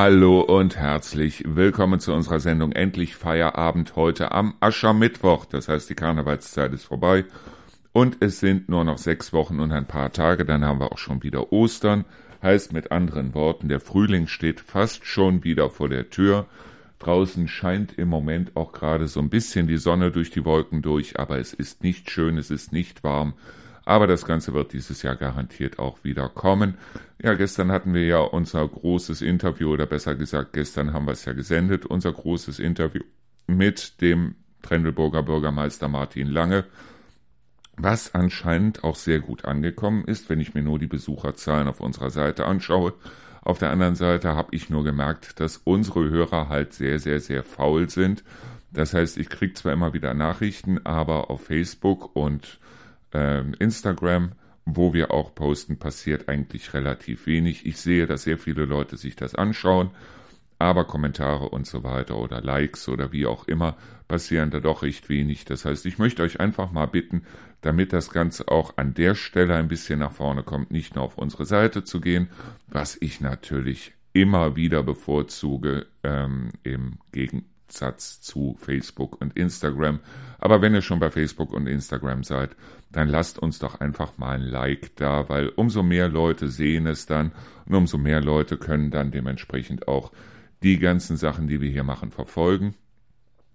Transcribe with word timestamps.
Hallo 0.00 0.42
und 0.42 0.76
herzlich 0.76 1.42
willkommen 1.44 1.98
zu 1.98 2.12
unserer 2.12 2.38
Sendung 2.38 2.70
Endlich 2.70 3.16
Feierabend 3.16 3.96
heute 3.96 4.30
am 4.30 4.54
Aschermittwoch. 4.60 5.44
Das 5.44 5.66
heißt, 5.66 5.90
die 5.90 5.96
Karnevalszeit 5.96 6.72
ist 6.72 6.84
vorbei 6.84 7.24
und 7.92 8.18
es 8.20 8.38
sind 8.38 8.68
nur 8.68 8.84
noch 8.84 8.98
sechs 8.98 9.32
Wochen 9.32 9.58
und 9.58 9.72
ein 9.72 9.88
paar 9.88 10.12
Tage, 10.12 10.44
dann 10.44 10.64
haben 10.64 10.78
wir 10.78 10.92
auch 10.92 10.98
schon 10.98 11.24
wieder 11.24 11.52
Ostern. 11.52 12.04
Heißt 12.44 12.72
mit 12.72 12.92
anderen 12.92 13.34
Worten, 13.34 13.68
der 13.68 13.80
Frühling 13.80 14.28
steht 14.28 14.60
fast 14.60 15.04
schon 15.04 15.42
wieder 15.42 15.68
vor 15.68 15.88
der 15.88 16.10
Tür. 16.10 16.46
Draußen 17.00 17.48
scheint 17.48 17.98
im 17.98 18.06
Moment 18.06 18.54
auch 18.54 18.70
gerade 18.70 19.08
so 19.08 19.18
ein 19.18 19.30
bisschen 19.30 19.66
die 19.66 19.78
Sonne 19.78 20.12
durch 20.12 20.30
die 20.30 20.44
Wolken 20.44 20.80
durch, 20.80 21.18
aber 21.18 21.40
es 21.40 21.52
ist 21.52 21.82
nicht 21.82 22.08
schön, 22.08 22.38
es 22.38 22.52
ist 22.52 22.72
nicht 22.72 23.02
warm. 23.02 23.34
Aber 23.88 24.06
das 24.06 24.26
Ganze 24.26 24.52
wird 24.52 24.74
dieses 24.74 25.00
Jahr 25.00 25.16
garantiert 25.16 25.78
auch 25.78 26.04
wieder 26.04 26.28
kommen. 26.28 26.74
Ja, 27.22 27.32
gestern 27.32 27.72
hatten 27.72 27.94
wir 27.94 28.04
ja 28.04 28.18
unser 28.18 28.68
großes 28.68 29.22
Interview, 29.22 29.72
oder 29.72 29.86
besser 29.86 30.14
gesagt, 30.14 30.52
gestern 30.52 30.92
haben 30.92 31.06
wir 31.06 31.12
es 31.12 31.24
ja 31.24 31.32
gesendet, 31.32 31.86
unser 31.86 32.12
großes 32.12 32.58
Interview 32.58 33.00
mit 33.46 34.02
dem 34.02 34.34
Trendelburger 34.60 35.22
Bürgermeister 35.22 35.88
Martin 35.88 36.28
Lange, 36.28 36.66
was 37.78 38.14
anscheinend 38.14 38.84
auch 38.84 38.96
sehr 38.96 39.20
gut 39.20 39.46
angekommen 39.46 40.04
ist, 40.04 40.28
wenn 40.28 40.40
ich 40.40 40.52
mir 40.52 40.62
nur 40.62 40.78
die 40.78 40.86
Besucherzahlen 40.86 41.66
auf 41.66 41.80
unserer 41.80 42.10
Seite 42.10 42.44
anschaue. 42.44 42.92
Auf 43.40 43.58
der 43.58 43.70
anderen 43.70 43.94
Seite 43.94 44.34
habe 44.36 44.54
ich 44.54 44.68
nur 44.68 44.84
gemerkt, 44.84 45.40
dass 45.40 45.56
unsere 45.64 46.10
Hörer 46.10 46.50
halt 46.50 46.74
sehr, 46.74 46.98
sehr, 46.98 47.20
sehr 47.20 47.42
faul 47.42 47.88
sind. 47.88 48.22
Das 48.70 48.92
heißt, 48.92 49.16
ich 49.16 49.30
kriege 49.30 49.54
zwar 49.54 49.72
immer 49.72 49.94
wieder 49.94 50.12
Nachrichten, 50.12 50.84
aber 50.84 51.30
auf 51.30 51.44
Facebook 51.44 52.14
und 52.14 52.58
äh, 53.12 53.42
Instagram, 53.58 54.32
wo 54.64 54.92
wir 54.92 55.10
auch 55.10 55.34
posten, 55.34 55.78
passiert 55.78 56.28
eigentlich 56.28 56.74
relativ 56.74 57.26
wenig. 57.26 57.66
Ich 57.66 57.78
sehe, 57.78 58.06
dass 58.06 58.24
sehr 58.24 58.38
viele 58.38 58.64
Leute 58.64 58.96
sich 58.96 59.16
das 59.16 59.34
anschauen, 59.34 59.90
aber 60.58 60.84
Kommentare 60.84 61.48
und 61.48 61.66
so 61.66 61.84
weiter 61.84 62.16
oder 62.16 62.40
Likes 62.40 62.88
oder 62.88 63.12
wie 63.12 63.26
auch 63.26 63.46
immer 63.46 63.76
passieren 64.08 64.50
da 64.50 64.60
doch 64.60 64.82
recht 64.82 65.08
wenig. 65.08 65.44
Das 65.44 65.64
heißt, 65.64 65.86
ich 65.86 65.98
möchte 65.98 66.22
euch 66.22 66.40
einfach 66.40 66.72
mal 66.72 66.86
bitten, 66.86 67.22
damit 67.60 67.92
das 67.92 68.10
Ganze 68.10 68.48
auch 68.48 68.76
an 68.76 68.94
der 68.94 69.14
Stelle 69.14 69.54
ein 69.54 69.68
bisschen 69.68 70.00
nach 70.00 70.12
vorne 70.12 70.42
kommt, 70.42 70.70
nicht 70.70 70.94
nur 70.94 71.04
auf 71.04 71.18
unsere 71.18 71.44
Seite 71.44 71.84
zu 71.84 72.00
gehen, 72.00 72.28
was 72.66 72.96
ich 73.00 73.20
natürlich 73.20 73.92
immer 74.12 74.56
wieder 74.56 74.82
bevorzuge 74.82 75.86
ähm, 76.02 76.50
im 76.62 76.98
Gegen 77.12 77.44
Satz 77.72 78.20
zu 78.20 78.56
Facebook 78.58 79.20
und 79.20 79.36
Instagram. 79.36 80.00
Aber 80.38 80.62
wenn 80.62 80.74
ihr 80.74 80.82
schon 80.82 81.00
bei 81.00 81.10
Facebook 81.10 81.52
und 81.52 81.66
Instagram 81.66 82.24
seid, 82.24 82.56
dann 82.90 83.08
lasst 83.08 83.38
uns 83.38 83.58
doch 83.58 83.80
einfach 83.80 84.16
mal 84.18 84.36
ein 84.36 84.42
Like 84.42 84.96
da, 84.96 85.28
weil 85.28 85.48
umso 85.50 85.82
mehr 85.82 86.08
Leute 86.08 86.48
sehen 86.48 86.86
es 86.86 87.06
dann 87.06 87.32
und 87.66 87.74
umso 87.74 87.98
mehr 87.98 88.20
Leute 88.20 88.56
können 88.56 88.90
dann 88.90 89.10
dementsprechend 89.10 89.88
auch 89.88 90.12
die 90.62 90.78
ganzen 90.78 91.16
Sachen, 91.16 91.48
die 91.48 91.60
wir 91.60 91.70
hier 91.70 91.84
machen, 91.84 92.10
verfolgen. 92.10 92.74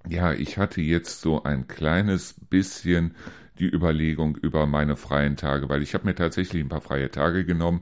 Ja, 0.08 0.34
ich 0.34 0.58
hatte 0.58 0.82
jetzt 0.82 1.22
so 1.22 1.44
ein 1.44 1.68
kleines 1.68 2.36
bisschen 2.50 3.16
die 3.60 3.70
Überlegung 3.70 4.36
über 4.36 4.66
meine 4.66 4.96
freien 4.96 5.38
Tage, 5.38 5.70
weil 5.70 5.82
ich 5.82 5.94
habe 5.94 6.06
mir 6.06 6.16
tatsächlich 6.16 6.62
ein 6.62 6.70
paar 6.70 6.82
freie 6.82 7.12
Tage 7.12 7.46
genommen, 7.46 7.82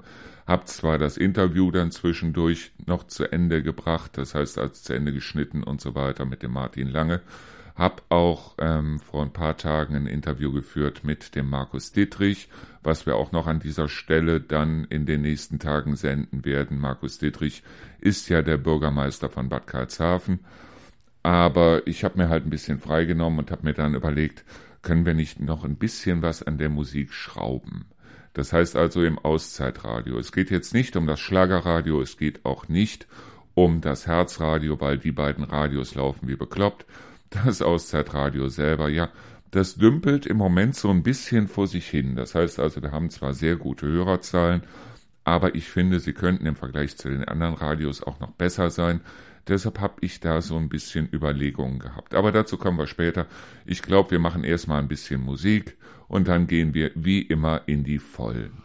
habe 0.51 0.65
zwar 0.65 0.97
das 0.97 1.15
Interview 1.15 1.71
dann 1.71 1.91
zwischendurch 1.91 2.73
noch 2.85 3.07
zu 3.07 3.31
Ende 3.31 3.63
gebracht, 3.63 4.17
das 4.17 4.35
heißt 4.35 4.57
als 4.57 4.83
zu 4.83 4.93
Ende 4.93 5.13
geschnitten 5.13 5.63
und 5.63 5.79
so 5.79 5.95
weiter 5.95 6.25
mit 6.25 6.43
dem 6.43 6.51
Martin 6.51 6.89
Lange, 6.89 7.21
habe 7.75 8.03
auch 8.09 8.55
ähm, 8.59 8.99
vor 8.99 9.23
ein 9.23 9.31
paar 9.31 9.55
Tagen 9.55 9.95
ein 9.95 10.07
Interview 10.07 10.51
geführt 10.51 11.05
mit 11.05 11.35
dem 11.35 11.49
Markus 11.49 11.93
Dittrich, 11.93 12.49
was 12.83 13.05
wir 13.05 13.15
auch 13.15 13.31
noch 13.31 13.47
an 13.47 13.59
dieser 13.59 13.87
Stelle 13.87 14.41
dann 14.41 14.83
in 14.83 15.05
den 15.05 15.21
nächsten 15.21 15.57
Tagen 15.57 15.95
senden 15.95 16.43
werden. 16.43 16.79
Markus 16.79 17.17
Dittrich 17.17 17.63
ist 18.01 18.27
ja 18.27 18.41
der 18.41 18.57
Bürgermeister 18.57 19.29
von 19.29 19.47
Bad 19.47 19.67
Karlshafen. 19.67 20.41
Aber 21.23 21.87
ich 21.87 22.03
habe 22.03 22.17
mir 22.17 22.27
halt 22.27 22.45
ein 22.45 22.49
bisschen 22.49 22.79
freigenommen 22.79 23.39
und 23.39 23.51
habe 23.51 23.63
mir 23.63 23.73
dann 23.73 23.95
überlegt, 23.95 24.43
können 24.81 25.05
wir 25.05 25.13
nicht 25.13 25.39
noch 25.39 25.63
ein 25.63 25.77
bisschen 25.77 26.21
was 26.21 26.43
an 26.43 26.57
der 26.57 26.69
Musik 26.69 27.13
schrauben? 27.13 27.85
Das 28.33 28.53
heißt 28.53 28.75
also 28.75 29.03
im 29.03 29.19
Auszeitradio. 29.19 30.17
Es 30.17 30.31
geht 30.31 30.51
jetzt 30.51 30.73
nicht 30.73 30.95
um 30.95 31.07
das 31.07 31.19
Schlagerradio, 31.19 32.01
es 32.01 32.17
geht 32.17 32.45
auch 32.45 32.67
nicht 32.69 33.07
um 33.53 33.81
das 33.81 34.07
Herzradio, 34.07 34.79
weil 34.79 34.97
die 34.97 35.11
beiden 35.11 35.43
Radios 35.43 35.95
laufen 35.95 36.27
wie 36.27 36.35
bekloppt. 36.35 36.85
Das 37.29 37.61
Auszeitradio 37.61 38.49
selber, 38.49 38.89
ja, 38.89 39.09
das 39.51 39.75
dümpelt 39.75 40.25
im 40.25 40.37
Moment 40.37 40.75
so 40.75 40.89
ein 40.89 41.03
bisschen 41.03 41.47
vor 41.47 41.67
sich 41.67 41.87
hin. 41.87 42.15
Das 42.15 42.35
heißt 42.35 42.59
also, 42.59 42.81
wir 42.81 42.91
haben 42.91 43.09
zwar 43.09 43.33
sehr 43.33 43.57
gute 43.57 43.85
Hörerzahlen, 43.87 44.63
aber 45.23 45.55
ich 45.55 45.69
finde, 45.69 45.99
sie 45.99 46.13
könnten 46.13 46.45
im 46.45 46.55
Vergleich 46.55 46.97
zu 46.97 47.09
den 47.09 47.25
anderen 47.25 47.53
Radios 47.55 48.01
auch 48.03 48.19
noch 48.19 48.31
besser 48.31 48.69
sein. 48.69 49.01
Deshalb 49.47 49.79
habe 49.79 49.95
ich 50.01 50.19
da 50.19 50.41
so 50.41 50.57
ein 50.57 50.69
bisschen 50.69 51.09
Überlegungen 51.11 51.79
gehabt. 51.79 52.13
Aber 52.13 52.31
dazu 52.31 52.57
kommen 52.57 52.77
wir 52.77 52.87
später. 52.87 53.25
Ich 53.65 53.81
glaube, 53.81 54.11
wir 54.11 54.19
machen 54.19 54.43
erstmal 54.43 54.79
ein 54.79 54.87
bisschen 54.87 55.21
Musik 55.21 55.77
und 56.07 56.27
dann 56.27 56.47
gehen 56.47 56.73
wir 56.73 56.91
wie 56.95 57.21
immer 57.21 57.61
in 57.65 57.83
die 57.83 57.99
Vollen. 57.99 58.61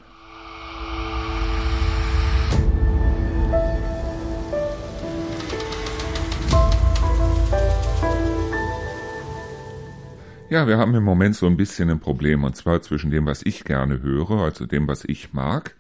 Ja, 10.49 10.69
wir 10.69 10.79
haben 10.79 10.95
im 10.95 11.03
Moment 11.03 11.35
so 11.35 11.47
ein 11.47 11.57
bisschen 11.57 11.91
ein 11.91 11.99
Problem, 11.99 12.45
und 12.45 12.55
zwar 12.55 12.81
zwischen 12.81 13.11
dem, 13.11 13.27
was 13.27 13.43
ich 13.45 13.65
gerne 13.65 14.01
höre, 14.01 14.43
also 14.43 14.65
dem, 14.65 14.87
was 14.87 15.05
ich 15.05 15.33
mag, 15.33 15.75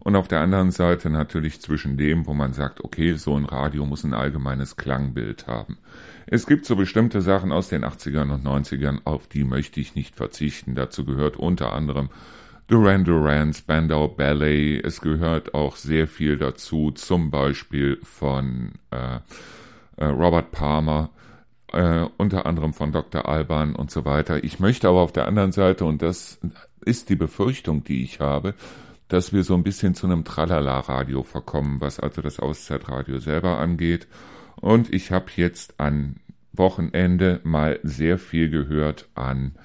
und 0.00 0.16
auf 0.16 0.28
der 0.28 0.40
anderen 0.40 0.70
Seite 0.70 1.10
natürlich 1.10 1.60
zwischen 1.60 1.96
dem, 1.96 2.26
wo 2.26 2.34
man 2.34 2.52
sagt, 2.52 2.82
okay, 2.82 3.14
so 3.14 3.36
ein 3.36 3.44
Radio 3.44 3.86
muss 3.86 4.02
ein 4.02 4.14
allgemeines 4.14 4.76
Klangbild 4.76 5.46
haben. 5.46 5.78
Es 6.26 6.46
gibt 6.46 6.64
so 6.64 6.74
bestimmte 6.74 7.22
Sachen 7.22 7.52
aus 7.52 7.68
den 7.68 7.84
80ern 7.84 8.32
und 8.32 8.44
90ern, 8.44 9.00
auf 9.04 9.26
die 9.26 9.44
möchte 9.44 9.80
ich 9.80 9.94
nicht 9.94 10.16
verzichten. 10.16 10.74
Dazu 10.74 11.04
gehört 11.04 11.36
unter 11.36 11.72
anderem 11.72 12.08
Duran 12.68 13.04
Duran, 13.04 13.52
Spandau 13.52 14.08
Ballet. 14.08 14.80
Es 14.84 15.00
gehört 15.00 15.54
auch 15.54 15.76
sehr 15.76 16.06
viel 16.06 16.38
dazu, 16.38 16.92
zum 16.92 17.30
Beispiel 17.30 17.98
von 18.02 18.72
äh, 18.92 19.18
äh, 19.96 20.04
Robert 20.04 20.52
Palmer, 20.52 21.10
äh, 21.72 22.06
unter 22.16 22.46
anderem 22.46 22.72
von 22.72 22.92
Dr. 22.92 23.28
Alban 23.28 23.74
und 23.74 23.90
so 23.90 24.04
weiter. 24.04 24.44
Ich 24.44 24.60
möchte 24.60 24.88
aber 24.88 25.00
auf 25.00 25.12
der 25.12 25.26
anderen 25.26 25.50
Seite, 25.50 25.84
und 25.84 26.00
das 26.00 26.38
ist 26.84 27.08
die 27.08 27.16
Befürchtung, 27.16 27.82
die 27.82 28.04
ich 28.04 28.20
habe, 28.20 28.54
dass 29.10 29.32
wir 29.32 29.42
so 29.42 29.54
ein 29.54 29.64
bisschen 29.64 29.94
zu 29.94 30.06
einem 30.06 30.24
Tralala-Radio 30.24 31.24
verkommen, 31.24 31.80
was 31.80 31.98
also 31.98 32.22
das 32.22 32.38
Auszeitradio 32.38 33.18
selber 33.18 33.58
angeht. 33.58 34.06
Und 34.60 34.94
ich 34.94 35.10
habe 35.10 35.26
jetzt 35.34 35.78
an 35.80 36.16
Wochenende 36.52 37.40
mal 37.42 37.80
sehr 37.82 38.18
viel 38.18 38.50
gehört 38.50 39.08
an 39.14 39.56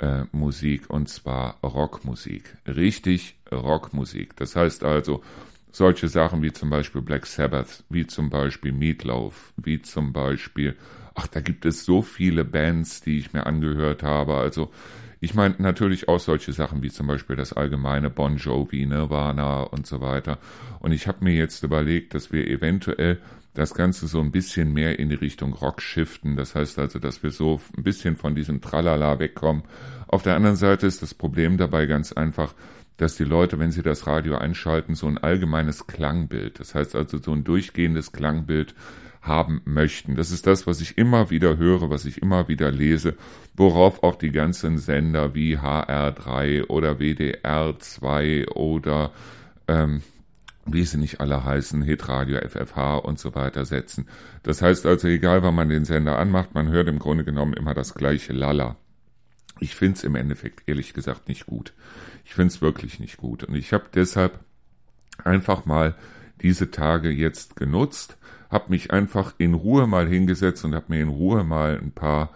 äh, 0.00 0.24
Musik 0.32 0.90
und 0.90 1.08
zwar 1.08 1.58
Rockmusik. 1.62 2.56
Richtig 2.66 3.36
Rockmusik. 3.52 4.36
Das 4.36 4.56
heißt 4.56 4.82
also 4.82 5.22
solche 5.70 6.08
Sachen 6.08 6.42
wie 6.42 6.52
zum 6.52 6.68
Beispiel 6.68 7.00
Black 7.02 7.26
Sabbath, 7.26 7.84
wie 7.88 8.06
zum 8.06 8.30
Beispiel 8.30 8.72
Meatloaf, 8.72 9.52
wie 9.56 9.80
zum 9.80 10.12
Beispiel, 10.12 10.76
ach, 11.14 11.28
da 11.28 11.40
gibt 11.40 11.64
es 11.66 11.84
so 11.84 12.02
viele 12.02 12.44
Bands, 12.44 13.00
die 13.00 13.18
ich 13.18 13.32
mir 13.32 13.46
angehört 13.46 14.02
habe. 14.02 14.34
Also 14.34 14.72
ich 15.20 15.34
meine 15.34 15.56
natürlich 15.58 16.08
auch 16.08 16.20
solche 16.20 16.52
Sachen 16.52 16.82
wie 16.82 16.90
zum 16.90 17.06
Beispiel 17.06 17.36
das 17.36 17.52
allgemeine 17.52 18.10
Bon 18.10 18.36
Jovi, 18.36 18.86
Nirvana 18.86 19.62
und 19.62 19.86
so 19.86 20.00
weiter. 20.00 20.38
Und 20.80 20.92
ich 20.92 21.08
habe 21.08 21.24
mir 21.24 21.34
jetzt 21.34 21.62
überlegt, 21.64 22.14
dass 22.14 22.32
wir 22.32 22.46
eventuell 22.46 23.18
das 23.54 23.74
Ganze 23.74 24.06
so 24.06 24.20
ein 24.20 24.30
bisschen 24.30 24.72
mehr 24.72 25.00
in 25.00 25.08
die 25.08 25.16
Richtung 25.16 25.52
Rock 25.52 25.82
shiften. 25.82 26.36
Das 26.36 26.54
heißt 26.54 26.78
also, 26.78 27.00
dass 27.00 27.24
wir 27.24 27.30
so 27.30 27.60
ein 27.76 27.82
bisschen 27.82 28.16
von 28.16 28.36
diesem 28.36 28.60
Tralala 28.60 29.18
wegkommen. 29.18 29.64
Auf 30.06 30.22
der 30.22 30.36
anderen 30.36 30.56
Seite 30.56 30.86
ist 30.86 31.02
das 31.02 31.14
Problem 31.14 31.56
dabei 31.56 31.86
ganz 31.86 32.12
einfach, 32.12 32.54
dass 32.98 33.16
die 33.16 33.24
Leute, 33.24 33.58
wenn 33.58 33.72
sie 33.72 33.82
das 33.82 34.06
Radio 34.06 34.36
einschalten, 34.36 34.94
so 34.94 35.06
ein 35.06 35.18
allgemeines 35.18 35.86
Klangbild, 35.86 36.60
das 36.60 36.74
heißt 36.74 36.94
also 36.94 37.18
so 37.18 37.32
ein 37.32 37.44
durchgehendes 37.44 38.12
Klangbild 38.12 38.74
haben 39.22 39.60
möchten. 39.64 40.16
Das 40.16 40.30
ist 40.30 40.46
das, 40.46 40.66
was 40.66 40.80
ich 40.80 40.96
immer 40.98 41.30
wieder 41.30 41.56
höre, 41.56 41.90
was 41.90 42.04
ich 42.04 42.22
immer 42.22 42.48
wieder 42.48 42.70
lese, 42.70 43.14
worauf 43.54 44.02
auch 44.02 44.16
die 44.16 44.30
ganzen 44.30 44.78
Sender 44.78 45.34
wie 45.34 45.58
HR3 45.58 46.68
oder 46.68 46.92
WDR2 46.92 48.48
oder 48.50 49.12
ähm, 49.66 50.02
wie 50.72 50.84
sie 50.84 50.98
nicht 50.98 51.20
alle 51.20 51.44
heißen, 51.44 51.82
Hitradio, 51.82 52.38
FFH 52.38 52.96
und 52.96 53.18
so 53.18 53.34
weiter 53.34 53.64
setzen. 53.64 54.06
Das 54.42 54.62
heißt 54.62 54.86
also, 54.86 55.08
egal 55.08 55.42
wann 55.42 55.54
man 55.54 55.68
den 55.68 55.84
Sender 55.84 56.18
anmacht, 56.18 56.54
man 56.54 56.68
hört 56.68 56.88
im 56.88 56.98
Grunde 56.98 57.24
genommen 57.24 57.54
immer 57.54 57.74
das 57.74 57.94
gleiche 57.94 58.32
Lala. 58.32 58.76
Ich 59.60 59.74
finde 59.74 59.96
es 59.96 60.04
im 60.04 60.14
Endeffekt 60.14 60.68
ehrlich 60.68 60.94
gesagt 60.94 61.28
nicht 61.28 61.46
gut. 61.46 61.72
Ich 62.24 62.34
finde 62.34 62.52
es 62.52 62.60
wirklich 62.60 63.00
nicht 63.00 63.16
gut. 63.16 63.44
Und 63.44 63.54
ich 63.54 63.72
habe 63.72 63.86
deshalb 63.92 64.38
einfach 65.24 65.64
mal 65.64 65.94
diese 66.40 66.70
Tage 66.70 67.10
jetzt 67.10 67.56
genutzt, 67.56 68.17
habe 68.50 68.70
mich 68.70 68.90
einfach 68.90 69.34
in 69.38 69.54
Ruhe 69.54 69.86
mal 69.86 70.06
hingesetzt 70.08 70.64
und 70.64 70.74
habe 70.74 70.86
mir 70.88 71.00
in 71.00 71.08
Ruhe 71.08 71.44
mal 71.44 71.78
ein 71.80 71.92
paar 71.92 72.30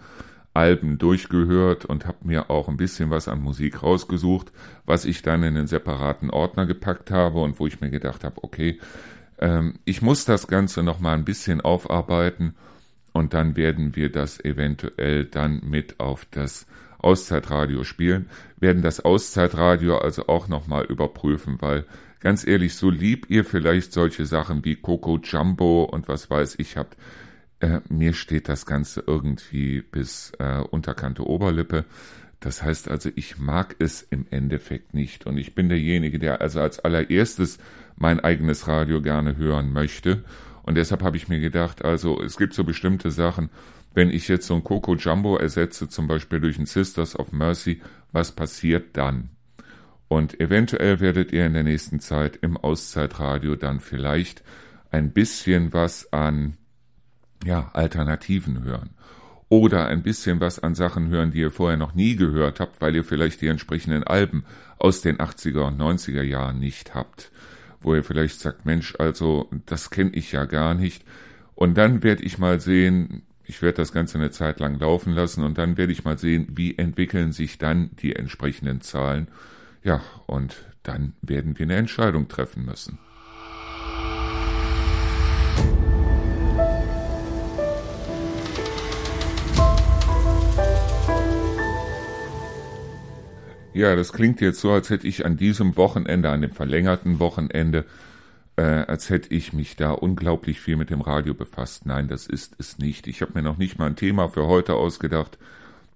Alben 0.53 0.97
durchgehört 0.97 1.85
und 1.85 2.05
habe 2.05 2.19
mir 2.21 2.49
auch 2.49 2.67
ein 2.67 2.77
bisschen 2.77 3.09
was 3.09 3.27
an 3.27 3.41
Musik 3.41 3.81
rausgesucht, 3.81 4.51
was 4.85 5.05
ich 5.05 5.21
dann 5.23 5.43
in 5.43 5.57
einen 5.57 5.67
separaten 5.67 6.29
Ordner 6.29 6.65
gepackt 6.65 7.09
habe 7.11 7.41
und 7.41 7.59
wo 7.59 7.67
ich 7.67 7.81
mir 7.81 7.89
gedacht 7.89 8.23
habe, 8.23 8.43
okay, 8.43 8.79
Ähm, 9.39 9.79
ich 9.83 10.01
muss 10.01 10.25
das 10.25 10.47
Ganze 10.47 10.83
noch 10.83 10.99
mal 10.99 11.15
ein 11.15 11.25
bisschen 11.25 11.59
aufarbeiten 11.59 12.53
und 13.13 13.33
dann 13.33 13.55
werden 13.55 13.95
wir 13.95 14.11
das 14.11 14.39
eventuell 14.39 15.25
dann 15.25 15.61
mit 15.65 15.99
auf 15.99 16.25
das 16.31 16.67
Auszeitradio 16.99 17.83
spielen, 17.83 18.29
werden 18.59 18.81
das 18.83 19.03
Auszeitradio 19.03 19.97
also 19.97 20.27
auch 20.27 20.47
noch 20.47 20.67
mal 20.67 20.85
überprüfen, 20.85 21.57
weil 21.61 21.85
ganz 22.23 22.47
ehrlich, 22.47 22.75
so 22.75 22.89
lieb 22.89 23.29
ihr 23.29 23.43
vielleicht 23.43 23.91
solche 23.91 24.25
Sachen 24.25 24.63
wie 24.63 24.75
Coco 24.75 25.19
Jumbo 25.21 25.83
und 25.83 26.07
was 26.07 26.29
weiß 26.29 26.55
ich 26.57 26.77
habt, 26.77 26.97
äh, 27.59 27.81
mir 27.89 28.13
steht 28.13 28.47
das 28.47 28.65
Ganze 28.65 29.03
irgendwie 29.05 29.81
bis 29.81 30.31
äh, 30.39 30.59
Unterkante 30.59 31.27
Oberlippe. 31.27 31.85
Das 32.39 32.63
heißt 32.63 32.89
also, 32.89 33.09
ich 33.15 33.37
mag 33.37 33.75
es 33.79 34.01
im 34.01 34.25
Endeffekt 34.31 34.93
nicht. 34.93 35.25
Und 35.25 35.37
ich 35.37 35.53
bin 35.53 35.67
derjenige, 35.67 36.17
der 36.17 36.41
also 36.41 36.61
als 36.61 36.79
allererstes 36.79 37.57
mein 37.97 38.21
eigenes 38.21 38.67
Radio 38.67 39.01
gerne 39.01 39.35
hören 39.35 39.71
möchte. 39.73 40.23
Und 40.63 40.75
deshalb 40.75 41.03
habe 41.03 41.17
ich 41.17 41.27
mir 41.27 41.41
gedacht, 41.41 41.83
also 41.83 42.21
es 42.21 42.37
gibt 42.37 42.53
so 42.53 42.63
bestimmte 42.63 43.11
Sachen, 43.11 43.49
wenn 43.93 44.09
ich 44.09 44.29
jetzt 44.29 44.47
so 44.47 44.55
ein 44.55 44.63
Coco 44.63 44.95
Jumbo 44.95 45.37
ersetze, 45.37 45.89
zum 45.89 46.07
Beispiel 46.07 46.39
durch 46.39 46.57
ein 46.57 46.65
Sisters 46.65 47.19
of 47.19 47.33
Mercy, 47.33 47.81
was 48.13 48.31
passiert 48.31 48.95
dann? 48.95 49.29
Und 50.07 50.39
eventuell 50.39 50.99
werdet 50.99 51.31
ihr 51.31 51.45
in 51.45 51.53
der 51.53 51.63
nächsten 51.63 51.99
Zeit 51.99 52.37
im 52.37 52.57
Auszeitradio 52.57 53.55
dann 53.55 53.79
vielleicht 53.79 54.43
ein 54.91 55.11
bisschen 55.11 55.73
was 55.73 56.11
an 56.13 56.57
ja, 57.43 57.71
Alternativen 57.73 58.63
hören 58.63 58.91
oder 59.53 59.87
ein 59.87 60.01
bisschen 60.01 60.39
was 60.39 60.57
an 60.57 60.73
Sachen 60.73 61.09
hören, 61.09 61.29
die 61.29 61.39
ihr 61.39 61.51
vorher 61.51 61.77
noch 61.77 61.93
nie 61.93 62.15
gehört 62.15 62.59
habt, 62.59 62.81
weil 62.81 62.95
ihr 62.95 63.03
vielleicht 63.03 63.41
die 63.41 63.47
entsprechenden 63.47 64.03
Alben 64.03 64.45
aus 64.79 65.01
den 65.01 65.17
80er 65.17 65.67
und 65.67 65.79
90er 65.79 66.23
Jahren 66.23 66.59
nicht 66.59 66.95
habt, 66.95 67.31
wo 67.79 67.93
ihr 67.93 68.03
vielleicht 68.03 68.39
sagt, 68.39 68.65
Mensch, 68.65 68.95
also 68.97 69.49
das 69.67 69.91
kenne 69.91 70.09
ich 70.13 70.31
ja 70.31 70.45
gar 70.45 70.73
nicht. 70.73 71.03
Und 71.53 71.77
dann 71.77 72.01
werde 72.01 72.23
ich 72.23 72.39
mal 72.39 72.59
sehen, 72.59 73.23
ich 73.45 73.61
werde 73.61 73.77
das 73.77 73.91
Ganze 73.91 74.17
eine 74.17 74.31
Zeit 74.31 74.59
lang 74.59 74.79
laufen 74.79 75.13
lassen 75.13 75.43
und 75.43 75.57
dann 75.59 75.77
werde 75.77 75.91
ich 75.91 76.03
mal 76.03 76.17
sehen, 76.17 76.47
wie 76.55 76.77
entwickeln 76.77 77.31
sich 77.31 77.59
dann 77.59 77.91
die 78.01 78.15
entsprechenden 78.15 78.81
Zahlen. 78.81 79.27
Ja, 79.83 80.01
und 80.27 80.55
dann 80.83 81.13
werden 81.21 81.59
wir 81.59 81.65
eine 81.65 81.75
Entscheidung 81.75 82.29
treffen 82.29 82.65
müssen. 82.65 82.99
Ja, 93.73 93.95
das 93.95 94.13
klingt 94.13 94.39
jetzt 94.39 94.61
so, 94.61 94.71
als 94.71 94.89
hätte 94.89 95.07
ich 95.07 95.25
an 95.25 95.35
diesem 95.35 95.75
Wochenende, 95.75 96.29
an 96.29 96.41
dem 96.41 96.51
verlängerten 96.51 97.19
Wochenende, 97.19 97.85
äh, 98.55 98.61
als 98.61 99.09
hätte 99.09 99.33
ich 99.33 99.51
mich 99.51 99.75
da 99.75 99.91
unglaublich 99.91 100.61
viel 100.61 100.77
mit 100.77 100.91
dem 100.91 101.01
Radio 101.01 101.33
befasst. 101.33 101.87
Nein, 101.87 102.07
das 102.07 102.27
ist 102.27 102.55
es 102.59 102.77
nicht. 102.77 103.07
Ich 103.07 103.21
habe 103.21 103.31
mir 103.33 103.41
noch 103.41 103.57
nicht 103.57 103.79
mal 103.79 103.87
ein 103.87 103.95
Thema 103.95 104.29
für 104.29 104.45
heute 104.45 104.75
ausgedacht. 104.75 105.39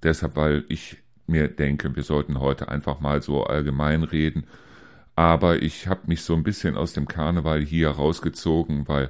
Deshalb, 0.01 0.35
weil 0.35 0.65
ich 0.69 0.97
mir 1.27 1.47
denke, 1.47 1.95
wir 1.95 2.03
sollten 2.03 2.39
heute 2.39 2.69
einfach 2.69 2.99
mal 2.99 3.21
so 3.21 3.43
allgemein 3.43 4.03
reden. 4.03 4.45
Aber 5.15 5.61
ich 5.61 5.87
habe 5.87 6.01
mich 6.07 6.21
so 6.21 6.35
ein 6.35 6.43
bisschen 6.43 6.77
aus 6.77 6.93
dem 6.93 7.07
Karneval 7.07 7.61
hier 7.61 7.89
rausgezogen, 7.89 8.87
weil 8.87 9.09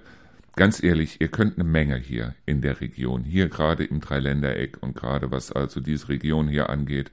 ganz 0.56 0.82
ehrlich, 0.82 1.22
ihr 1.22 1.28
könnt 1.28 1.56
eine 1.56 1.68
Menge 1.68 1.98
hier 1.98 2.34
in 2.46 2.62
der 2.62 2.82
Region, 2.82 3.24
hier 3.24 3.50
gerade 3.50 3.84
im 3.84 4.00
Dreiländereck 4.00 4.78
und 4.82 4.96
gerade 4.96 5.32
was 5.32 5.52
also 5.52 5.80
diese 5.82 6.10
Region 6.10 6.48
hier 6.48 6.70
angeht, 6.70 7.12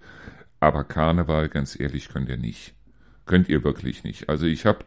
aber 0.64 0.84
Karneval, 0.84 1.50
ganz 1.50 1.78
ehrlich, 1.78 2.08
könnt 2.08 2.30
ihr 2.30 2.38
nicht. 2.38 2.74
Könnt 3.26 3.48
ihr 3.48 3.64
wirklich 3.64 4.02
nicht. 4.02 4.30
Also 4.30 4.46
ich 4.46 4.64
habe 4.64 4.84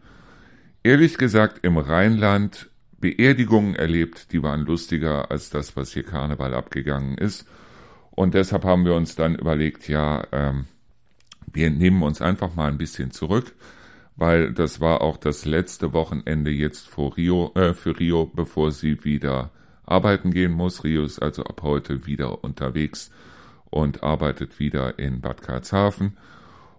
ehrlich 0.83 1.17
gesagt 1.17 1.59
im 1.63 1.77
Rheinland 1.77 2.69
Beerdigungen 2.99 3.75
erlebt, 3.75 4.31
die 4.31 4.41
waren 4.41 4.61
lustiger 4.61 5.29
als 5.29 5.51
das, 5.51 5.75
was 5.75 5.93
hier 5.93 6.03
Karneval 6.03 6.55
abgegangen 6.55 7.17
ist. 7.17 7.47
Und 8.17 8.33
deshalb 8.33 8.65
haben 8.65 8.83
wir 8.83 8.95
uns 8.95 9.13
dann 9.13 9.35
überlegt, 9.35 9.87
ja, 9.87 10.25
ähm, 10.31 10.65
wir 11.53 11.69
nehmen 11.69 12.01
uns 12.01 12.19
einfach 12.19 12.55
mal 12.55 12.67
ein 12.67 12.79
bisschen 12.79 13.11
zurück, 13.11 13.53
weil 14.15 14.51
das 14.55 14.81
war 14.81 15.01
auch 15.01 15.17
das 15.17 15.45
letzte 15.45 15.93
Wochenende 15.93 16.49
jetzt 16.49 16.87
vor 16.87 17.15
Rio, 17.15 17.51
äh, 17.53 17.75
für 17.75 17.99
Rio, 17.99 18.25
bevor 18.25 18.71
sie 18.71 19.03
wieder 19.03 19.51
arbeiten 19.85 20.31
gehen 20.31 20.51
muss. 20.51 20.83
Rio 20.83 21.03
ist 21.03 21.19
also 21.19 21.43
ab 21.43 21.61
heute 21.61 22.07
wieder 22.07 22.43
unterwegs 22.43 23.11
und 23.69 24.01
arbeitet 24.01 24.59
wieder 24.59 24.97
in 24.97 25.21
Bad 25.21 25.43
Karlshafen. 25.43 26.17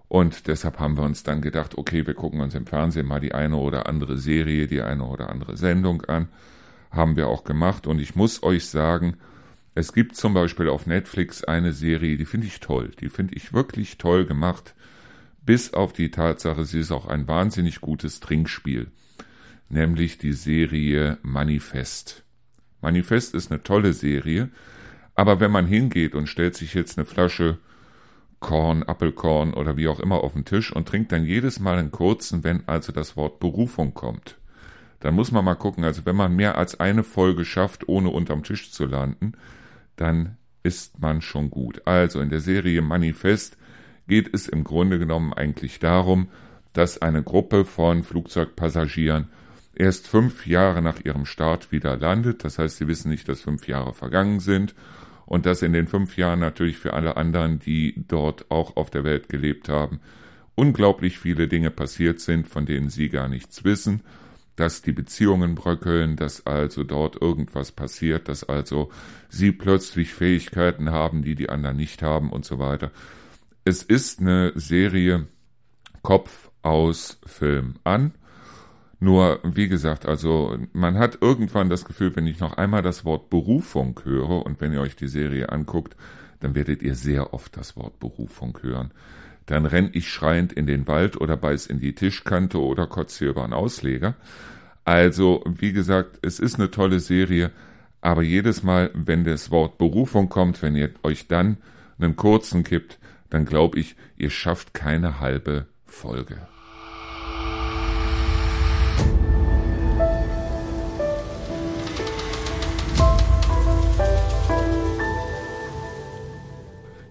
Und 0.09 0.49
deshalb 0.49 0.81
haben 0.81 0.97
wir 0.97 1.05
uns 1.05 1.23
dann 1.23 1.41
gedacht, 1.41 1.79
okay, 1.79 2.05
wir 2.05 2.15
gucken 2.15 2.41
uns 2.41 2.57
im 2.57 2.67
Fernsehen 2.67 3.07
mal 3.07 3.21
die 3.21 3.33
eine 3.33 3.59
oder 3.59 3.87
andere 3.87 4.19
Serie, 4.19 4.67
die 4.67 4.83
eine 4.83 5.05
oder 5.05 5.31
andere 5.31 5.57
Sendung 5.57 6.03
an. 6.07 6.27
Haben 6.91 7.15
wir 7.15 7.29
auch 7.29 7.45
gemacht. 7.45 7.87
Und 7.87 8.01
ich 8.01 8.17
muss 8.17 8.43
euch 8.43 8.67
sagen, 8.67 9.19
es 9.75 9.93
gibt 9.93 10.17
zum 10.17 10.35
Beispiel 10.35 10.69
auf 10.69 10.87
Netflix 10.87 11.45
eine 11.45 11.73
Serie, 11.73 12.17
die 12.17 12.25
finde 12.25 12.47
ich 12.47 12.61
toll. 12.61 12.91
Die 13.01 13.09
finde 13.09 13.35
ich 13.35 13.53
wirklich 13.53 13.99
toll 13.99 14.27
gemacht. 14.27 14.75
Bis 15.45 15.73
auf 15.73 15.93
die 15.93 16.11
Tatsache, 16.11 16.65
sie 16.65 16.81
ist 16.81 16.93
auch 16.93 17.07
ein 17.07 17.29
wahnsinnig 17.29 17.81
gutes 17.81 18.21
Trinkspiel. 18.21 18.89
Nämlich 19.69 20.19
die 20.19 20.33
Serie 20.33 21.19
Manifest. 21.23 22.25
Manifest 22.81 23.35
ist 23.35 23.51
eine 23.51 23.63
tolle 23.63 23.93
Serie 23.93 24.51
aber 25.19 25.41
wenn 25.41 25.51
man 25.51 25.67
hingeht 25.67 26.15
und 26.15 26.29
stellt 26.29 26.55
sich 26.55 26.75
jetzt 26.75 26.97
eine 26.97 27.05
Flasche 27.05 27.59
Korn, 28.39 28.85
Apfelkorn 28.85 29.53
oder 29.53 29.77
wie 29.77 29.89
auch 29.89 29.99
immer 29.99 30.23
auf 30.23 30.35
den 30.35 30.45
Tisch 30.45 30.73
und 30.73 30.87
trinkt 30.87 31.11
dann 31.11 31.25
jedes 31.25 31.59
Mal 31.59 31.77
einen 31.77 31.91
kurzen, 31.91 32.45
wenn 32.45 32.63
also 32.69 32.93
das 32.93 33.17
Wort 33.17 33.41
Berufung 33.41 33.95
kommt, 33.95 34.39
dann 35.01 35.17
muss 35.17 35.33
man 35.33 35.45
mal 35.45 35.57
gucken, 35.57 35.83
also 35.83 36.07
wenn 36.07 36.15
man 36.15 36.37
mehr 36.37 36.57
als 36.57 36.79
eine 36.79 37.03
Folge 37.03 37.45
schafft, 37.45 37.89
ohne 37.89 38.11
unterm 38.11 38.45
Tisch 38.45 38.71
zu 38.71 38.87
landen, 38.87 39.33
dann 40.01 40.37
ist 40.63 40.99
man 41.01 41.21
schon 41.21 41.51
gut. 41.51 41.87
Also 41.87 42.21
in 42.21 42.31
der 42.31 42.41
Serie 42.41 42.83
Manifest 42.83 43.57
geht 44.07 44.33
es 44.35 44.49
im 44.49 44.65
Grunde 44.65 44.99
genommen 44.99 45.33
eigentlich 45.33 45.79
darum, 45.79 46.29
dass 46.73 47.01
eine 47.01 47.23
Gruppe 47.23 47.65
von 47.65 48.03
Flugzeugpassagieren 48.03 49.29
erst 49.75 50.09
fünf 50.09 50.47
Jahre 50.47 50.83
nach 50.83 51.05
ihrem 51.05 51.25
Start 51.25 51.73
wieder 51.73 51.97
landet. 51.97 52.45
Das 52.45 52.59
heißt, 52.59 52.79
sie 52.79 52.89
wissen 52.89 53.11
nicht, 53.11 53.29
dass 53.29 53.43
fünf 53.43 53.69
Jahre 53.69 53.95
vergangen 53.95 54.41
sind 54.41 54.75
und 55.27 55.47
dass 55.47 55.63
in 55.63 55.73
den 55.73 55.87
fünf 55.87 56.17
Jahren 56.17 56.41
natürlich 56.41 56.79
für 56.79 56.95
alle 56.95 57.17
anderen, 57.17 57.59
die 57.61 58.05
dort 58.09 58.51
auch 58.51 58.77
auf 58.77 58.91
der 58.91 59.05
Welt 59.05 59.29
gelebt 59.29 59.69
haben, 59.69 60.01
unglaublich 60.55 61.19
viele 61.19 61.47
Dinge 61.49 61.71
passiert 61.71 62.21
sind, 62.21 62.49
von 62.49 62.67
denen 62.67 62.91
sie 62.91 63.09
gar 63.09 63.29
nichts 63.29 63.63
wissen, 63.63 64.03
dass 64.59 64.83
die 64.83 64.93
Beziehungen 64.93 65.55
bröckeln, 65.55 66.17
dass 66.17 66.47
also 66.47 66.85
dort 66.85 67.21
irgendwas 67.21 67.73
passiert, 67.73 68.29
dass 68.29 68.45
also 68.45 68.91
sie 69.29 69.53
plötzlich 69.53 70.13
Fähigkeiten 70.13 70.91
haben, 70.91 71.23
die 71.23 71.35
die 71.35 71.49
anderen 71.49 71.77
nicht 71.77 72.03
haben 72.03 72.31
und 72.31 72.45
so 72.45 72.59
weiter. 72.59 72.91
Es 73.65 73.83
ist 73.83 74.21
eine 74.21 74.53
Serie 74.55 75.27
Kopf 76.03 76.51
aus 76.63 77.19
Film 77.25 77.77
an 77.85 78.15
nur, 79.01 79.41
wie 79.45 79.69
gesagt, 79.69 80.07
also 80.07 80.59
man 80.73 80.99
hat 80.99 81.19
irgendwann 81.21 81.69
das 81.69 81.85
Gefühl, 81.85 82.17
wenn 82.17 82.27
ich 82.27 82.41
noch 82.41 82.57
einmal 82.57 82.83
das 82.83 83.05
Wort 83.05 83.31
Berufung 83.31 84.01
höre 84.03 84.45
und 84.45 84.61
wenn 84.61 84.73
ihr 84.73 84.81
euch 84.81 84.97
die 84.97 85.07
Serie 85.07 85.51
anguckt, 85.51 85.97
dann 86.41 86.55
werdet 86.55 86.83
ihr 86.83 86.95
sehr 86.95 87.33
oft 87.33 87.57
das 87.57 87.77
Wort 87.77 88.01
Berufung 88.01 88.59
hören. 88.61 88.91
Dann 89.49 89.65
renn 89.65 89.89
ich 89.95 90.11
schreiend 90.11 90.53
in 90.53 90.67
den 90.67 90.87
Wald 90.87 91.19
oder 91.19 91.37
beiß 91.37 91.67
in 91.67 91.81
die 91.81 91.95
Tischkante 91.95 92.61
oder 92.61 92.87
kotze 92.87 93.27
über 93.27 93.45
einen 93.45 93.55
Ausleger. 93.55 94.15
Also, 94.85 95.43
wie 95.47 95.73
gesagt, 95.73 96.19
es 96.21 96.39
ist 96.39 96.57
eine 96.57 96.71
tolle 96.71 97.01
Serie, 97.01 97.51
aber 98.03 98.23
jedes 98.23 98.63
Mal, 98.63 98.91
wenn 98.93 99.25
das 99.25 99.51
Wort 99.51 99.79
Berufung 99.79 100.29
kommt, 100.29 100.63
wenn 100.63 100.77
ihr 100.77 100.91
euch 101.03 101.29
dann 101.29 101.57
einen 101.99 102.15
kurzen 102.15 102.63
kippt, 102.63 102.99
dann 103.31 103.47
glaube 103.47 103.79
ich, 103.79 103.97
ihr 104.19 104.31
schafft 104.31 104.75
keine 104.75 105.19
halbe 105.19 105.67
Folge. 105.87 106.37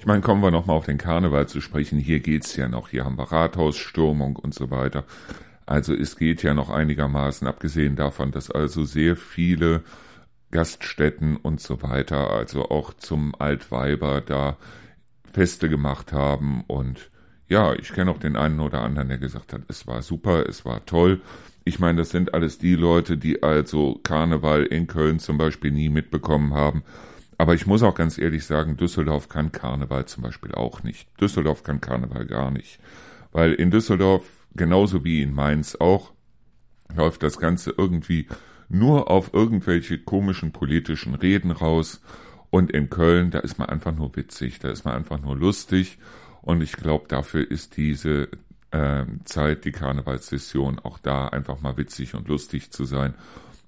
Meine, 0.08 0.22
kommen 0.22 0.42
wir 0.42 0.52
nochmal 0.52 0.78
auf 0.78 0.86
den 0.86 0.98
Karneval 0.98 1.48
zu 1.48 1.62
sprechen. 1.62 2.00
Hier 2.00 2.22
geht's 2.22 2.56
ja 2.56 2.68
noch. 2.68 2.90
Hier 2.90 3.06
haben 3.06 3.18
wir 3.18 3.32
Rathausstürmung 3.32 4.38
und 4.38 4.54
so 4.54 4.72
weiter. 4.72 5.04
Also 5.66 5.94
es 5.94 6.16
geht 6.16 6.44
ja 6.44 6.54
noch 6.54 6.70
einigermaßen, 6.70 7.46
abgesehen 7.46 7.98
davon, 7.98 8.32
dass 8.32 8.50
also 8.50 8.86
sehr 8.86 9.18
viele 9.18 9.84
Gaststätten 10.50 11.36
und 11.36 11.60
so 11.60 11.84
weiter, 11.84 12.32
also 12.32 12.70
auch 12.70 12.94
zum 12.94 13.36
Altweiber 13.38 14.22
da 14.22 14.58
Feste 15.32 15.68
gemacht 15.68 16.14
haben. 16.14 16.64
Und 16.68 17.12
ja, 17.50 17.74
ich 17.74 17.92
kenne 17.92 18.12
auch 18.12 18.20
den 18.20 18.38
einen 18.38 18.62
oder 18.62 18.82
anderen, 18.82 19.10
der 19.10 19.18
gesagt 19.18 19.52
hat, 19.52 19.64
es 19.68 19.88
war 19.88 20.02
super, 20.02 20.48
es 20.48 20.64
war 20.64 20.86
toll. 20.86 21.22
Ich 21.66 21.80
meine, 21.80 21.98
das 21.98 22.12
sind 22.12 22.34
alles 22.34 22.58
die 22.58 22.76
Leute, 22.76 23.18
die 23.18 23.44
also 23.44 24.00
Karneval 24.04 24.64
in 24.64 24.88
Köln 24.88 25.20
zum 25.20 25.38
Beispiel 25.38 25.72
nie 25.72 25.90
mitbekommen 25.90 26.54
haben 26.54 26.84
aber 27.38 27.53
ich 27.53 27.67
muss 27.67 27.84
auch 27.84 27.96
ganz 27.96 28.17
ehrlich 28.17 28.46
sagen, 28.46 28.77
Düsseldorf 28.77 29.29
kann 29.29 29.51
Karneval 29.51 30.06
zum 30.06 30.24
Beispiel 30.24 30.53
auch 30.53 30.84
nicht. 30.84 31.10
Düsseldorf 31.22 31.63
kann 31.63 31.82
Karneval 31.82 32.25
gar 32.25 32.50
nicht. 32.50 32.79
Weil 33.32 33.53
in 33.53 33.70
Düsseldorf, 33.70 34.24
genauso 34.56 35.03
wie 35.03 35.22
in 35.22 35.34
Mainz 35.34 35.75
auch, 35.75 36.13
läuft 36.96 37.22
das 37.22 37.38
Ganze 37.38 37.74
irgendwie 37.77 38.27
nur 38.70 39.12
auf 39.12 39.34
irgendwelche 39.34 40.00
komischen 40.00 40.51
politischen 40.51 41.13
Reden 41.13 41.51
raus. 41.51 42.01
Und 42.50 42.72
in 42.72 42.89
Köln, 42.89 43.29
da 43.29 43.39
ist 43.39 43.60
man 43.60 43.70
einfach 43.70 43.94
nur 43.94 44.15
witzig, 44.15 44.60
da 44.60 44.70
ist 44.70 44.86
man 44.86 44.96
einfach 44.96 45.22
nur 45.22 45.36
lustig. 45.36 46.00
Und 46.41 46.62
ich 46.62 46.72
glaube, 46.72 47.06
dafür 47.08 47.50
ist 47.50 47.77
diese 47.77 48.29
äh, 48.72 49.06
Zeit, 49.25 49.65
die 49.65 49.72
Karnevalssession, 49.72 50.79
auch 50.79 50.98
da 50.98 51.27
einfach 51.27 51.62
mal 51.62 51.77
witzig 51.77 52.15
und 52.15 52.27
lustig 52.29 52.72
zu 52.72 52.86
sein 52.86 53.13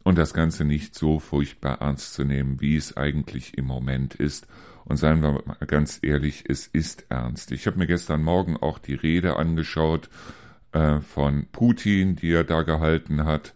und 0.04 0.18
das 0.18 0.34
Ganze 0.34 0.66
nicht 0.66 0.96
so 0.96 1.20
furchtbar 1.20 1.82
ernst 1.82 2.14
zu 2.14 2.24
nehmen, 2.24 2.62
wie 2.62 2.76
es 2.76 2.98
eigentlich 2.98 3.58
im 3.58 3.66
Moment 3.66 4.16
ist. 4.16 4.48
Und 4.86 4.98
seien 4.98 5.22
wir 5.22 5.44
mal 5.46 5.58
ganz 5.68 6.00
ehrlich, 6.02 6.46
es 6.48 6.66
ist 6.68 7.06
ernst. 7.10 7.52
Ich 7.52 7.68
habe 7.68 7.78
mir 7.78 7.88
gestern 7.88 8.24
Morgen 8.24 8.58
auch 8.58 8.80
die 8.80 8.96
Rede 8.96 9.36
angeschaut 9.36 10.10
äh, 10.72 11.00
von 11.02 11.48
Putin, 11.52 12.16
die 12.16 12.32
er 12.32 12.44
da 12.44 12.64
gehalten 12.64 13.26
hat 13.26 13.54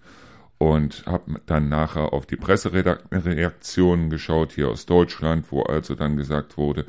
und 0.57 1.05
habe 1.05 1.41
dann 1.45 1.69
nachher 1.69 2.13
auf 2.13 2.25
die 2.25 2.35
Pressereaktionen 2.35 4.09
geschaut 4.09 4.53
hier 4.53 4.69
aus 4.69 4.85
Deutschland, 4.85 5.51
wo 5.51 5.63
also 5.63 5.95
dann 5.95 6.15
gesagt 6.15 6.57
wurde, 6.57 6.85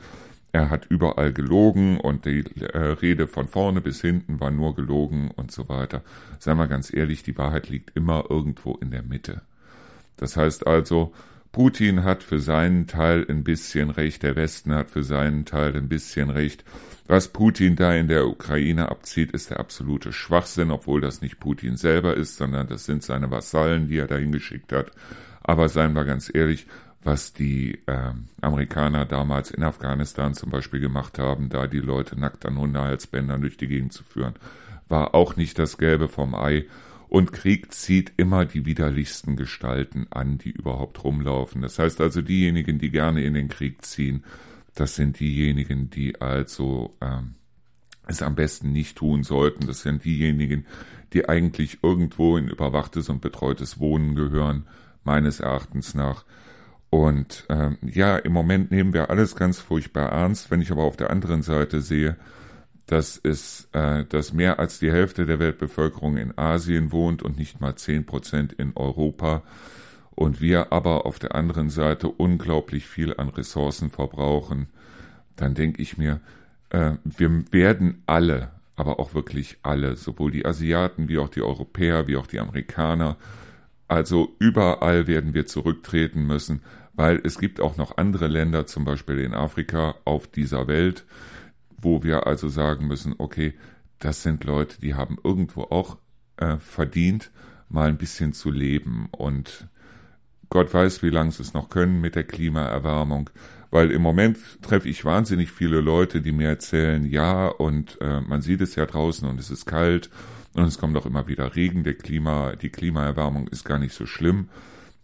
er 0.55 0.71
hat 0.71 0.87
überall 0.89 1.33
gelogen 1.33 1.99
und 1.99 2.27
die 2.27 2.45
äh, 2.61 2.79
Rede 2.79 3.27
von 3.27 3.49
vorne 3.49 3.81
bis 3.81 4.01
hinten 4.01 4.39
war 4.39 4.53
nur 4.53 4.77
gelogen 4.77 5.33
und 5.35 5.51
so 5.51 5.69
weiter. 5.69 6.05
Seien 6.39 6.59
wir 6.59 6.69
ganz 6.69 6.95
ehrlich, 6.95 7.25
die 7.25 7.37
Wahrheit 7.37 7.69
liegt 7.69 7.97
immer 7.97 8.27
irgendwo 8.31 8.75
in 8.75 8.93
der 8.93 9.03
Mitte. 9.03 9.43
Das 10.17 10.37
heißt 10.37 10.69
also, 10.69 11.13
Putin 11.51 12.05
hat 12.05 12.23
für 12.23 12.39
seinen 12.39 12.87
Teil 12.87 13.27
ein 13.29 13.43
bisschen 13.43 13.91
recht, 13.91 14.23
der 14.23 14.37
Westen 14.37 14.73
hat 14.73 14.91
für 14.91 15.03
seinen 15.03 15.45
Teil 15.45 15.77
ein 15.77 15.89
bisschen 15.89 16.31
recht. 16.31 16.63
Was 17.09 17.27
Putin 17.27 17.75
da 17.75 17.93
in 17.93 18.07
der 18.07 18.29
Ukraine 18.29 18.91
abzieht, 18.91 19.33
ist 19.33 19.51
der 19.51 19.59
absolute 19.59 20.13
Schwachsinn, 20.13 20.71
obwohl 20.71 21.01
das 21.01 21.21
nicht 21.21 21.41
Putin 21.41 21.77
selber 21.77 22.17
ist, 22.17 22.37
sondern 22.37 22.69
das 22.69 22.87
sind 22.87 23.03
seine 23.03 23.29
Vasallen, 23.29 23.89
die 23.89 23.99
er 23.99 24.07
dahin 24.07 24.31
geschickt 24.31 24.73
hat. 24.73 24.93
Aber 25.43 25.69
seien 25.69 25.95
wir 25.95 26.05
ganz 26.05 26.31
ehrlich, 26.33 26.69
was 27.05 27.35
die 27.35 27.79
äh, 27.87 28.13
Amerikaner 28.41 29.05
damals 29.05 29.51
in 29.51 29.63
Afghanistan 29.63 30.35
zum 30.35 30.51
Beispiel 30.51 30.81
gemacht 30.81 31.19
haben, 31.19 31.51
da 31.51 31.67
die 31.67 31.81
Leute 31.81 32.19
nackt 32.19 32.47
an 32.47 32.59
Hundehalsbändern 32.59 33.43
durch 33.43 33.59
die 33.59 33.69
Gegend 33.69 33.93
zu 33.93 34.03
führen, 34.05 34.35
war 34.89 35.15
auch 35.15 35.37
nicht 35.37 35.59
das 35.59 35.79
Gelbe 35.79 36.09
vom 36.09 36.35
Ei. 36.35 36.67
Und 37.09 37.33
Krieg 37.33 37.73
zieht 37.73 38.13
immer 38.17 38.45
die 38.47 38.65
widerlichsten 38.65 39.37
Gestalten 39.37 40.07
an, 40.11 40.39
die 40.39 40.51
überhaupt 40.51 41.05
rumlaufen. 41.05 41.63
Das 41.63 41.79
heißt 41.79 42.01
also, 42.01 42.23
diejenigen, 42.23 42.79
die 42.79 42.91
gerne 42.91 43.23
in 43.23 43.35
den 43.35 43.49
Krieg 43.49 43.85
ziehen, 43.85 44.25
das 44.75 44.97
sind 44.97 45.21
diejenigen, 45.21 45.91
die 45.91 46.21
also 46.21 46.97
ähm, 47.01 47.35
es 48.07 48.23
am 48.23 48.35
besten 48.35 48.73
nicht 48.73 48.97
tun 48.97 49.23
sollten. 49.23 49.67
Das 49.67 49.83
sind 49.83 50.05
diejenigen, 50.05 50.67
die 51.13 51.29
eigentlich 51.29 51.79
irgendwo 51.83 52.37
in 52.37 52.49
überwachtes 52.49 53.09
und 53.09 53.21
betreutes 53.21 53.79
Wohnen 53.79 54.15
gehören, 54.15 54.67
meines 55.05 55.41
Erachtens 55.41 55.95
nach. 55.95 56.25
Und 56.95 57.45
ähm, 57.49 57.77
ja, 57.83 58.19
im 58.19 58.33
Moment 58.33 58.71
nehmen 58.71 58.95
wir 58.95 59.11
alles 59.11 59.35
ganz 59.35 59.59
furchtbar 59.59 60.13
ernst. 60.13 60.53
Wenn 60.53 60.61
ich 60.61 60.71
aber 60.71 60.85
auf 60.85 60.97
der 60.97 61.11
anderen 61.11 61.43
Seite 61.43 61.81
sehe, 61.81 62.15
dass 62.87 63.19
es, 63.21 63.69
äh, 63.73 64.05
dass 64.05 64.33
mehr 64.33 64.61
als 64.61 64.79
die 64.79 64.93
Hälfte 64.93 65.27
der 65.27 65.41
Weltbevölkerung 65.41 66.17
in 66.17 66.39
Asien 66.39 66.93
wohnt 66.93 67.21
und 67.25 67.37
nicht 67.37 67.61
mal 67.61 67.75
zehn 67.75 68.07
Prozent 68.07 68.53
in 68.53 68.77
Europa, 68.77 69.43
und 70.15 70.41
wir 70.41 70.73
aber 70.73 71.05
auf 71.05 71.19
der 71.19 71.35
anderen 71.35 71.69
Seite 71.69 72.07
unglaublich 72.07 72.87
viel 72.87 73.17
an 73.17 73.29
Ressourcen 73.29 73.91
verbrauchen, 73.91 74.69
dann 75.35 75.55
denke 75.55 75.83
ich 75.83 75.99
mir, 75.99 76.21
äh, 76.71 76.93
wir 77.03 77.53
werden 77.53 78.05
alle, 78.07 78.53
aber 78.77 79.01
auch 79.01 79.15
wirklich 79.15 79.59
alle, 79.65 79.97
sowohl 79.97 80.31
die 80.31 80.47
Asiaten 80.47 81.09
wie 81.09 81.19
auch 81.19 81.29
die 81.29 81.43
Europäer 81.43 82.07
wie 82.07 82.17
auch 82.17 82.29
die 82.29 82.39
Amerikaner, 82.39 83.17
also 83.89 84.37
überall 84.39 85.09
werden 85.09 85.35
wir 85.35 85.47
zurücktreten 85.47 86.25
müssen, 86.25 86.63
weil 86.97 87.21
es 87.25 87.39
gibt 87.39 87.61
auch 87.61 87.77
noch 87.77 87.97
andere 87.97 88.29
Länder, 88.29 88.67
zum 88.67 88.85
Beispiel 88.85 89.19
in 89.21 89.35
Afrika, 89.35 89.97
auf 90.05 90.27
dieser 90.27 90.69
Welt, 90.69 91.05
wo 91.77 92.03
wir 92.03 92.27
also 92.27 92.49
sagen 92.49 92.87
müssen, 92.87 93.15
okay, 93.19 93.55
das 93.99 94.23
sind 94.23 94.45
Leute, 94.45 94.81
die 94.81 94.95
haben 94.95 95.19
irgendwo 95.23 95.63
auch 95.63 95.99
äh, 96.37 96.57
verdient, 96.59 97.31
mal 97.69 97.89
ein 97.89 97.99
bisschen 97.99 98.33
zu 98.33 98.51
leben. 98.51 99.09
Und 99.13 99.69
Gott 100.51 100.73
weiß, 100.73 101.03
wie 101.03 101.11
lange 101.11 101.33
sie 101.33 101.43
es 101.43 101.55
noch 101.55 101.69
können 101.69 102.01
mit 102.01 102.15
der 102.15 102.25
Klimaerwärmung. 102.25 103.31
Weil 103.71 103.91
im 103.91 104.03
Moment 104.03 104.39
treffe 104.63 104.89
ich 104.89 105.05
wahnsinnig 105.05 105.51
viele 105.51 105.81
Leute, 105.81 106.21
die 106.21 106.33
mir 106.33 106.49
erzählen, 106.49 107.05
ja, 107.05 107.49
und 107.49 108.01
äh, 108.01 108.21
man 108.21 108.41
sieht 108.41 108.61
es 108.61 108.77
ja 108.77 108.87
draußen 108.87 109.29
und 109.29 109.41
es 109.41 109.51
ist 109.51 109.67
kalt 109.67 110.11
und 110.55 110.65
es 110.65 110.79
kommt 110.79 110.97
auch 110.97 111.07
immer 111.07 111.27
wieder 111.27 111.57
Regen. 111.57 111.83
Der 111.83 111.95
Klima, 111.95 112.55
die 112.55 112.69
Klimaerwärmung 112.69 113.49
ist 113.49 113.65
gar 113.65 113.81
nicht 113.81 113.95
so 113.95 114.07
schlimm. 114.07 114.49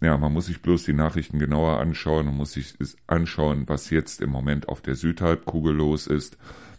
Ja, 0.03 0.17
man 0.17 0.33
muss 0.33 0.47
sich 0.47 0.63
bloß 0.63 0.85
die 0.85 0.95
Nachrichten 0.95 1.39
genauer 1.39 1.79
anschauen 1.79 2.27
und 2.29 2.37
muss 2.37 2.53
sich 2.53 2.75
anschauen, 3.07 3.65
was 3.69 3.91
jetzt 3.91 4.23
im 4.23 4.31
Moment 4.31 4.69
auf 4.69 4.81
der 4.81 4.95
Südhalbkugel 4.95 5.75
los 5.75 6.07
ist. 6.07 6.39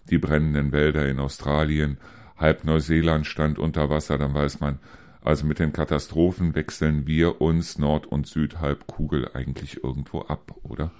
Die 0.10 0.18
brennenden 0.18 0.72
Wälder 0.72 1.08
in 1.08 1.20
Australien, 1.20 1.98
halb 2.36 2.64
Neuseeland 2.64 3.28
stand 3.28 3.60
unter 3.60 3.92
Wasser, 3.92 4.18
dann 4.18 4.34
weiß 4.34 4.60
man, 4.60 4.80
also 5.24 5.46
mit 5.46 5.60
den 5.60 5.72
Katastrophen 5.72 6.56
wechseln 6.56 7.06
wir 7.06 7.42
uns 7.42 7.78
Nord- 7.78 8.08
und 8.08 8.26
Südhalbkugel 8.26 9.30
eigentlich 9.36 9.84
irgendwo 9.84 10.22
ab, 10.22 10.56
oder? 10.64 10.92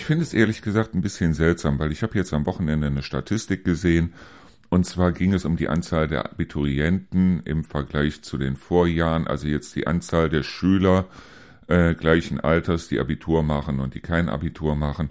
Ich 0.00 0.06
finde 0.06 0.22
es 0.22 0.32
ehrlich 0.32 0.62
gesagt 0.62 0.94
ein 0.94 1.02
bisschen 1.02 1.34
seltsam, 1.34 1.78
weil 1.78 1.92
ich 1.92 2.02
habe 2.02 2.16
jetzt 2.16 2.32
am 2.32 2.46
Wochenende 2.46 2.86
eine 2.86 3.02
Statistik 3.02 3.64
gesehen, 3.64 4.14
und 4.70 4.86
zwar 4.86 5.12
ging 5.12 5.34
es 5.34 5.44
um 5.44 5.58
die 5.58 5.68
Anzahl 5.68 6.08
der 6.08 6.24
Abiturienten 6.24 7.42
im 7.44 7.64
Vergleich 7.64 8.22
zu 8.22 8.38
den 8.38 8.56
Vorjahren, 8.56 9.26
also 9.26 9.46
jetzt 9.46 9.76
die 9.76 9.86
Anzahl 9.86 10.30
der 10.30 10.42
Schüler 10.42 11.04
äh, 11.66 11.94
gleichen 11.94 12.40
Alters, 12.40 12.88
die 12.88 12.98
Abitur 12.98 13.42
machen 13.42 13.78
und 13.78 13.92
die 13.92 14.00
kein 14.00 14.30
Abitur 14.30 14.74
machen. 14.74 15.10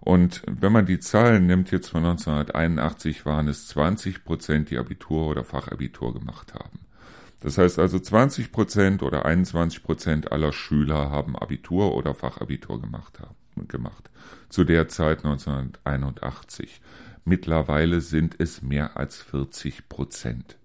Und 0.00 0.40
wenn 0.46 0.72
man 0.72 0.86
die 0.86 1.00
Zahlen 1.00 1.46
nimmt, 1.46 1.70
jetzt 1.70 1.90
von 1.90 2.02
1981 2.02 3.26
waren 3.26 3.46
es 3.46 3.68
20 3.68 4.24
Prozent, 4.24 4.70
die 4.70 4.78
Abitur 4.78 5.28
oder 5.28 5.44
Fachabitur 5.44 6.14
gemacht 6.14 6.54
haben. 6.54 6.80
Das 7.40 7.58
heißt 7.58 7.78
also 7.78 7.98
20 7.98 8.52
Prozent 8.52 9.02
oder 9.02 9.26
21 9.26 9.82
Prozent 9.82 10.32
aller 10.32 10.54
Schüler 10.54 11.10
haben 11.10 11.36
Abitur 11.36 11.94
oder 11.94 12.14
Fachabitur 12.14 12.80
gemacht 12.80 13.20
haben 13.20 13.39
gemacht. 13.70 14.10
Zu 14.48 14.64
der 14.64 14.88
Zeit 14.88 15.24
1981. 15.24 16.80
Mittlerweile 17.24 18.00
sind 18.00 18.34
es 18.38 18.62
mehr 18.62 18.96
als 18.96 19.22
40 19.22 19.88
Prozent. 19.88 20.56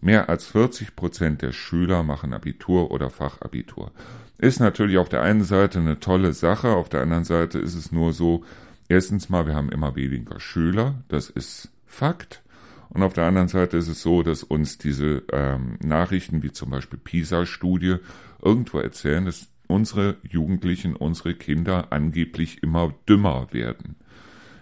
Mehr 0.00 0.28
als 0.28 0.46
40 0.46 0.96
Prozent 0.96 1.42
der 1.42 1.52
Schüler 1.52 2.02
machen 2.02 2.32
Abitur 2.32 2.90
oder 2.90 3.10
Fachabitur. 3.10 3.92
Ist 4.38 4.60
natürlich 4.60 4.96
auf 4.96 5.08
der 5.10 5.22
einen 5.22 5.44
Seite 5.44 5.78
eine 5.78 6.00
tolle 6.00 6.32
Sache, 6.32 6.68
auf 6.68 6.88
der 6.88 7.02
anderen 7.02 7.24
Seite 7.24 7.58
ist 7.58 7.74
es 7.74 7.92
nur 7.92 8.12
so, 8.14 8.44
erstens 8.88 9.28
mal, 9.28 9.46
wir 9.46 9.54
haben 9.54 9.70
immer 9.70 9.96
weniger 9.96 10.40
Schüler, 10.40 11.02
das 11.08 11.28
ist 11.28 11.70
Fakt. 11.86 12.42
Und 12.88 13.02
auf 13.02 13.12
der 13.12 13.24
anderen 13.24 13.48
Seite 13.48 13.76
ist 13.76 13.88
es 13.88 14.02
so, 14.02 14.22
dass 14.22 14.42
uns 14.42 14.78
diese 14.78 15.22
ähm, 15.32 15.78
Nachrichten, 15.82 16.42
wie 16.42 16.50
zum 16.50 16.70
Beispiel 16.70 16.98
PISA-Studie, 16.98 17.96
irgendwo 18.42 18.78
erzählen, 18.78 19.26
dass 19.26 19.48
unsere 19.70 20.16
Jugendlichen, 20.28 20.96
unsere 20.96 21.34
Kinder 21.34 21.92
angeblich 21.92 22.62
immer 22.62 22.92
dümmer 23.08 23.52
werden. 23.52 23.96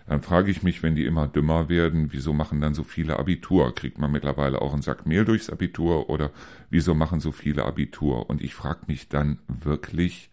Dann 0.07 0.23
frage 0.23 0.51
ich 0.51 0.63
mich, 0.63 0.83
wenn 0.83 0.95
die 0.95 1.05
immer 1.05 1.29
dümmer 1.29 1.69
werden, 1.69 2.13
wieso 2.13 2.33
machen 2.33 2.61
dann 2.61 2.75
so 2.75 2.83
viele 2.83 3.19
Abitur? 3.19 3.75
Kriegt 3.75 3.99
man 3.99 4.11
mittlerweile 4.11 4.63
auch 4.63 4.73
einen 4.73 4.83
Sack 4.83 5.07
Mehl 5.07 5.25
durchs 5.25 5.51
Abitur 5.51 6.09
oder 6.09 6.31
wieso 6.71 6.95
machen 6.95 7.21
so 7.21 7.31
viele 7.31 7.65
Abitur? 7.65 8.31
Und 8.31 8.41
ich 8.41 8.55
frage 8.55 8.81
mich 8.87 9.09
dann 9.09 9.39
wirklich, 9.49 10.31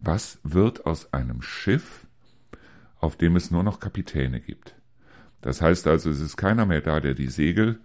was 0.00 0.40
wird 0.44 0.86
aus 0.86 1.12
einem 1.12 1.42
Schiff, 1.42 2.06
auf 3.00 3.16
dem 3.16 3.36
es 3.36 3.50
nur 3.50 3.62
noch 3.62 3.80
Kapitäne 3.80 4.40
gibt? 4.40 4.74
Das 5.42 5.60
heißt 5.60 5.86
also, 5.88 6.08
es 6.08 6.20
ist 6.20 6.36
keiner 6.36 6.64
mehr 6.64 6.80
da, 6.80 7.00
der 7.00 7.14
die 7.14 7.28
Segel 7.28 7.80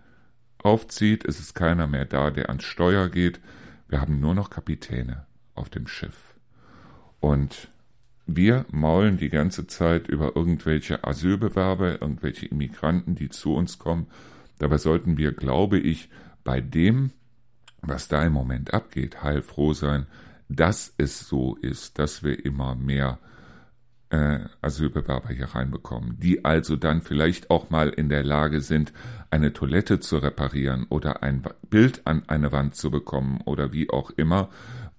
aufzieht, 0.60 1.26
es 1.26 1.40
ist 1.40 1.56
keiner 1.56 1.88
mehr 1.88 2.06
da, 2.06 2.32
der 2.32 2.50
ans 2.50 2.64
Steuer 2.64 3.10
geht. 3.10 3.40
Wir 3.90 4.00
haben 4.00 4.20
nur 4.20 4.34
noch 4.34 4.50
Kapitäne 4.50 5.26
auf 5.58 5.70
dem 5.70 5.88
Schiff. 5.88 6.36
Und 7.20 7.70
wir 8.26 8.66
maulen 8.70 9.18
die 9.18 9.30
ganze 9.30 9.68
Zeit 9.68 10.08
über 10.08 10.36
irgendwelche 10.36 11.04
Asylbewerber, 11.04 12.02
irgendwelche 12.02 12.46
Immigranten, 12.46 13.16
die 13.16 13.30
zu 13.30 13.56
uns 13.56 13.80
kommen. 13.80 14.08
Dabei 14.60 14.78
sollten 14.78 15.18
wir, 15.18 15.32
glaube 15.32 15.80
ich, 15.80 16.10
bei 16.44 16.60
dem, 16.60 17.12
was 17.82 18.08
da 18.08 18.26
im 18.26 18.34
Moment 18.34 18.74
abgeht, 18.74 19.24
heilfroh 19.24 19.74
sein, 19.74 20.08
dass 20.50 20.94
es 20.98 21.28
so 21.28 21.56
ist, 21.56 22.00
dass 22.00 22.24
wir 22.24 22.44
immer 22.46 22.76
mehr 22.76 23.20
äh, 24.10 24.40
Asylbewerber 24.62 25.30
hier 25.30 25.48
reinbekommen, 25.48 26.20
die 26.20 26.46
also 26.46 26.76
dann 26.76 27.02
vielleicht 27.02 27.50
auch 27.50 27.70
mal 27.70 27.90
in 27.90 28.10
der 28.10 28.24
Lage 28.24 28.62
sind, 28.62 28.94
eine 29.32 29.54
Toilette 29.54 30.00
zu 30.00 30.18
reparieren 30.18 30.86
oder 30.90 31.24
ein 31.24 31.44
Bild 31.70 32.02
an 32.06 32.24
eine 32.28 32.52
Wand 32.52 32.76
zu 32.76 32.92
bekommen 32.92 33.42
oder 33.46 33.74
wie 33.74 33.90
auch 33.90 34.12
immer, 34.12 34.50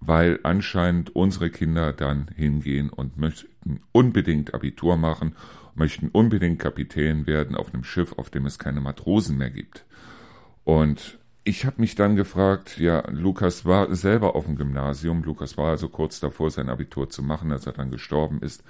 weil 0.01 0.41
anscheinend 0.43 1.15
unsere 1.15 1.51
Kinder 1.51 1.93
dann 1.93 2.29
hingehen 2.35 2.91
und 2.91 3.19
möchten 3.19 3.81
unbedingt 3.93 4.55
Abitur 4.55 4.97
machen, 4.97 5.35
möchten 5.75 6.09
unbedingt 6.09 6.59
Kapitän 6.59 7.27
werden 7.27 7.57
auf 7.57 7.73
einem 7.73 7.85
Schiff, 7.85 8.13
auf 8.15 8.31
dem 8.31 8.47
es 8.47 8.59
keine 8.59 8.81
Matrosen 8.81 9.39
mehr 9.39 9.51
gibt. 9.51 9.85
Und 10.65 11.19
ich 11.45 11.65
habe 11.65 11.81
mich 11.81 11.95
dann 11.95 12.15
gefragt, 12.15 12.79
ja, 12.79 13.09
Lukas 13.11 13.65
war 13.65 13.95
selber 13.95 14.37
auf 14.37 14.45
dem 14.45 14.57
Gymnasium, 14.57 15.23
Lukas 15.23 15.57
war 15.57 15.71
also 15.71 15.89
kurz 15.89 16.21
davor, 16.21 16.51
sein 16.51 16.69
Abitur 16.69 17.09
zu 17.09 17.23
machen, 17.23 17.53
als 17.53 17.67
er 17.67 17.73
dann 17.73 17.91
gestorben 17.91 18.41
ist. 18.43 18.63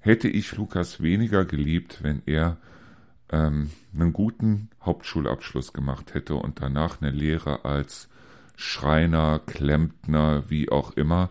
Hätte 0.00 0.28
ich 0.28 0.56
Lukas 0.56 1.02
weniger 1.02 1.44
geliebt, 1.44 1.98
wenn 2.02 2.22
er 2.26 2.56
ähm, 3.30 3.70
einen 3.92 4.12
guten 4.12 4.70
Hauptschulabschluss 4.82 5.72
gemacht 5.72 6.14
hätte 6.14 6.36
und 6.36 6.62
danach 6.62 7.02
eine 7.02 7.10
Lehre 7.10 7.64
als 7.64 8.08
Schreiner, 8.56 9.38
Klempner, 9.38 10.44
wie 10.48 10.70
auch 10.70 10.92
immer? 10.92 11.30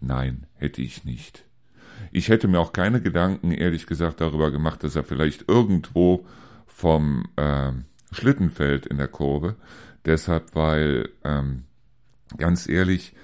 Nein, 0.00 0.46
hätte 0.54 0.82
ich 0.82 1.04
nicht. 1.04 1.44
Ich 2.10 2.28
hätte 2.28 2.48
mir 2.48 2.58
auch 2.58 2.72
keine 2.72 3.00
Gedanken, 3.00 3.52
ehrlich 3.52 3.86
gesagt, 3.86 4.20
darüber 4.20 4.50
gemacht, 4.50 4.82
dass 4.82 4.96
er 4.96 5.04
vielleicht 5.04 5.48
irgendwo 5.48 6.26
vom 6.66 7.28
äh, 7.36 7.72
Schlitten 8.10 8.50
fällt 8.50 8.86
in 8.86 8.98
der 8.98 9.08
Kurve. 9.08 9.56
Deshalb, 10.04 10.54
weil, 10.54 11.10
ähm, 11.24 11.64
ganz 12.36 12.68
ehrlich, 12.68 13.14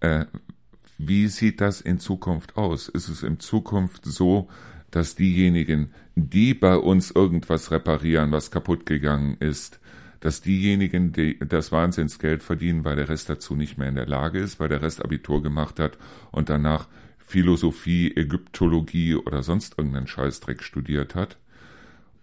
äh, 0.00 0.24
wie 0.96 1.28
sieht 1.28 1.60
das 1.60 1.80
in 1.80 2.00
Zukunft 2.00 2.56
aus? 2.56 2.88
Ist 2.88 3.08
es 3.08 3.22
in 3.22 3.38
Zukunft 3.38 4.04
so, 4.04 4.48
dass 4.90 5.14
diejenigen, 5.14 5.92
die 6.16 6.54
bei 6.54 6.76
uns 6.76 7.10
irgendwas 7.10 7.70
reparieren, 7.70 8.32
was 8.32 8.50
kaputt 8.50 8.86
gegangen 8.86 9.36
ist, 9.38 9.78
dass 10.20 10.40
diejenigen, 10.40 11.12
die 11.12 11.38
das 11.38 11.70
Wahnsinnsgeld 11.72 12.42
verdienen, 12.42 12.84
weil 12.84 12.96
der 12.96 13.08
Rest 13.08 13.28
dazu 13.28 13.54
nicht 13.54 13.78
mehr 13.78 13.88
in 13.88 13.94
der 13.94 14.06
Lage 14.06 14.38
ist, 14.38 14.58
weil 14.58 14.68
der 14.68 14.82
Rest 14.82 15.04
Abitur 15.04 15.42
gemacht 15.42 15.78
hat 15.78 15.98
und 16.30 16.48
danach 16.48 16.88
Philosophie, 17.18 18.16
Ägyptologie 18.16 19.14
oder 19.14 19.42
sonst 19.42 19.78
irgendeinen 19.78 20.06
Scheißdreck 20.06 20.62
studiert 20.62 21.14
hat. 21.14 21.36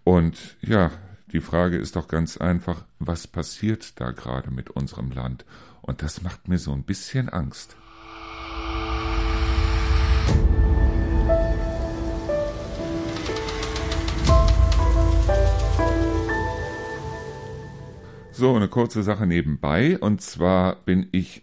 Und 0.04 0.56
ja, 0.60 0.90
die 1.32 1.40
Frage 1.40 1.76
ist 1.76 1.96
doch 1.96 2.08
ganz 2.08 2.36
einfach, 2.36 2.84
was 2.98 3.26
passiert 3.26 4.00
da 4.00 4.10
gerade 4.10 4.50
mit 4.50 4.70
unserem 4.70 5.10
Land? 5.10 5.44
Und 5.80 6.02
das 6.02 6.22
macht 6.22 6.48
mir 6.48 6.58
so 6.58 6.72
ein 6.72 6.82
bisschen 6.82 7.28
Angst. 7.28 7.76
So, 18.38 18.54
eine 18.54 18.68
kurze 18.68 19.02
Sache 19.02 19.26
nebenbei. 19.26 19.98
Und 19.98 20.20
zwar 20.20 20.76
bin 20.84 21.08
ich, 21.10 21.42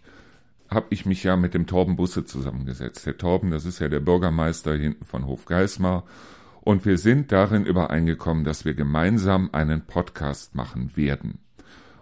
habe 0.70 0.86
ich 0.90 1.06
mich 1.06 1.24
ja 1.24 1.34
mit 1.34 1.52
dem 1.52 1.66
Torben 1.66 1.96
Busse 1.96 2.24
zusammengesetzt. 2.24 3.04
Der 3.04 3.18
Torben, 3.18 3.50
das 3.50 3.64
ist 3.64 3.80
ja 3.80 3.88
der 3.88 3.98
Bürgermeister 3.98 4.76
hinten 4.76 5.04
von 5.04 5.26
Hofgeismar. 5.26 6.04
Und 6.60 6.86
wir 6.86 6.96
sind 6.96 7.32
darin 7.32 7.66
übereingekommen, 7.66 8.44
dass 8.44 8.64
wir 8.64 8.74
gemeinsam 8.74 9.50
einen 9.50 9.80
Podcast 9.80 10.54
machen 10.54 10.92
werden. 10.94 11.40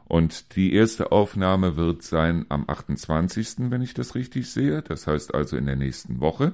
Und 0.05 0.57
die 0.57 0.75
erste 0.75 1.11
Aufnahme 1.11 1.77
wird 1.77 2.03
sein 2.03 2.45
am 2.51 2.69
28., 2.69 3.71
wenn 3.71 3.81
ich 3.81 3.95
das 3.95 4.15
richtig 4.15 4.51
sehe. 4.51 4.83
Das 4.83 5.07
heißt 5.07 5.35
also 5.35 5.57
in 5.57 5.65
der 5.65 5.77
nächsten 5.77 6.21
Woche. 6.21 6.53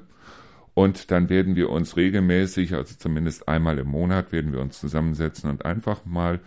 Und 0.75 1.11
dann 1.11 1.28
werden 1.28 1.57
wir 1.57 1.71
uns 1.71 1.97
regelmäßig, 1.97 2.75
also 2.75 2.95
zumindest 2.97 3.49
einmal 3.49 3.80
im 3.80 3.88
Monat, 3.88 4.30
werden 4.30 4.52
wir 4.52 4.61
uns 4.61 4.78
zusammensetzen 4.78 5.50
und 5.50 5.64
einfach 5.64 6.04
mal 6.04 6.38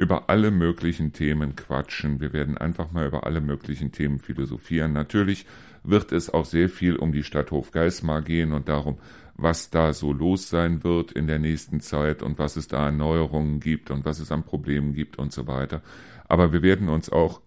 über 0.00 0.30
alle 0.30 0.50
möglichen 0.50 1.12
Themen 1.12 1.56
quatschen. 1.56 2.20
Wir 2.20 2.32
werden 2.32 2.56
einfach 2.56 2.90
mal 2.90 3.06
über 3.06 3.26
alle 3.26 3.42
möglichen 3.42 3.92
Themen 3.92 4.18
philosophieren. 4.18 4.94
Natürlich 4.94 5.44
wird 5.84 6.12
es 6.12 6.30
auch 6.30 6.46
sehr 6.46 6.70
viel 6.70 6.96
um 6.96 7.12
die 7.12 7.22
Stadt 7.22 7.50
Hofgeismar 7.50 8.22
gehen 8.22 8.54
und 8.54 8.70
darum, 8.70 8.96
was 9.34 9.68
da 9.68 9.92
so 9.92 10.10
los 10.14 10.48
sein 10.48 10.84
wird 10.84 11.12
in 11.12 11.26
der 11.26 11.38
nächsten 11.38 11.80
Zeit 11.80 12.22
und 12.22 12.38
was 12.38 12.56
es 12.56 12.66
da 12.66 12.86
an 12.86 12.96
Neuerungen 12.96 13.60
gibt 13.60 13.90
und 13.90 14.06
was 14.06 14.20
es 14.20 14.32
an 14.32 14.42
Problemen 14.42 14.94
gibt 14.94 15.18
und 15.18 15.34
so 15.34 15.46
weiter. 15.46 15.82
Aber 16.28 16.50
wir 16.50 16.62
werden 16.62 16.88
uns 16.88 17.10
auch 17.10 17.42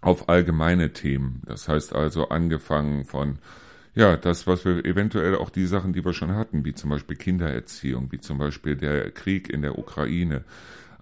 auf 0.00 0.28
allgemeine 0.28 0.92
Themen, 0.92 1.42
das 1.46 1.68
heißt 1.68 1.96
also 1.96 2.28
angefangen 2.28 3.04
von 3.04 3.38
ja, 3.94 4.16
das, 4.16 4.46
was 4.46 4.64
wir 4.64 4.84
eventuell 4.84 5.34
auch 5.34 5.50
die 5.50 5.66
Sachen, 5.66 5.92
die 5.92 6.04
wir 6.04 6.12
schon 6.12 6.32
hatten, 6.32 6.64
wie 6.64 6.74
zum 6.74 6.90
Beispiel 6.90 7.16
Kindererziehung, 7.16 8.12
wie 8.12 8.20
zum 8.20 8.38
Beispiel 8.38 8.76
der 8.76 9.10
Krieg 9.10 9.50
in 9.50 9.62
der 9.62 9.78
Ukraine, 9.78 10.44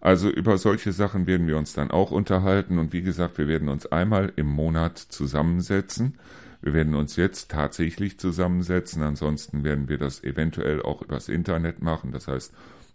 also 0.01 0.31
über 0.31 0.57
solche 0.57 0.93
Sachen 0.93 1.27
werden 1.27 1.47
wir 1.47 1.59
uns 1.59 1.75
dann 1.75 1.91
auch 1.91 2.11
unterhalten 2.11 2.79
und 2.79 2.93
wie 2.93 3.03
gesagt, 3.03 3.39
wir 3.39 3.49
werden 3.49 3.69
uns 3.69 3.87
einmal 3.87 4.33
im 4.37 4.47
Monat 4.47 4.99
zusammensetzen. 4.99 6.19
Wir 6.63 6.75
werden 6.75 6.95
uns 6.95 7.17
jetzt 7.17 7.51
tatsächlich 7.51 8.19
zusammensetzen, 8.19 9.03
ansonsten 9.03 9.65
werden 9.65 9.89
wir 9.89 9.99
das 9.99 10.23
eventuell 10.25 10.83
auch 10.83 11.03
übers 11.03 11.29
Internet 11.29 11.83
machen, 11.83 12.13
das 12.13 12.29
heißt 12.29 12.53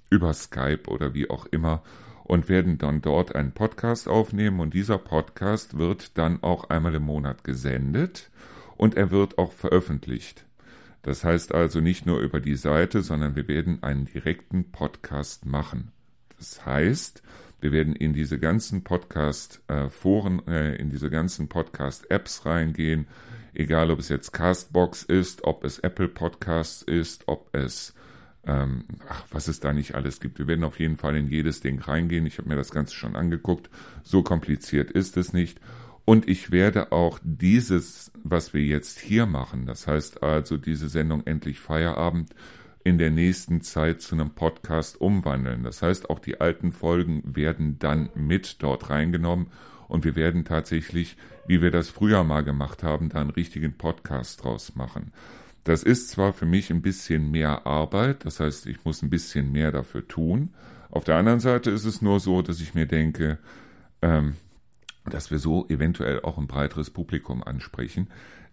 über 0.09 0.33
Skype 0.33 0.87
oder 0.87 1.13
wie 1.13 1.29
auch 1.29 1.45
immer 1.47 1.83
und 2.23 2.49
werden 2.49 2.79
dann 2.79 3.01
dort 3.01 3.35
einen 3.35 3.51
Podcast 3.51 4.07
aufnehmen 4.07 4.59
und 4.59 4.73
dieser 4.73 4.97
Podcast 4.97 5.77
wird 5.77 6.17
dann 6.17 6.41
auch 6.41 6.69
einmal 6.69 6.95
im 6.95 7.03
Monat 7.03 7.43
gesendet 7.43 8.31
und 8.77 8.97
er 8.97 9.11
wird 9.11 9.37
auch 9.37 9.51
veröffentlicht. 9.51 10.45
Das 11.03 11.23
heißt 11.23 11.53
also 11.53 11.81
nicht 11.81 12.07
nur 12.07 12.19
über 12.19 12.39
die 12.39 12.55
Seite, 12.55 13.03
sondern 13.03 13.35
wir 13.35 13.47
werden 13.47 13.83
einen 13.83 14.05
direkten 14.05 14.71
Podcast 14.71 15.45
machen. 15.45 15.91
Das 16.37 16.65
heißt, 16.65 17.23
wir 17.61 17.71
werden 17.71 17.95
in 17.95 18.13
diese 18.13 18.37
ganzen 18.37 18.83
Podcast-Foren, 18.83 20.47
äh, 20.47 20.75
in 20.75 20.89
diese 20.89 21.09
ganzen 21.09 21.47
Podcast-Apps 21.47 22.45
reingehen, 22.45 23.07
egal 23.53 23.89
ob 23.91 23.99
es 23.99 24.09
jetzt 24.09 24.33
Castbox 24.33 25.03
ist, 25.03 25.43
ob 25.43 25.63
es 25.63 25.79
Apple 25.79 26.09
Podcasts 26.09 26.81
ist, 26.81 27.27
ob 27.27 27.49
es, 27.55 27.95
ähm, 28.45 28.83
ach, 29.09 29.23
was 29.31 29.47
es 29.47 29.59
da 29.61 29.73
nicht 29.73 29.95
alles 29.95 30.19
gibt. 30.19 30.37
Wir 30.37 30.47
werden 30.47 30.63
auf 30.65 30.79
jeden 30.79 30.97
Fall 30.97 31.15
in 31.15 31.27
jedes 31.27 31.61
Ding 31.61 31.79
reingehen. 31.79 32.25
Ich 32.25 32.37
habe 32.37 32.49
mir 32.49 32.55
das 32.55 32.71
Ganze 32.71 32.93
schon 32.93 33.15
angeguckt. 33.15 33.69
So 34.03 34.21
kompliziert 34.21 34.91
ist 34.91 35.17
es 35.17 35.33
nicht. 35.33 35.59
Und 36.05 36.27
ich 36.27 36.51
werde 36.51 36.91
auch 36.91 37.19
dieses, 37.23 38.11
was 38.23 38.53
wir 38.53 38.61
jetzt 38.61 38.99
hier 38.99 39.25
machen, 39.25 39.65
das 39.65 39.87
heißt 39.87 40.21
also 40.21 40.57
diese 40.57 40.87
Sendung 40.87 41.25
Endlich 41.25 41.59
Feierabend, 41.59 42.29
in 42.85 42.99
der 42.99 43.09
nächsten 43.09 43.61
Zeit 43.61 44.01
zu 44.01 44.13
einem 44.13 44.29
Podcast 44.29 45.01
umwandeln. 45.01 45.63
Das 45.63 45.81
heißt, 45.81 46.11
auch 46.11 46.19
die 46.19 46.39
alten 46.39 46.71
Folgen 46.71 47.23
werden 47.25 47.79
dann 47.79 48.11
mit 48.13 48.61
dort 48.61 48.91
reingenommen 48.91 49.47
und 49.87 50.05
wir 50.05 50.15
werden 50.15 50.45
tatsächlich, 50.45 51.17
wie 51.47 51.63
wir 51.63 51.71
das 51.71 51.89
früher 51.89 52.23
mal 52.23 52.43
gemacht 52.43 52.83
haben, 52.83 53.09
da 53.09 53.21
einen 53.21 53.31
richtigen 53.31 53.73
Podcast 53.73 54.43
draus 54.43 54.75
machen. 54.75 55.11
Das 55.63 55.81
ist 55.81 56.09
zwar 56.09 56.31
für 56.31 56.45
mich 56.45 56.69
ein 56.69 56.83
bisschen 56.83 57.31
mehr 57.31 57.65
Arbeit, 57.65 58.23
das 58.23 58.39
heißt, 58.39 58.67
ich 58.67 58.85
muss 58.85 59.01
ein 59.01 59.09
bisschen 59.09 59.51
mehr 59.51 59.71
dafür 59.71 60.07
tun. 60.07 60.53
Auf 60.91 61.03
der 61.03 61.15
anderen 61.15 61.39
Seite 61.39 61.71
ist 61.71 61.85
es 61.85 62.03
nur 62.03 62.19
so, 62.19 62.43
dass 62.43 62.61
ich 62.61 62.75
mir 62.75 62.85
denke, 62.85 63.39
ähm, 64.03 64.35
dass 65.05 65.31
wir 65.31 65.39
so 65.39 65.67
eventuell 65.69 66.21
auch 66.21 66.37
ein 66.37 66.45
breiteres 66.45 66.91
Publikum 66.91 67.43
ansprechen. 67.43 68.09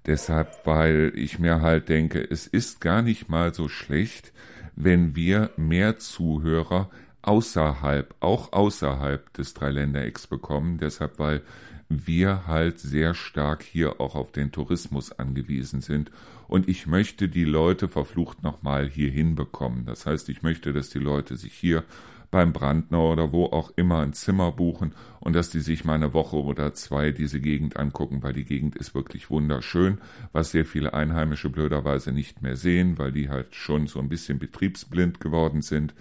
Deshalb, 0.07 0.67
weil 0.67 1.13
ich 1.15 1.39
mir 1.39 1.61
halt 1.61 1.89
denke, 1.89 2.21
es 2.29 2.47
ist 2.47 2.81
gar 2.81 3.03
nicht 3.03 3.29
mal 3.29 3.55
so 3.55 3.69
schlecht, 3.69 4.33
wenn 4.75 5.15
wir 5.15 5.51
mehr 5.57 5.99
Zuhörer 5.99 6.91
außerhalb, 7.23 8.15
auch 8.21 8.53
außerhalb 8.53 9.33
des 9.35 9.55
Dreiländerecks 9.55 10.27
bekommen. 10.27 10.79
Deshalb, 10.79 11.19
weil 11.19 11.43
wir 11.89 12.47
halt 12.47 12.81
sehr 12.81 13.15
stark 13.15 13.63
hier 13.63 14.01
auch 14.01 14.15
auf 14.15 14.33
den 14.33 14.51
Tourismus 14.51 15.13
angewiesen 15.13 15.81
sind. 15.81 16.11
Und 16.49 16.69
ich 16.69 16.87
möchte 16.87 17.29
die 17.29 17.45
Leute 17.45 17.89
verflucht 17.89 18.43
nochmal 18.43 18.89
hier 18.89 19.11
hinbekommen. 19.11 19.85
Das 19.87 20.07
heißt, 20.07 20.29
ich 20.29 20.43
möchte, 20.43 20.73
dass 20.73 20.91
die 20.91 20.99
Leute 20.99 21.37
sich 21.37 21.55
hier 21.55 21.85
beim 22.33 22.53
Brandner 22.53 23.03
oder 23.03 23.31
wo 23.31 23.45
auch 23.45 23.73
immer 23.77 24.01
ein 24.01 24.15
Zimmer 24.15 24.51
buchen 24.53 24.95
und 25.21 25.37
dass 25.37 25.51
die 25.51 25.61
sich 25.61 25.85
mal 25.85 25.95
eine 25.95 26.15
Woche 26.15 26.37
oder 26.37 26.73
zwei 26.73 27.13
diese 27.13 27.41
Gegend 27.41 27.77
angucken, 27.77 28.23
weil 28.23 28.33
die 28.33 28.47
Gegend 28.47 28.75
ist 28.75 28.95
wirklich 28.95 29.31
wunderschön, 29.31 29.99
was 30.33 30.51
sehr 30.51 30.65
viele 30.65 30.95
Einheimische 30.95 31.51
blöderweise 31.51 32.11
nicht 32.11 32.41
mehr 32.41 32.57
sehen, 32.57 32.99
weil 32.99 33.13
die 33.13 33.29
halt 33.29 33.55
schon 33.55 33.87
so 33.87 34.01
ein 34.01 34.09
bisschen 34.09 34.39
betriebsblind 34.39 35.21
geworden 35.21 35.61
sind. 35.61 35.95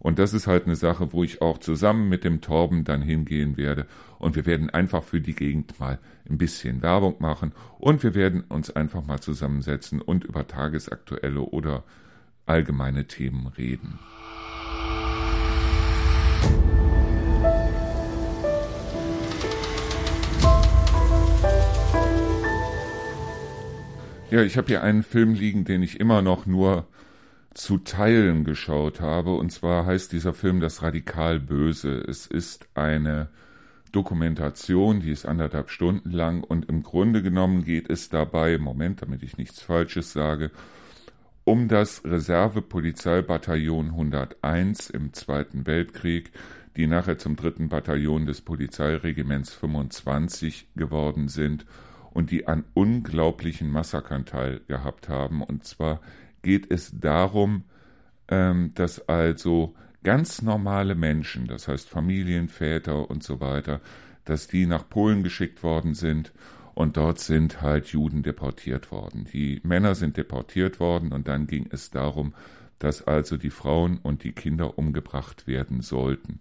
Und 0.00 0.18
das 0.18 0.32
ist 0.32 0.48
halt 0.48 0.66
eine 0.66 0.76
Sache, 0.76 1.12
wo 1.12 1.22
ich 1.22 1.42
auch 1.42 1.58
zusammen 1.58 2.08
mit 2.08 2.24
dem 2.24 2.40
Torben 2.40 2.82
dann 2.82 3.00
hingehen 3.00 3.56
werde. 3.56 3.86
Und 4.18 4.34
wir 4.34 4.46
werden 4.46 4.70
einfach 4.70 5.04
für 5.04 5.20
die 5.20 5.34
Gegend 5.34 5.78
mal 5.78 6.00
ein 6.28 6.38
bisschen 6.38 6.82
Werbung 6.82 7.16
machen. 7.20 7.52
Und 7.78 8.02
wir 8.02 8.14
werden 8.14 8.42
uns 8.48 8.70
einfach 8.74 9.06
mal 9.06 9.20
zusammensetzen 9.20 10.00
und 10.00 10.24
über 10.24 10.46
tagesaktuelle 10.46 11.40
oder 11.40 11.84
allgemeine 12.46 13.06
Themen 13.06 13.46
reden. 13.46 13.98
Ja, 24.30 24.42
ich 24.42 24.58
habe 24.58 24.66
hier 24.66 24.82
einen 24.82 25.02
Film 25.02 25.32
liegen, 25.32 25.64
den 25.64 25.82
ich 25.82 26.00
immer 26.00 26.20
noch 26.20 26.44
nur 26.44 26.86
zu 27.54 27.78
Teilen 27.78 28.44
geschaut 28.44 29.00
habe. 29.00 29.32
Und 29.34 29.50
zwar 29.50 29.86
heißt 29.86 30.12
dieser 30.12 30.34
Film 30.34 30.60
Das 30.60 30.82
Radikal 30.82 31.40
Böse. 31.40 32.04
Es 32.06 32.26
ist 32.26 32.68
eine 32.74 33.30
Dokumentation, 33.90 35.00
die 35.00 35.12
ist 35.12 35.24
anderthalb 35.24 35.70
Stunden 35.70 36.10
lang 36.10 36.44
und 36.44 36.68
im 36.68 36.82
Grunde 36.82 37.22
genommen 37.22 37.64
geht 37.64 37.88
es 37.88 38.10
dabei, 38.10 38.58
Moment, 38.58 39.00
damit 39.00 39.22
ich 39.22 39.38
nichts 39.38 39.62
Falsches 39.62 40.12
sage, 40.12 40.50
um 41.44 41.66
das 41.66 42.04
Reservepolizeibataillon 42.04 43.86
101 43.86 44.90
im 44.90 45.14
Zweiten 45.14 45.66
Weltkrieg, 45.66 46.32
die 46.76 46.86
nachher 46.86 47.16
zum 47.16 47.34
dritten 47.34 47.70
Bataillon 47.70 48.26
des 48.26 48.42
Polizeiregiments 48.42 49.54
25 49.54 50.68
geworden 50.76 51.28
sind 51.28 51.64
und 52.18 52.32
die 52.32 52.48
an 52.48 52.64
unglaublichen 52.74 53.70
Massakern 53.70 54.24
teilgehabt 54.24 55.08
haben. 55.08 55.40
Und 55.40 55.62
zwar 55.62 56.00
geht 56.42 56.68
es 56.68 56.98
darum, 56.98 57.62
ähm, 58.26 58.72
dass 58.74 59.08
also 59.08 59.76
ganz 60.02 60.42
normale 60.42 60.96
Menschen, 60.96 61.46
das 61.46 61.68
heißt 61.68 61.88
Familien, 61.88 62.48
Väter 62.48 63.08
und 63.08 63.22
so 63.22 63.38
weiter, 63.38 63.80
dass 64.24 64.48
die 64.48 64.66
nach 64.66 64.88
Polen 64.88 65.22
geschickt 65.22 65.62
worden 65.62 65.94
sind 65.94 66.32
und 66.74 66.96
dort 66.96 67.20
sind 67.20 67.62
halt 67.62 67.86
Juden 67.86 68.24
deportiert 68.24 68.90
worden. 68.90 69.28
Die 69.32 69.60
Männer 69.62 69.94
sind 69.94 70.16
deportiert 70.16 70.80
worden 70.80 71.12
und 71.12 71.28
dann 71.28 71.46
ging 71.46 71.68
es 71.70 71.90
darum, 71.90 72.34
dass 72.80 73.06
also 73.06 73.36
die 73.36 73.50
Frauen 73.50 73.96
und 74.02 74.24
die 74.24 74.32
Kinder 74.32 74.76
umgebracht 74.76 75.46
werden 75.46 75.82
sollten. 75.82 76.40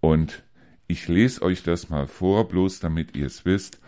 Und 0.00 0.42
ich 0.88 1.06
lese 1.06 1.42
euch 1.42 1.62
das 1.62 1.90
mal 1.90 2.06
vor, 2.06 2.48
bloß 2.48 2.80
damit 2.80 3.14
ihr 3.14 3.26
es 3.26 3.44
wisst. 3.44 3.78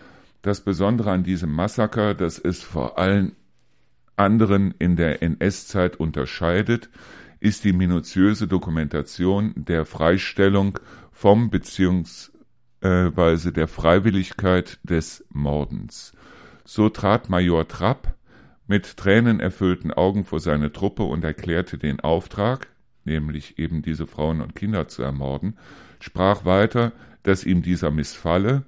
Das 0.42 0.60
Besondere 0.60 1.10
an 1.10 1.24
diesem 1.24 1.52
Massaker, 1.52 2.14
das 2.14 2.38
es 2.38 2.62
vor 2.62 2.98
allen 2.98 3.34
anderen 4.16 4.72
in 4.78 4.96
der 4.96 5.22
NS-Zeit 5.22 5.96
unterscheidet, 5.96 6.90
ist 7.40 7.64
die 7.64 7.72
minutiöse 7.72 8.46
Dokumentation 8.48 9.52
der 9.56 9.84
Freistellung 9.84 10.78
vom 11.12 11.50
beziehungsweise 11.50 12.32
der 13.52 13.68
Freiwilligkeit 13.68 14.78
des 14.82 15.24
Mordens. 15.30 16.12
So 16.64 16.88
trat 16.88 17.28
Major 17.28 17.66
Trapp 17.66 18.14
mit 18.66 18.96
tränenerfüllten 18.96 19.92
Augen 19.92 20.24
vor 20.24 20.40
seine 20.40 20.72
Truppe 20.72 21.04
und 21.04 21.24
erklärte 21.24 21.78
den 21.78 22.00
Auftrag, 22.00 22.68
nämlich 23.04 23.58
eben 23.58 23.82
diese 23.82 24.06
Frauen 24.06 24.40
und 24.40 24.54
Kinder 24.54 24.88
zu 24.88 25.02
ermorden, 25.02 25.56
sprach 26.00 26.44
weiter, 26.44 26.92
dass 27.22 27.44
ihm 27.44 27.62
dieser 27.62 27.90
missfalle, 27.90 28.64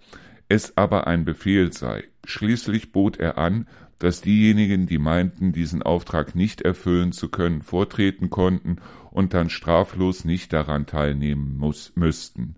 es 0.51 0.77
aber 0.77 1.07
ein 1.07 1.25
Befehl 1.25 1.73
sei. 1.73 2.05
Schließlich 2.25 2.91
bot 2.93 3.19
er 3.19 3.39
an, 3.39 3.69
dass 4.01 4.21
diejenigen, 4.21 4.87
die 4.87 4.99
meinten, 4.99 5.53
diesen 5.53 5.83
Auftrag 5.83 6.35
nicht 6.35 6.61
erfüllen 6.61 7.13
zu 7.13 7.29
können, 7.29 7.63
vortreten 7.63 8.31
konnten 8.31 8.79
und 9.13 9.33
dann 9.33 9.49
straflos 9.49 10.25
nicht 10.25 10.53
daran 10.53 10.87
teilnehmen 10.87 11.57
muss, 11.57 11.93
müssten. 11.95 12.57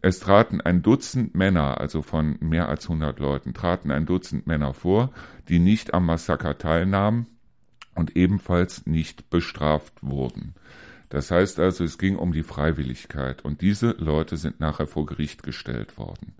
Es 0.00 0.20
traten 0.20 0.60
ein 0.60 0.82
Dutzend 0.82 1.34
Männer, 1.34 1.80
also 1.80 2.02
von 2.02 2.36
mehr 2.40 2.68
als 2.68 2.88
hundert 2.88 3.18
Leuten, 3.18 3.52
traten 3.52 3.90
ein 3.90 4.06
Dutzend 4.06 4.46
Männer 4.46 4.72
vor, 4.72 5.10
die 5.48 5.58
nicht 5.58 5.92
am 5.92 6.06
Massaker 6.06 6.56
teilnahmen 6.56 7.26
und 7.96 8.16
ebenfalls 8.16 8.86
nicht 8.86 9.28
bestraft 9.28 10.02
wurden. 10.02 10.54
Das 11.08 11.32
heißt 11.32 11.58
also, 11.58 11.82
es 11.82 11.98
ging 11.98 12.14
um 12.16 12.32
die 12.32 12.42
Freiwilligkeit 12.44 13.44
und 13.44 13.60
diese 13.60 13.90
Leute 13.98 14.36
sind 14.36 14.60
nachher 14.60 14.86
vor 14.86 15.06
Gericht 15.06 15.42
gestellt 15.42 15.98
worden. 15.98 16.34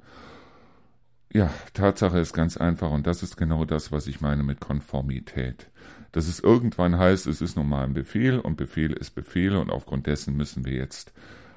Ja, 1.36 1.50
Tatsache 1.72 2.20
ist 2.20 2.32
ganz 2.32 2.56
einfach 2.56 2.92
und 2.92 3.08
das 3.08 3.24
ist 3.24 3.36
genau 3.36 3.64
das, 3.64 3.90
was 3.90 4.06
ich 4.06 4.20
meine 4.20 4.44
mit 4.44 4.60
Konformität. 4.60 5.68
Dass 6.12 6.28
es 6.28 6.38
irgendwann 6.38 6.96
heißt, 6.96 7.26
es 7.26 7.40
ist 7.40 7.56
nun 7.56 7.68
mal 7.68 7.82
ein 7.82 7.92
Befehl 7.92 8.38
und 8.38 8.56
Befehl 8.56 8.92
ist 8.92 9.16
Befehl 9.16 9.56
und 9.56 9.68
aufgrund 9.68 10.06
dessen 10.06 10.36
müssen 10.36 10.64
wir 10.64 10.74
jetzt 10.74 11.12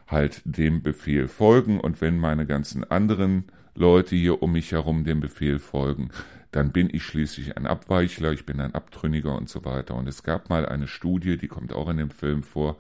halt 0.07 0.41
dem 0.45 0.81
Befehl 0.81 1.27
folgen 1.27 1.79
und 1.79 2.01
wenn 2.01 2.17
meine 2.17 2.47
ganzen 2.47 2.89
anderen 2.89 3.51
Leute 3.75 4.15
hier 4.15 4.41
um 4.41 4.53
mich 4.53 4.71
herum 4.71 5.03
dem 5.03 5.19
Befehl 5.19 5.59
folgen, 5.59 6.09
dann 6.49 6.71
bin 6.71 6.89
ich 6.91 7.03
schließlich 7.03 7.55
ein 7.55 7.67
Abweichler, 7.67 8.31
ich 8.31 8.47
bin 8.47 8.59
ein 8.59 8.73
Abtrünniger 8.73 9.37
und 9.37 9.47
so 9.47 9.63
weiter. 9.63 9.93
Und 9.93 10.07
es 10.07 10.23
gab 10.23 10.49
mal 10.49 10.65
eine 10.65 10.87
Studie, 10.87 11.37
die 11.37 11.49
kommt 11.49 11.71
auch 11.71 11.87
in 11.89 11.97
dem 11.97 12.09
Film 12.09 12.41
vor, 12.41 12.77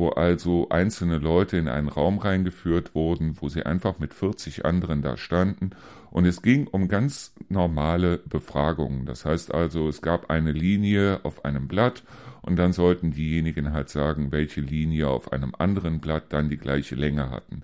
wo 0.00 0.08
also 0.08 0.68
einzelne 0.70 1.18
Leute 1.18 1.58
in 1.58 1.68
einen 1.68 1.88
Raum 1.88 2.18
reingeführt 2.18 2.94
wurden, 2.94 3.36
wo 3.40 3.48
sie 3.48 3.64
einfach 3.64 3.98
mit 3.98 4.14
40 4.14 4.64
anderen 4.64 5.02
da 5.02 5.16
standen 5.16 5.70
und 6.10 6.24
es 6.24 6.42
ging 6.42 6.66
um 6.66 6.88
ganz 6.88 7.32
normale 7.48 8.18
Befragungen. 8.18 9.06
Das 9.06 9.24
heißt 9.24 9.54
also, 9.54 9.88
es 9.88 10.02
gab 10.02 10.30
eine 10.30 10.52
Linie 10.52 11.20
auf 11.22 11.44
einem 11.44 11.68
Blatt 11.68 12.02
und 12.42 12.56
dann 12.56 12.72
sollten 12.72 13.12
diejenigen 13.12 13.72
halt 13.72 13.90
sagen, 13.90 14.32
welche 14.32 14.60
Linie 14.60 15.08
auf 15.08 15.32
einem 15.32 15.54
anderen 15.56 16.00
Blatt 16.00 16.24
dann 16.30 16.48
die 16.48 16.56
gleiche 16.56 16.96
Länge 16.96 17.30
hatten. 17.30 17.62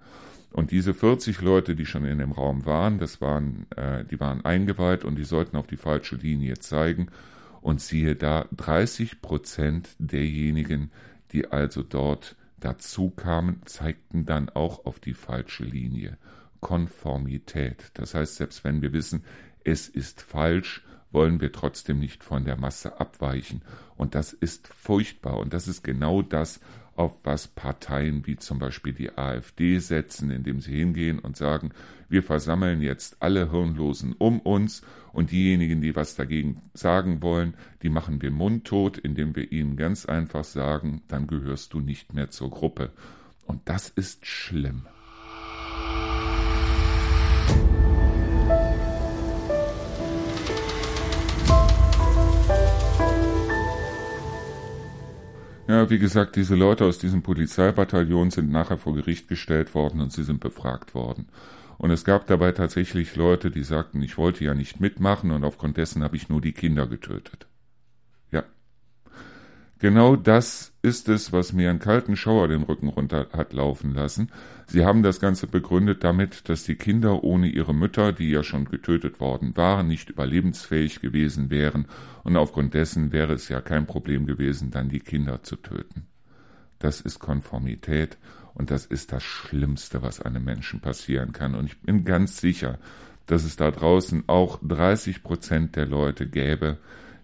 Und 0.52 0.70
diese 0.70 0.94
40 0.94 1.40
Leute, 1.40 1.74
die 1.74 1.86
schon 1.86 2.04
in 2.04 2.18
dem 2.18 2.32
Raum 2.32 2.64
waren, 2.66 2.98
das 2.98 3.20
waren, 3.20 3.66
äh, 3.76 4.04
die 4.04 4.20
waren 4.20 4.44
eingeweiht 4.44 5.04
und 5.04 5.16
die 5.16 5.24
sollten 5.24 5.56
auf 5.56 5.66
die 5.66 5.76
falsche 5.76 6.16
Linie 6.16 6.58
zeigen. 6.58 7.08
Und 7.60 7.80
siehe 7.80 8.14
da, 8.14 8.46
30 8.56 9.22
Prozent 9.22 9.88
derjenigen, 9.98 10.92
die 11.36 11.52
also 11.52 11.82
dort 11.82 12.34
dazu 12.58 13.10
kamen, 13.10 13.60
zeigten 13.66 14.24
dann 14.24 14.48
auch 14.48 14.86
auf 14.86 14.98
die 14.98 15.12
falsche 15.12 15.64
Linie. 15.64 16.16
Konformität. 16.60 17.90
Das 17.92 18.14
heißt, 18.14 18.36
selbst 18.36 18.64
wenn 18.64 18.80
wir 18.80 18.94
wissen, 18.94 19.22
es 19.62 19.86
ist 19.86 20.22
falsch, 20.22 20.82
wollen 21.12 21.42
wir 21.42 21.52
trotzdem 21.52 21.98
nicht 21.98 22.24
von 22.24 22.46
der 22.46 22.56
Masse 22.56 22.98
abweichen. 22.98 23.60
Und 23.96 24.14
das 24.14 24.32
ist 24.32 24.68
furchtbar. 24.68 25.36
Und 25.36 25.52
das 25.52 25.68
ist 25.68 25.84
genau 25.84 26.22
das, 26.22 26.60
auf 26.96 27.18
was 27.24 27.46
Parteien 27.46 28.26
wie 28.26 28.36
zum 28.36 28.58
Beispiel 28.58 28.92
die 28.92 29.16
AfD 29.16 29.78
setzen, 29.78 30.30
indem 30.30 30.60
sie 30.60 30.74
hingehen 30.74 31.18
und 31.18 31.36
sagen, 31.36 31.70
wir 32.08 32.22
versammeln 32.22 32.80
jetzt 32.80 33.16
alle 33.20 33.50
Hirnlosen 33.50 34.14
um 34.18 34.40
uns 34.40 34.82
und 35.12 35.30
diejenigen, 35.30 35.80
die 35.80 35.96
was 35.96 36.14
dagegen 36.14 36.62
sagen 36.74 37.22
wollen, 37.22 37.54
die 37.82 37.88
machen 37.88 38.22
wir 38.22 38.30
mundtot, 38.30 38.98
indem 38.98 39.36
wir 39.36 39.52
ihnen 39.52 39.76
ganz 39.76 40.06
einfach 40.06 40.44
sagen, 40.44 41.02
dann 41.08 41.26
gehörst 41.26 41.72
du 41.72 41.80
nicht 41.80 42.14
mehr 42.14 42.30
zur 42.30 42.50
Gruppe. 42.50 42.90
Und 43.46 43.62
das 43.66 43.88
ist 43.88 44.26
schlimm. 44.26 44.86
Ja, 55.68 55.90
wie 55.90 55.98
gesagt, 55.98 56.36
diese 56.36 56.54
Leute 56.54 56.84
aus 56.84 56.98
diesem 56.98 57.22
Polizeibataillon 57.22 58.30
sind 58.30 58.52
nachher 58.52 58.78
vor 58.78 58.94
Gericht 58.94 59.26
gestellt 59.26 59.74
worden 59.74 60.00
und 60.00 60.12
sie 60.12 60.22
sind 60.22 60.38
befragt 60.38 60.94
worden. 60.94 61.28
Und 61.76 61.90
es 61.90 62.04
gab 62.04 62.26
dabei 62.28 62.52
tatsächlich 62.52 63.16
Leute, 63.16 63.50
die 63.50 63.64
sagten, 63.64 64.00
ich 64.00 64.16
wollte 64.16 64.44
ja 64.44 64.54
nicht 64.54 64.80
mitmachen 64.80 65.32
und 65.32 65.42
aufgrund 65.44 65.76
dessen 65.76 66.04
habe 66.04 66.16
ich 66.16 66.28
nur 66.28 66.40
die 66.40 66.52
Kinder 66.52 66.86
getötet. 66.86 67.48
Genau 69.78 70.16
das 70.16 70.72
ist 70.80 71.08
es, 71.10 71.32
was 71.32 71.52
mir 71.52 71.68
einen 71.68 71.80
kalten 71.80 72.16
Schauer 72.16 72.48
den 72.48 72.62
Rücken 72.62 72.88
runter 72.88 73.28
hat 73.32 73.52
laufen 73.52 73.92
lassen. 73.92 74.30
Sie 74.66 74.86
haben 74.86 75.02
das 75.02 75.20
Ganze 75.20 75.46
begründet 75.46 76.02
damit, 76.02 76.48
dass 76.48 76.64
die 76.64 76.76
Kinder 76.76 77.22
ohne 77.22 77.48
ihre 77.48 77.74
Mütter, 77.74 78.12
die 78.12 78.30
ja 78.30 78.42
schon 78.42 78.64
getötet 78.64 79.20
worden 79.20 79.54
waren, 79.56 79.86
nicht 79.86 80.08
überlebensfähig 80.08 81.02
gewesen 81.02 81.50
wären 81.50 81.86
und 82.24 82.38
aufgrund 82.38 82.72
dessen 82.72 83.12
wäre 83.12 83.34
es 83.34 83.50
ja 83.50 83.60
kein 83.60 83.86
Problem 83.86 84.26
gewesen, 84.26 84.70
dann 84.70 84.88
die 84.88 85.00
Kinder 85.00 85.42
zu 85.42 85.56
töten. 85.56 86.06
Das 86.78 87.02
ist 87.02 87.18
Konformität 87.18 88.16
und 88.54 88.70
das 88.70 88.86
ist 88.86 89.12
das 89.12 89.22
Schlimmste, 89.22 90.02
was 90.02 90.22
einem 90.22 90.44
Menschen 90.44 90.80
passieren 90.80 91.32
kann. 91.32 91.54
Und 91.54 91.66
ich 91.66 91.78
bin 91.82 92.04
ganz 92.04 92.40
sicher, 92.40 92.78
dass 93.26 93.44
es 93.44 93.56
da 93.56 93.70
draußen 93.70 94.24
auch 94.26 94.58
30 94.62 95.22
Prozent 95.22 95.76
der 95.76 95.84
Leute 95.84 96.26
gäbe, 96.26 96.78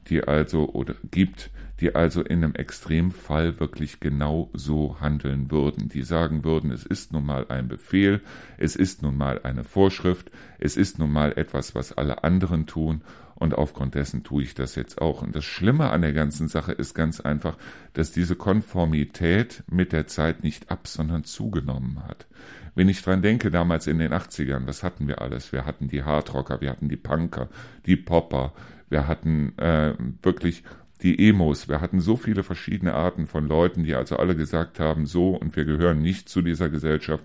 die 0.09 0.23
also 0.23 0.69
oder 0.69 0.95
gibt, 1.11 1.51
die 1.83 1.97
also 1.97 2.23
in 2.23 2.45
einem 2.45 2.55
Extremfall 2.55 3.59
wirklich 3.59 3.99
genau 3.99 4.51
so 4.53 5.01
handeln 5.01 5.51
würden, 5.51 5.89
die 5.89 6.03
sagen 6.03 6.45
würden, 6.45 6.71
es 6.71 6.87
ist 6.87 7.13
nun 7.13 7.27
mal 7.27 7.47
ein 7.49 7.67
Befehl, 7.67 8.21
es 8.57 8.77
ist 8.77 9.03
nun 9.03 9.17
mal 9.17 9.41
eine 9.43 9.65
Vorschrift, 9.65 10.31
es 10.61 10.77
ist 10.77 11.01
nun 11.01 11.11
mal 11.11 11.33
etwas, 11.33 11.75
was 11.75 11.93
alle 11.93 12.23
anderen 12.23 12.67
tun 12.67 13.03
und 13.35 13.57
aufgrund 13.57 13.97
dessen 13.97 14.23
tue 14.23 14.45
ich 14.45 14.55
das 14.55 14.77
jetzt 14.77 15.03
auch. 15.03 15.23
Und 15.23 15.35
das 15.35 15.45
Schlimme 15.45 15.91
an 15.91 16.03
der 16.03 16.13
ganzen 16.13 16.47
Sache 16.47 16.71
ist 16.71 16.95
ganz 16.95 17.19
einfach, 17.19 17.59
dass 17.95 18.13
diese 18.13 18.37
Konformität 18.37 19.65
mit 19.69 19.93
der 19.93 20.07
Zeit 20.07 20.45
nicht 20.45 20.71
ab, 20.71 20.87
sondern 20.87 21.25
zugenommen 21.25 22.05
hat. 22.07 22.29
Wenn 22.77 22.89
ich 22.89 23.03
dran 23.03 23.23
denke, 23.23 23.51
damals 23.51 23.89
in 23.89 23.99
den 23.99 24.13
80ern, 24.13 24.69
was 24.69 24.85
hatten 24.85 25.09
wir 25.09 25.21
alles? 25.21 25.51
Wir 25.51 25.67
hatten 25.67 25.89
die 25.89 26.05
Hardrocker, 26.05 26.61
wir 26.61 26.71
hatten 26.71 26.89
die 26.89 26.97
Punker, 26.97 27.49
die 27.87 27.97
Popper, 27.97 28.53
wir 28.89 29.09
hatten 29.09 29.59
äh, 29.59 29.95
wirklich 30.23 30.63
die 31.03 31.29
Emos. 31.29 31.69
Wir 31.69 31.81
hatten 31.81 32.01
so 32.01 32.17
viele 32.17 32.43
verschiedene 32.43 32.95
Arten 32.95 33.27
von 33.27 33.49
Leuten, 33.49 33.85
die 33.85 33.95
also 33.95 34.17
alle 34.17 34.37
gesagt 34.37 34.81
haben, 34.81 35.07
so 35.07 35.31
und 35.31 35.57
wir 35.57 35.65
gehören 35.65 36.01
nicht 36.01 36.29
zu 36.29 36.43
dieser 36.43 36.69
Gesellschaft. 36.69 37.25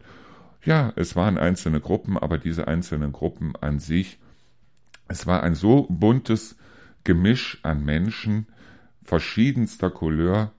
Ja, 0.63 0.91
es 0.95 1.15
waren 1.15 1.37
einzelne 1.37 1.79
Gruppen, 1.79 2.17
aber 2.17 2.37
diese 2.37 2.67
einzelnen 2.67 3.11
Gruppen 3.11 3.53
an 3.61 3.79
sich, 3.79 4.19
es 5.07 5.27
war 5.27 5.43
ein 5.43 5.55
so 5.55 5.87
buntes 5.89 6.57
Gemisch 7.03 7.59
an 7.63 7.85
Menschen 7.85 8.47
verschiedenster 9.01 9.89
Couleur, 9.89 10.51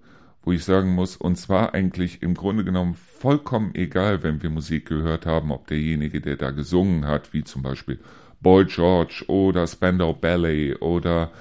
wo 0.42 0.52
ich 0.52 0.64
sagen 0.64 0.94
muss, 0.94 1.16
uns 1.16 1.50
war 1.50 1.74
eigentlich 1.74 2.22
im 2.22 2.32
Grunde 2.32 2.64
genommen 2.64 2.94
vollkommen 2.94 3.74
egal, 3.74 4.22
wenn 4.22 4.42
wir 4.42 4.48
Musik 4.48 4.86
gehört 4.86 5.26
haben, 5.26 5.50
ob 5.50 5.66
derjenige, 5.66 6.22
der 6.22 6.36
da 6.36 6.52
gesungen 6.52 7.04
hat, 7.06 7.34
wie 7.34 7.44
zum 7.44 7.62
Beispiel 7.62 7.98
Boy 8.40 8.64
George 8.64 9.24
oder 9.26 9.66
Spandau 9.66 10.14
Ballet 10.14 10.80
oder 10.80 11.32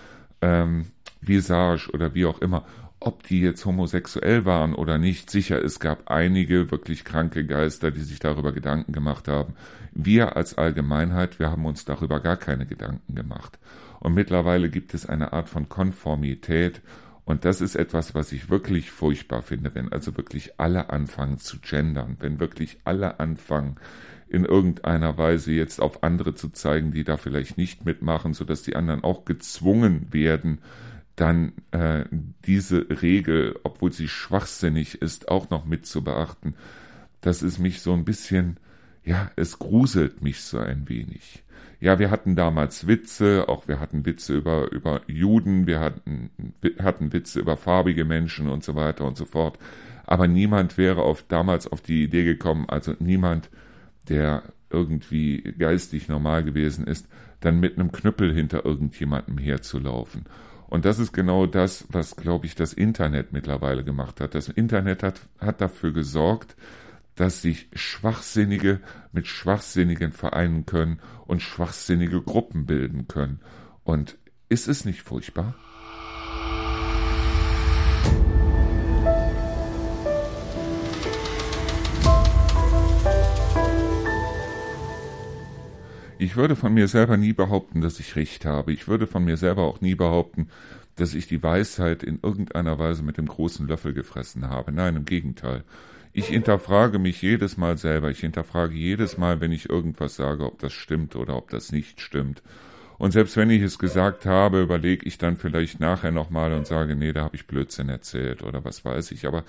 ähm, 0.41 0.87
Visage 1.21 1.89
oder 1.93 2.13
wie 2.13 2.25
auch 2.25 2.39
immer, 2.39 2.65
ob 2.99 3.23
die 3.23 3.41
jetzt 3.41 3.65
homosexuell 3.65 4.45
waren 4.45 4.73
oder 4.73 4.97
nicht, 4.97 5.29
sicher, 5.29 5.63
es 5.63 5.79
gab 5.79 6.09
einige 6.09 6.71
wirklich 6.71 7.05
kranke 7.05 7.45
Geister, 7.45 7.91
die 7.91 8.01
sich 8.01 8.19
darüber 8.19 8.51
Gedanken 8.51 8.91
gemacht 8.91 9.27
haben. 9.27 9.53
Wir 9.93 10.35
als 10.35 10.57
Allgemeinheit, 10.57 11.39
wir 11.39 11.51
haben 11.51 11.65
uns 11.65 11.85
darüber 11.85 12.19
gar 12.19 12.37
keine 12.37 12.65
Gedanken 12.65 13.13
gemacht. 13.13 13.59
Und 13.99 14.13
mittlerweile 14.13 14.69
gibt 14.69 14.93
es 14.93 15.05
eine 15.05 15.33
Art 15.33 15.49
von 15.49 15.69
Konformität 15.69 16.81
und 17.27 17.43
das 17.43 17.59
ist 17.59 17.75
etwas, 17.75 18.15
was 18.15 18.31
ich 18.31 18.49
wirklich 18.49 18.89
furchtbar 18.89 19.41
finde, 19.41 19.75
wenn 19.75 19.91
also 19.91 20.15
wirklich 20.15 20.53
alle 20.61 20.89
anfangen 20.91 21.39
zu 21.39 21.59
gendern, 21.59 22.15
wenn 22.21 22.39
wirklich 22.39 22.77
alle 22.85 23.19
anfangen, 23.19 23.75
in 24.29 24.45
irgendeiner 24.45 25.17
Weise 25.17 25.51
jetzt 25.51 25.81
auf 25.81 26.03
andere 26.03 26.35
zu 26.35 26.47
zeigen, 26.49 26.93
die 26.93 27.03
da 27.03 27.17
vielleicht 27.17 27.57
nicht 27.57 27.85
mitmachen, 27.85 28.33
sodass 28.33 28.63
die 28.63 28.77
anderen 28.77 29.03
auch 29.03 29.25
gezwungen 29.25 30.07
werden, 30.13 30.59
dann 31.17 31.53
äh, 31.71 32.05
diese 32.45 33.01
Regel, 33.01 33.59
obwohl 33.63 33.91
sie 33.91 34.07
schwachsinnig 34.07 35.01
ist, 35.01 35.29
auch 35.29 35.49
noch 35.49 35.65
mit 35.65 35.85
zu 35.85 36.03
beachten. 36.03 36.53
Das 37.21 37.41
ist 37.41 37.57
mich 37.57 37.81
so 37.81 37.93
ein 37.93 38.05
bisschen, 38.05 38.57
ja, 39.03 39.31
es 39.35 39.57
gruselt 39.57 40.21
mich 40.21 40.41
so 40.41 40.59
ein 40.59 40.87
wenig. 40.87 41.43
Ja, 41.79 41.97
wir 41.97 42.11
hatten 42.11 42.35
damals 42.35 42.85
Witze, 42.85 43.45
auch 43.49 43.67
wir 43.67 43.79
hatten 43.79 44.05
Witze 44.05 44.35
über, 44.35 44.71
über 44.71 45.01
Juden, 45.07 45.65
wir 45.65 45.79
hatten, 45.79 46.29
hatten 46.79 47.11
Witze 47.11 47.39
über 47.39 47.57
farbige 47.57 48.05
Menschen 48.05 48.47
und 48.47 48.63
so 48.63 48.75
weiter 48.75 49.03
und 49.05 49.17
so 49.17 49.25
fort. 49.25 49.57
Aber 50.05 50.27
niemand 50.27 50.77
wäre 50.77 51.01
auf, 51.01 51.23
damals 51.27 51.67
auf 51.67 51.81
die 51.81 52.03
Idee 52.03 52.25
gekommen, 52.25 52.69
also 52.69 52.93
niemand, 52.99 53.49
der 54.07 54.43
irgendwie 54.69 55.41
geistig 55.57 56.09
normal 56.09 56.43
gewesen 56.43 56.85
ist, 56.85 57.07
dann 57.39 57.59
mit 57.59 57.75
einem 57.77 57.91
Knüppel 57.91 58.33
hinter 58.33 58.65
irgendjemandem 58.65 59.39
herzulaufen. 59.39 60.25
Und 60.69 60.85
das 60.85 60.99
ist 60.99 61.13
genau 61.13 61.45
das, 61.45 61.85
was, 61.89 62.15
glaube 62.15 62.45
ich, 62.45 62.55
das 62.55 62.73
Internet 62.73 63.31
mittlerweile 63.31 63.83
gemacht 63.83 64.19
hat. 64.19 64.35
Das 64.35 64.49
Internet 64.49 65.01
hat, 65.03 65.21
hat 65.39 65.61
dafür 65.61 65.93
gesorgt, 65.93 66.55
dass 67.15 67.41
sich 67.41 67.67
Schwachsinnige 67.73 68.81
mit 69.11 69.27
Schwachsinnigen 69.27 70.11
vereinen 70.11 70.65
können 70.65 70.99
und 71.25 71.41
schwachsinnige 71.41 72.21
Gruppen 72.21 72.65
bilden 72.65 73.07
können. 73.07 73.39
Und 73.83 74.17
ist 74.49 74.67
es 74.67 74.85
nicht 74.85 75.01
furchtbar? 75.01 75.55
Ich 86.19 86.35
würde 86.35 86.55
von 86.55 86.73
mir 86.73 86.87
selber 86.87 87.17
nie 87.17 87.33
behaupten, 87.33 87.81
dass 87.81 87.99
ich 87.99 88.15
Recht 88.15 88.45
habe. 88.45 88.73
Ich 88.73 88.87
würde 88.87 89.05
von 89.05 89.23
mir 89.23 89.37
selber 89.37 89.63
auch 89.63 89.81
nie 89.81 89.95
behaupten, 89.95 90.49
dass 90.95 91.13
ich 91.13 91.27
die 91.27 91.43
Weisheit 91.43 92.01
in 92.01 92.19
irgendeiner 92.23 92.79
Weise 92.79 93.03
mit 93.03 93.17
dem 93.17 93.27
großen 93.27 93.67
Löffel 93.67 93.93
gefressen 93.93 94.49
habe. 94.49 94.71
Nein, 94.71 94.95
im 94.95 95.05
Gegenteil. 95.05 95.63
Ich 96.13 96.27
hinterfrage 96.27 96.97
mich 96.97 97.21
jedes 97.21 97.57
Mal 97.57 97.77
selber. 97.77 98.09
Ich 98.09 98.21
hinterfrage 98.21 98.73
jedes 98.73 99.17
Mal, 99.19 99.39
wenn 99.41 99.51
ich 99.51 99.69
irgendwas 99.69 100.15
sage, 100.15 100.45
ob 100.45 100.57
das 100.57 100.73
stimmt 100.73 101.15
oder 101.15 101.35
ob 101.37 101.51
das 101.51 101.71
nicht 101.71 102.01
stimmt. 102.01 102.41
Und 102.97 103.11
selbst 103.11 103.37
wenn 103.37 103.51
ich 103.51 103.61
es 103.61 103.77
gesagt 103.77 104.25
habe, 104.25 104.61
überlege 104.63 105.05
ich 105.05 105.19
dann 105.19 105.37
vielleicht 105.37 105.79
nachher 105.79 106.11
nochmal 106.11 106.53
und 106.53 106.65
sage, 106.65 106.95
nee, 106.95 107.13
da 107.13 107.25
habe 107.25 107.35
ich 107.35 107.45
Blödsinn 107.45 107.89
erzählt 107.89 108.41
oder 108.41 108.65
was 108.65 108.83
weiß 108.83 109.11
ich. 109.11 109.27
Aber 109.27 109.43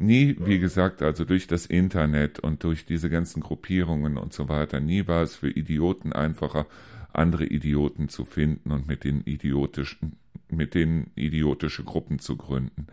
nie, 0.00 0.36
wie 0.40 0.58
gesagt, 0.58 1.02
also 1.02 1.24
durch 1.24 1.46
das 1.46 1.66
Internet 1.66 2.38
und 2.38 2.64
durch 2.64 2.84
diese 2.84 3.10
ganzen 3.10 3.40
Gruppierungen 3.40 4.16
und 4.16 4.32
so 4.32 4.48
weiter, 4.48 4.80
nie 4.80 5.06
war 5.06 5.22
es 5.22 5.36
für 5.36 5.50
Idioten 5.50 6.12
einfacher, 6.12 6.66
andere 7.12 7.44
Idioten 7.44 8.08
zu 8.08 8.24
finden 8.24 8.70
und 8.70 8.86
mit 8.86 9.04
den 9.04 9.22
idiotischen, 9.22 10.16
mit 10.50 10.74
denen 10.74 11.10
idiotische 11.14 11.84
Gruppen 11.84 12.18
zu 12.18 12.36
gründen. 12.36 12.86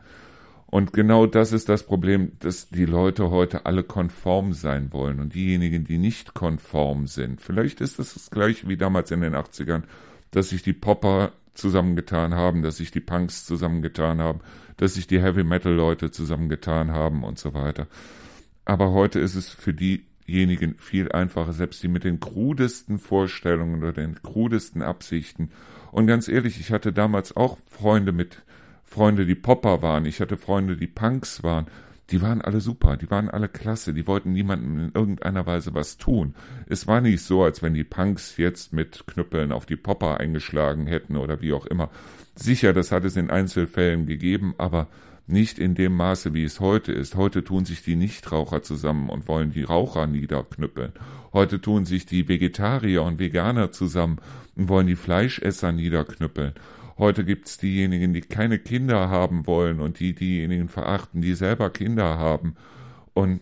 Und 0.67 0.93
genau 0.93 1.25
das 1.25 1.53
ist 1.53 1.69
das 1.69 1.83
Problem, 1.83 2.33
dass 2.39 2.69
die 2.69 2.85
Leute 2.85 3.29
heute 3.29 3.65
alle 3.65 3.83
konform 3.83 4.53
sein 4.53 4.91
wollen 4.91 5.19
und 5.19 5.33
diejenigen, 5.33 5.85
die 5.85 5.97
nicht 5.97 6.33
konform 6.33 7.07
sind. 7.07 7.39
Vielleicht 7.39 7.81
ist 7.81 7.99
es 7.99 8.15
das 8.15 8.29
gleiche 8.29 8.67
wie 8.67 8.77
damals 8.77 9.11
in 9.11 9.21
den 9.21 9.35
80ern, 9.35 9.83
dass 10.31 10.49
sich 10.49 10.63
die 10.63 10.73
Popper 10.73 11.31
zusammengetan 11.55 12.35
haben, 12.35 12.61
dass 12.61 12.77
sich 12.77 12.91
die 12.91 12.99
Punks 12.99 13.45
zusammengetan 13.45 14.21
haben, 14.21 14.41
dass 14.77 14.93
sich 14.93 15.07
die 15.07 15.21
Heavy 15.21 15.43
Metal 15.43 15.73
Leute 15.73 16.11
zusammengetan 16.11 16.91
haben 16.91 17.23
und 17.23 17.39
so 17.39 17.53
weiter. 17.53 17.87
Aber 18.65 18.91
heute 18.91 19.19
ist 19.19 19.35
es 19.35 19.49
für 19.49 19.73
diejenigen 19.73 20.75
viel 20.75 21.11
einfacher, 21.11 21.53
selbst 21.53 21.83
die 21.83 21.87
mit 21.87 22.03
den 22.03 22.19
krudesten 22.19 22.99
Vorstellungen 22.99 23.81
oder 23.81 23.93
den 23.93 24.21
krudesten 24.21 24.81
Absichten. 24.81 25.51
Und 25.91 26.07
ganz 26.07 26.27
ehrlich, 26.27 26.59
ich 26.59 26.71
hatte 26.71 26.91
damals 26.91 27.35
auch 27.37 27.57
Freunde 27.69 28.11
mit 28.11 28.41
Freunde, 28.83 29.25
die 29.25 29.35
Popper 29.35 29.81
waren, 29.81 30.05
ich 30.05 30.21
hatte 30.21 30.37
Freunde, 30.37 30.77
die 30.77 30.87
Punks 30.87 31.43
waren. 31.43 31.67
Die 32.11 32.21
waren 32.21 32.41
alle 32.41 32.61
super, 32.61 32.97
die 32.97 33.09
waren 33.09 33.29
alle 33.29 33.49
klasse, 33.49 33.93
die 33.93 34.05
wollten 34.05 34.31
niemandem 34.31 34.79
in 34.79 34.91
irgendeiner 34.93 35.45
Weise 35.47 35.73
was 35.73 35.97
tun. 35.97 36.35
Es 36.67 36.85
war 36.85 37.01
nicht 37.01 37.21
so, 37.21 37.43
als 37.43 37.63
wenn 37.63 37.73
die 37.73 37.83
Punks 37.83 38.37
jetzt 38.37 38.73
mit 38.73 39.05
Knüppeln 39.07 39.51
auf 39.51 39.65
die 39.65 39.75
Popper 39.75 40.19
eingeschlagen 40.19 40.85
hätten 40.85 41.17
oder 41.17 41.41
wie 41.41 41.53
auch 41.53 41.65
immer. 41.65 41.89
Sicher, 42.35 42.73
das 42.73 42.91
hat 42.91 43.05
es 43.05 43.15
in 43.15 43.31
Einzelfällen 43.31 44.05
gegeben, 44.05 44.53
aber 44.57 44.87
nicht 45.27 45.57
in 45.57 45.73
dem 45.73 45.95
Maße, 45.95 46.35
wie 46.35 46.43
es 46.43 46.59
heute 46.59 46.91
ist. 46.91 47.15
Heute 47.15 47.43
tun 47.43 47.65
sich 47.65 47.81
die 47.81 47.95
Nichtraucher 47.95 48.61
zusammen 48.61 49.09
und 49.09 49.27
wollen 49.27 49.51
die 49.51 49.63
Raucher 49.63 50.05
niederknüppeln. 50.05 50.91
Heute 51.33 51.59
tun 51.59 51.85
sich 51.85 52.05
die 52.05 52.27
Vegetarier 52.27 53.01
und 53.01 53.17
Veganer 53.17 53.71
zusammen 53.71 54.19
und 54.55 54.69
wollen 54.69 54.85
die 54.85 54.95
Fleischesser 54.95 55.71
niederknüppeln. 55.71 56.53
Heute 56.97 57.25
gibt's 57.25 57.57
diejenigen, 57.57 58.13
die 58.13 58.21
keine 58.21 58.57
Kinder 58.57 59.09
haben 59.09 59.47
wollen 59.47 59.81
und 59.81 59.99
die 59.99 60.15
diejenigen 60.15 60.69
verachten, 60.69 61.21
die 61.21 61.33
selber 61.33 61.69
Kinder 61.69 62.17
haben. 62.17 62.55
Und 63.13 63.41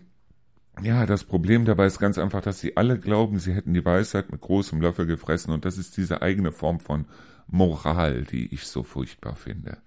ja, 0.82 1.06
das 1.06 1.22
Problem 1.22 1.64
dabei 1.64 1.86
ist 1.86 2.00
ganz 2.00 2.18
einfach, 2.18 2.40
dass 2.40 2.60
sie 2.60 2.76
alle 2.76 2.98
glauben, 2.98 3.38
sie 3.38 3.54
hätten 3.54 3.74
die 3.74 3.84
Weisheit 3.84 4.32
mit 4.32 4.40
großem 4.40 4.80
Löffel 4.80 5.06
gefressen 5.06 5.52
und 5.52 5.64
das 5.64 5.78
ist 5.78 5.96
diese 5.96 6.20
eigene 6.20 6.50
Form 6.50 6.80
von 6.80 7.06
Moral, 7.46 8.24
die 8.24 8.52
ich 8.52 8.66
so 8.66 8.82
furchtbar 8.82 9.36
finde. 9.36 9.78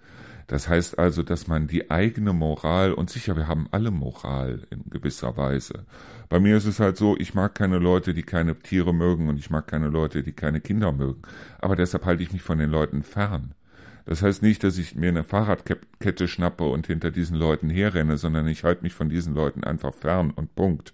Das 0.48 0.70
heißt 0.70 0.98
also, 0.98 1.24
dass 1.24 1.48
man 1.48 1.68
die 1.68 1.92
eigene 1.92 2.32
Moral, 2.32 2.94
und 2.94 3.10
sicher, 3.10 3.36
wir 3.36 3.48
haben 3.48 3.68
alle 3.72 3.92
Moral 3.92 4.66
in 4.70 4.90
gewisser 4.90 5.36
Weise. 5.36 5.86
Bei 6.30 6.40
mir 6.40 6.56
ist 6.56 6.66
es 6.66 6.80
halt 6.80 6.98
so, 6.98 7.18
ich 7.18 7.34
mag 7.34 7.54
keine 7.54 7.80
Leute, 7.80 8.14
die 8.14 8.24
keine 8.24 8.58
Tiere 8.58 8.94
mögen 8.94 9.28
und 9.28 9.38
ich 9.38 9.50
mag 9.50 9.68
keine 9.68 9.90
Leute, 9.90 10.24
die 10.24 10.32
keine 10.32 10.62
Kinder 10.62 10.94
mögen. 10.94 11.22
Aber 11.60 11.76
deshalb 11.76 12.06
halte 12.06 12.24
ich 12.24 12.32
mich 12.32 12.42
von 12.42 12.60
den 12.60 12.70
Leuten 12.70 13.04
fern. 13.04 13.54
Das 14.06 14.22
heißt 14.22 14.42
nicht, 14.42 14.64
dass 14.64 14.78
ich 14.78 14.96
mir 14.96 15.10
eine 15.10 15.26
Fahrradkette 15.26 16.30
schnappe 16.30 16.64
und 16.64 16.88
hinter 16.88 17.12
diesen 17.12 17.36
Leuten 17.36 17.70
herrenne, 17.70 18.18
sondern 18.18 18.48
ich 18.48 18.64
halte 18.64 18.84
mich 18.84 18.94
von 18.94 19.10
diesen 19.10 19.36
Leuten 19.36 19.66
einfach 19.66 19.94
fern 19.94 20.32
und 20.32 20.56
Punkt. 20.56 20.94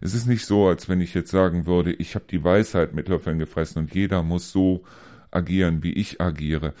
Es 0.00 0.14
ist 0.14 0.26
nicht 0.26 0.46
so, 0.46 0.68
als 0.68 0.88
wenn 0.88 1.00
ich 1.00 1.14
jetzt 1.14 1.32
sagen 1.32 1.66
würde, 1.66 1.92
ich 1.92 2.14
habe 2.14 2.26
die 2.30 2.44
Weisheit 2.44 2.94
mit 2.94 3.08
Löffeln 3.08 3.40
gefressen 3.40 3.82
und 3.82 3.94
jeder 3.94 4.22
muss 4.22 4.52
so 4.52 4.84
agieren, 5.32 5.82
wie 5.82 5.92
ich 5.94 6.20
agiere. 6.20 6.74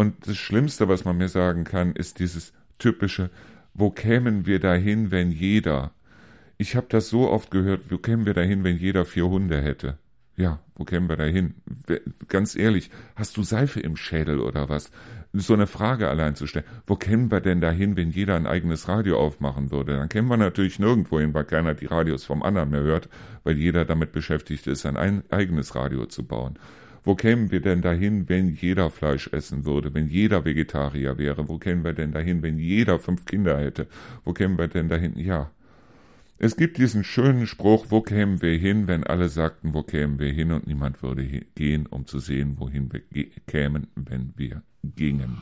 Und 0.00 0.26
das 0.26 0.38
Schlimmste, 0.38 0.88
was 0.88 1.04
man 1.04 1.18
mir 1.18 1.28
sagen 1.28 1.64
kann, 1.64 1.92
ist 1.92 2.20
dieses 2.20 2.54
typische, 2.78 3.28
wo 3.74 3.90
kämen 3.90 4.46
wir 4.46 4.58
dahin, 4.58 5.10
wenn 5.10 5.30
jeder? 5.30 5.90
Ich 6.56 6.74
habe 6.74 6.86
das 6.88 7.10
so 7.10 7.28
oft 7.28 7.50
gehört, 7.50 7.82
wo 7.90 7.98
kämen 7.98 8.24
wir 8.24 8.32
dahin, 8.32 8.64
wenn 8.64 8.78
jeder 8.78 9.04
vier 9.04 9.28
Hunde 9.28 9.60
hätte? 9.60 9.98
Ja, 10.38 10.58
wo 10.74 10.84
kämen 10.84 11.10
wir 11.10 11.18
dahin? 11.18 11.52
Ganz 12.28 12.56
ehrlich, 12.56 12.90
hast 13.14 13.36
du 13.36 13.42
Seife 13.42 13.78
im 13.80 13.94
Schädel 13.94 14.40
oder 14.40 14.70
was? 14.70 14.90
So 15.34 15.52
eine 15.52 15.66
Frage 15.66 16.08
allein 16.08 16.34
zu 16.34 16.46
stellen. 16.46 16.64
Wo 16.86 16.96
kämen 16.96 17.30
wir 17.30 17.42
denn 17.42 17.60
dahin, 17.60 17.94
wenn 17.98 18.08
jeder 18.08 18.36
ein 18.36 18.46
eigenes 18.46 18.88
Radio 18.88 19.18
aufmachen 19.18 19.70
würde? 19.70 19.98
Dann 19.98 20.08
kämen 20.08 20.28
wir 20.28 20.38
natürlich 20.38 20.78
nirgendwo 20.78 21.20
hin, 21.20 21.34
weil 21.34 21.44
keiner 21.44 21.74
die 21.74 21.84
Radios 21.84 22.24
vom 22.24 22.42
anderen 22.42 22.70
mehr 22.70 22.84
hört, 22.84 23.10
weil 23.44 23.58
jeder 23.58 23.84
damit 23.84 24.12
beschäftigt 24.12 24.66
ist, 24.66 24.86
ein 24.86 24.96
eigenes 25.30 25.74
Radio 25.74 26.06
zu 26.06 26.26
bauen. 26.26 26.58
Wo 27.04 27.14
kämen 27.14 27.50
wir 27.50 27.60
denn 27.60 27.80
dahin, 27.80 28.28
wenn 28.28 28.54
jeder 28.54 28.90
Fleisch 28.90 29.28
essen 29.32 29.64
würde, 29.64 29.94
wenn 29.94 30.08
jeder 30.08 30.44
Vegetarier 30.44 31.16
wäre? 31.16 31.48
Wo 31.48 31.58
kämen 31.58 31.82
wir 31.84 31.94
denn 31.94 32.12
dahin, 32.12 32.42
wenn 32.42 32.58
jeder 32.58 32.98
fünf 32.98 33.24
Kinder 33.24 33.58
hätte? 33.58 33.86
Wo 34.24 34.32
kämen 34.32 34.58
wir 34.58 34.68
denn 34.68 34.88
dahin? 34.88 35.18
Ja. 35.18 35.50
Es 36.38 36.56
gibt 36.56 36.78
diesen 36.78 37.04
schönen 37.04 37.46
Spruch, 37.46 37.86
wo 37.90 38.00
kämen 38.00 38.40
wir 38.40 38.56
hin, 38.56 38.86
wenn 38.86 39.04
alle 39.04 39.28
sagten, 39.28 39.74
wo 39.74 39.82
kämen 39.82 40.18
wir 40.18 40.32
hin 40.32 40.52
und 40.52 40.66
niemand 40.66 41.02
würde 41.02 41.24
gehen, 41.54 41.86
um 41.86 42.06
zu 42.06 42.18
sehen, 42.18 42.56
wohin 42.58 42.90
wir 42.92 43.26
kämen, 43.46 43.88
wenn 43.94 44.32
wir 44.36 44.62
gingen. 44.82 45.38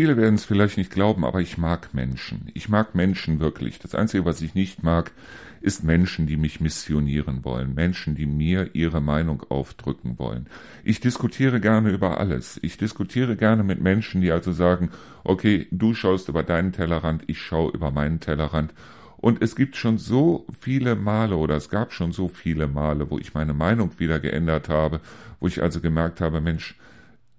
Viele 0.00 0.16
werden 0.16 0.36
es 0.36 0.46
vielleicht 0.46 0.78
nicht 0.78 0.90
glauben, 0.90 1.26
aber 1.26 1.42
ich 1.42 1.58
mag 1.58 1.92
Menschen. 1.92 2.48
Ich 2.54 2.70
mag 2.70 2.94
Menschen 2.94 3.38
wirklich. 3.38 3.80
Das 3.80 3.94
Einzige, 3.94 4.24
was 4.24 4.40
ich 4.40 4.54
nicht 4.54 4.82
mag, 4.82 5.12
ist 5.60 5.84
Menschen, 5.84 6.26
die 6.26 6.38
mich 6.38 6.58
missionieren 6.58 7.44
wollen, 7.44 7.74
Menschen, 7.74 8.14
die 8.14 8.24
mir 8.24 8.70
ihre 8.72 9.02
Meinung 9.02 9.42
aufdrücken 9.50 10.18
wollen. 10.18 10.46
Ich 10.84 11.00
diskutiere 11.00 11.60
gerne 11.60 11.90
über 11.90 12.18
alles. 12.18 12.58
Ich 12.62 12.78
diskutiere 12.78 13.36
gerne 13.36 13.62
mit 13.62 13.82
Menschen, 13.82 14.22
die 14.22 14.32
also 14.32 14.52
sagen, 14.52 14.88
okay, 15.22 15.66
du 15.70 15.92
schaust 15.92 16.30
über 16.30 16.44
deinen 16.44 16.72
Tellerrand, 16.72 17.24
ich 17.26 17.42
schaue 17.42 17.70
über 17.72 17.90
meinen 17.90 18.20
Tellerrand. 18.20 18.72
Und 19.18 19.42
es 19.42 19.54
gibt 19.54 19.76
schon 19.76 19.98
so 19.98 20.46
viele 20.58 20.96
Male 20.96 21.36
oder 21.36 21.56
es 21.56 21.68
gab 21.68 21.92
schon 21.92 22.12
so 22.12 22.28
viele 22.28 22.68
Male, 22.68 23.10
wo 23.10 23.18
ich 23.18 23.34
meine 23.34 23.52
Meinung 23.52 23.90
wieder 23.98 24.18
geändert 24.18 24.70
habe, 24.70 25.02
wo 25.40 25.46
ich 25.46 25.62
also 25.62 25.82
gemerkt 25.82 26.22
habe, 26.22 26.40
Mensch, 26.40 26.74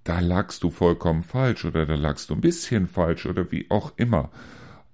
da 0.04 0.20
lagst 0.20 0.64
du 0.64 0.70
vollkommen 0.70 1.24
falsch 1.24 1.66
oder 1.66 1.86
da 1.86 1.96
lagst 1.96 2.30
du 2.30 2.34
ein 2.34 2.42
bisschen 2.42 2.88
falsch 2.88 3.26
oder 3.26 3.52
wie 3.52 3.68
auch 3.70 3.94
immer. 3.98 4.30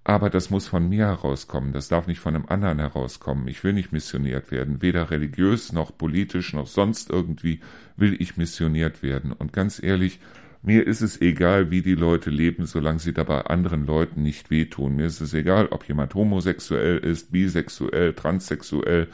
Aber 0.04 0.30
das 0.30 0.50
muss 0.50 0.67
von 0.67 0.88
mir 0.88 1.08
herauskommen, 1.08 1.74
das 1.74 1.89
darf 1.89 2.08
nicht 2.08 2.22
von 2.22 2.34
einem 2.34 2.46
anderen 2.48 2.80
herauskommen. 2.80 3.48
Ich 3.50 3.63
will 3.65 3.74
nicht 3.74 3.91
missioniert 3.91 4.52
werden, 4.52 4.82
weder 4.82 5.12
religiös 5.12 5.74
noch 5.74 5.98
politisch 5.98 6.54
noch 6.54 6.67
sonst 6.67 7.10
irgendwie 7.10 7.60
will 7.98 8.15
ich 8.22 8.38
missioniert 8.38 9.04
werden. 9.04 9.34
Und 9.34 9.52
ganz 9.52 9.84
ehrlich, 9.84 10.22
mir 10.62 10.88
ist 10.88 11.02
es 11.02 11.22
egal, 11.22 11.72
wie 11.72 11.82
die 11.82 11.96
Leute 11.96 12.30
leben, 12.30 12.65
solange 12.65 13.00
sie 13.00 13.13
dabei 13.13 13.48
anderen 13.48 13.86
Leuten 13.86 14.24
nicht 14.24 14.50
wehtun. 14.50 14.96
Mir 14.96 15.06
ist 15.08 15.22
es 15.22 15.34
egal, 15.34 15.67
ob 15.72 15.88
jemand 15.88 16.13
homosexuell 16.15 16.98
ist, 16.98 17.32
bisexuell, 17.32 18.13
transsexuell, 18.13 19.08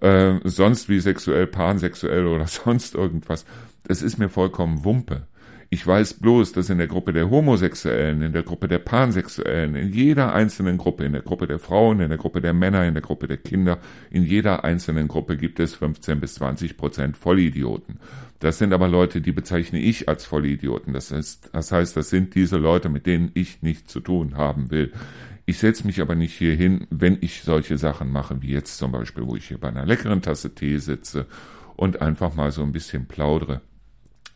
äh, 0.00 0.34
sonst 0.44 0.88
wie 0.88 1.00
sexuell, 1.00 1.46
pansexuell 1.46 2.26
oder 2.26 2.46
sonst 2.46 2.94
irgendwas. 2.94 3.46
Das 3.86 4.02
ist 4.02 4.18
mir 4.18 4.28
vollkommen 4.28 4.84
Wumpe. 4.84 5.26
Ich 5.68 5.84
weiß 5.84 6.14
bloß, 6.14 6.52
dass 6.52 6.70
in 6.70 6.78
der 6.78 6.86
Gruppe 6.86 7.12
der 7.12 7.28
Homosexuellen, 7.28 8.22
in 8.22 8.32
der 8.32 8.42
Gruppe 8.44 8.68
der 8.68 8.78
Pansexuellen, 8.78 9.74
in 9.74 9.92
jeder 9.92 10.32
einzelnen 10.32 10.76
Gruppe, 10.76 11.04
in 11.04 11.12
der 11.12 11.22
Gruppe 11.22 11.46
der 11.46 11.58
Frauen, 11.58 12.00
in 12.00 12.08
der 12.08 12.18
Gruppe 12.18 12.40
der 12.40 12.52
Männer, 12.52 12.84
in 12.86 12.94
der 12.94 13.02
Gruppe 13.02 13.26
der 13.26 13.36
Kinder, 13.36 13.78
in 14.10 14.22
jeder 14.22 14.64
einzelnen 14.64 15.08
Gruppe 15.08 15.36
gibt 15.36 15.58
es 15.58 15.74
15 15.74 16.20
bis 16.20 16.34
20 16.34 16.76
Prozent 16.76 17.16
Vollidioten. 17.16 17.98
Das 18.38 18.58
sind 18.58 18.72
aber 18.72 18.86
Leute, 18.86 19.20
die 19.20 19.32
bezeichne 19.32 19.80
ich 19.80 20.08
als 20.08 20.24
Vollidioten. 20.24 20.92
Das 20.92 21.10
heißt, 21.10 21.50
das 21.52 21.72
heißt, 21.72 21.96
das 21.96 22.10
sind 22.10 22.34
diese 22.34 22.58
Leute, 22.58 22.88
mit 22.88 23.06
denen 23.06 23.30
ich 23.34 23.62
nichts 23.62 23.92
zu 23.92 24.00
tun 24.00 24.36
haben 24.36 24.70
will. 24.70 24.92
Ich 25.46 25.58
setze 25.58 25.86
mich 25.86 26.00
aber 26.00 26.14
nicht 26.14 26.34
hier 26.34 26.54
hin, 26.54 26.86
wenn 26.90 27.18
ich 27.20 27.42
solche 27.42 27.78
Sachen 27.78 28.10
mache, 28.10 28.42
wie 28.42 28.50
jetzt 28.50 28.78
zum 28.78 28.92
Beispiel, 28.92 29.26
wo 29.26 29.36
ich 29.36 29.48
hier 29.48 29.58
bei 29.58 29.68
einer 29.68 29.86
leckeren 29.86 30.22
Tasse 30.22 30.54
Tee 30.54 30.78
sitze 30.78 31.26
und 31.76 32.02
einfach 32.02 32.34
mal 32.34 32.50
so 32.52 32.62
ein 32.62 32.72
bisschen 32.72 33.06
plaudere. 33.06 33.62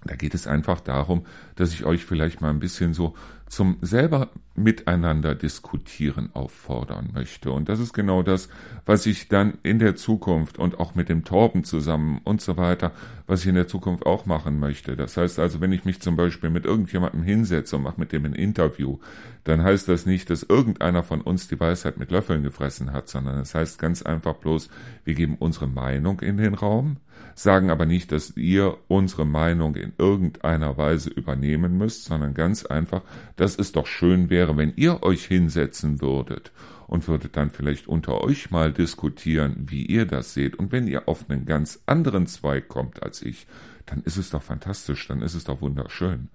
Da 0.05 0.17
geht 0.17 0.35
es 0.35 0.47
einfach 0.47 0.81
darum, 0.81 1.27
dass 1.57 1.73
ich 1.73 1.85
euch 1.85 2.05
vielleicht 2.05 2.41
mal 2.41 2.51
ein 2.51 2.61
bisschen 2.61 2.95
so 2.95 3.15
zum 3.51 3.79
selber 3.83 4.29
miteinander 4.55 5.35
diskutieren 5.35 6.31
auffordern 6.35 7.11
möchte. 7.13 7.51
Und 7.51 7.69
das 7.69 7.81
ist 7.81 7.93
genau 7.93 8.23
das, 8.23 8.49
was 8.87 9.07
ich 9.07 9.29
dann 9.29 9.59
in 9.65 9.81
der 9.81 9.97
Zukunft 9.97 10.59
und 10.59 10.79
auch 10.79 10.95
mit 10.95 11.09
dem 11.09 11.25
Torben 11.25 11.65
zusammen 11.65 12.21
und 12.23 12.41
so 12.41 12.57
weiter, 12.57 12.93
was 13.27 13.41
ich 13.43 13.49
in 13.49 13.57
der 13.57 13.67
Zukunft 13.67 14.07
auch 14.07 14.25
machen 14.25 14.61
möchte. 14.61 14.97
Das 14.97 15.17
heißt 15.17 15.41
also, 15.41 15.61
wenn 15.61 15.73
ich 15.73 15.85
mich 15.85 16.01
zum 16.01 16.17
Beispiel 16.17 16.49
mit 16.49 16.65
irgendjemandem 16.65 17.25
hinsetze 17.25 17.77
und 17.77 17.83
mache 17.83 17.99
mit 17.99 18.13
dem 18.13 18.25
ein 18.25 18.35
Interview, 18.35 18.99
dann 19.45 19.65
heißt 19.65 19.89
das 19.89 20.07
nicht, 20.07 20.31
dass 20.31 20.45
irgendeiner 20.45 21.03
von 21.03 21.21
uns 21.21 21.49
die 21.49 21.59
Weisheit 21.59 21.99
mit 21.99 22.13
Löffeln 22.13 22.45
gefressen 22.45 22.93
hat, 22.93 23.09
sondern 23.09 23.39
es 23.39 23.53
das 23.53 23.61
heißt 23.61 23.79
ganz 23.81 24.03
einfach 24.03 24.35
bloß, 24.35 24.71
wir 25.05 25.15
geben 25.15 25.37
unsere 25.39 25.67
Meinung 25.67 26.21
in 26.21 26.37
den 26.37 26.55
Raum, 26.55 26.99
sagen 27.43 27.71
aber 27.71 27.87
nicht, 27.87 28.13
dass 28.13 28.37
ihr 28.37 28.77
unsere 28.89 29.25
Meinung 29.25 29.75
in 29.77 29.93
irgendeiner 29.99 30.77
Weise 30.77 31.11
übernehmen 31.11 31.79
müsst, 31.79 32.05
sondern 32.05 32.35
ganz 32.35 32.67
einfach, 32.67 33.03
dass 33.37 33.59
es 33.59 33.73
doch 33.73 33.87
schön 33.87 34.31
wäre, 34.31 34.57
wenn 34.57 34.75
ihr 34.77 35.03
euch 35.03 35.25
hinsetzen 35.25 36.01
würdet 36.01 36.53
und 36.87 37.07
würdet 37.09 37.37
dann 37.37 37.51
vielleicht 37.51 37.87
unter 37.87 38.23
euch 38.23 38.51
mal 38.51 38.73
diskutieren, 38.73 39.57
wie 39.69 39.87
ihr 39.87 40.07
das 40.07 40.35
seht. 40.35 40.57
Und 40.57 40.73
wenn 40.73 40.87
ihr 40.87 41.09
auf 41.09 41.31
einen 41.31 41.47
ganz 41.47 41.81
anderen 41.87 42.27
Zweig 42.27 42.69
kommt 42.69 43.03
als 43.03 43.23
ich, 43.23 43.47
dann 43.87 44.03
ist 44.03 44.17
es 44.17 44.31
doch 44.31 44.43
fantastisch, 44.43 45.07
dann 45.09 45.23
ist 45.23 45.35
es 45.35 45.45
doch 45.45 45.61
wunderschön. 45.61 46.29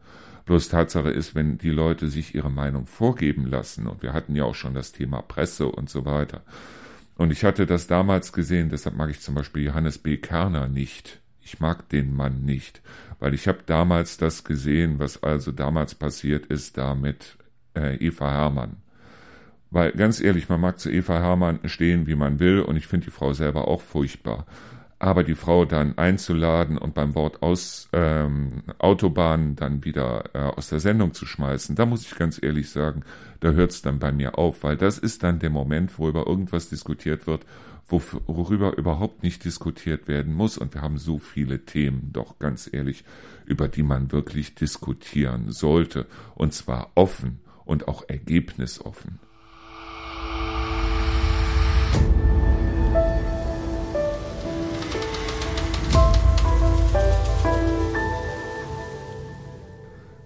Bloß 0.45 0.69
Tatsache 0.69 1.09
ist, 1.09 1.35
wenn 1.35 1.57
die 1.57 1.71
Leute 1.71 2.07
sich 2.07 2.35
ihre 2.35 2.51
Meinung 2.51 2.85
vorgeben 2.85 3.47
lassen, 3.47 3.87
und 3.87 4.03
wir 4.03 4.13
hatten 4.13 4.35
ja 4.35 4.43
auch 4.43 4.55
schon 4.55 4.73
das 4.73 4.91
Thema 4.91 5.21
Presse 5.21 5.67
und 5.67 5.89
so 5.89 6.05
weiter, 6.05 6.41
und 7.17 7.31
ich 7.31 7.43
hatte 7.43 7.65
das 7.65 7.87
damals 7.87 8.33
gesehen, 8.33 8.69
deshalb 8.69 8.95
mag 8.95 9.09
ich 9.09 9.21
zum 9.21 9.35
Beispiel 9.35 9.63
Johannes 9.63 9.97
B. 9.97 10.17
Kerner 10.17 10.67
nicht. 10.67 11.21
Ich 11.41 11.59
mag 11.59 11.87
den 11.89 12.15
Mann 12.15 12.43
nicht, 12.43 12.81
weil 13.19 13.33
ich 13.33 13.47
habe 13.47 13.59
damals 13.65 14.17
das 14.17 14.43
gesehen, 14.43 14.99
was 14.99 15.21
also 15.21 15.51
damals 15.51 15.93
passiert 15.95 16.47
ist 16.47 16.77
da 16.77 16.95
mit 16.95 17.37
äh, 17.75 17.95
Eva 17.97 18.31
Hermann. 18.31 18.77
Weil 19.69 19.91
ganz 19.91 20.19
ehrlich, 20.21 20.49
man 20.49 20.61
mag 20.61 20.79
zu 20.79 20.89
Eva 20.89 21.19
Hermann 21.19 21.59
stehen, 21.65 22.07
wie 22.07 22.15
man 22.15 22.39
will, 22.39 22.61
und 22.61 22.77
ich 22.77 22.87
finde 22.87 23.05
die 23.05 23.11
Frau 23.11 23.33
selber 23.33 23.67
auch 23.67 23.81
furchtbar 23.81 24.45
aber 25.05 25.23
die 25.23 25.35
Frau 25.35 25.65
dann 25.65 25.99
einzuladen 25.99 26.79
und 26.79 26.95
beim 26.95 27.13
Wort 27.13 27.43
aus 27.43 27.89
ähm, 27.93 28.63
Autobahn 28.79 29.55
dann 29.55 29.85
wieder 29.85 30.31
äh, 30.33 30.39
aus 30.39 30.69
der 30.69 30.79
Sendung 30.79 31.13
zu 31.13 31.27
schmeißen, 31.27 31.75
da 31.75 31.85
muss 31.85 32.01
ich 32.01 32.15
ganz 32.15 32.41
ehrlich 32.41 32.71
sagen, 32.71 33.03
da 33.39 33.51
hört 33.51 33.69
es 33.69 33.83
dann 33.83 33.99
bei 33.99 34.11
mir 34.11 34.39
auf, 34.39 34.63
weil 34.63 34.77
das 34.77 34.97
ist 34.97 35.21
dann 35.21 35.37
der 35.37 35.51
Moment, 35.51 35.99
wo 35.99 36.09
über 36.09 36.25
irgendwas 36.25 36.69
diskutiert 36.69 37.27
wird, 37.27 37.45
worüber 37.87 38.75
überhaupt 38.77 39.21
nicht 39.21 39.45
diskutiert 39.45 40.07
werden 40.07 40.33
muss. 40.33 40.57
Und 40.57 40.73
wir 40.73 40.81
haben 40.81 40.97
so 40.97 41.19
viele 41.19 41.65
Themen, 41.65 42.09
doch 42.11 42.39
ganz 42.39 42.67
ehrlich, 42.71 43.03
über 43.45 43.67
die 43.67 43.83
man 43.83 44.11
wirklich 44.11 44.55
diskutieren 44.55 45.51
sollte. 45.51 46.07
Und 46.33 46.55
zwar 46.55 46.89
offen 46.95 47.41
und 47.63 47.87
auch 47.87 48.03
ergebnisoffen. 48.07 49.19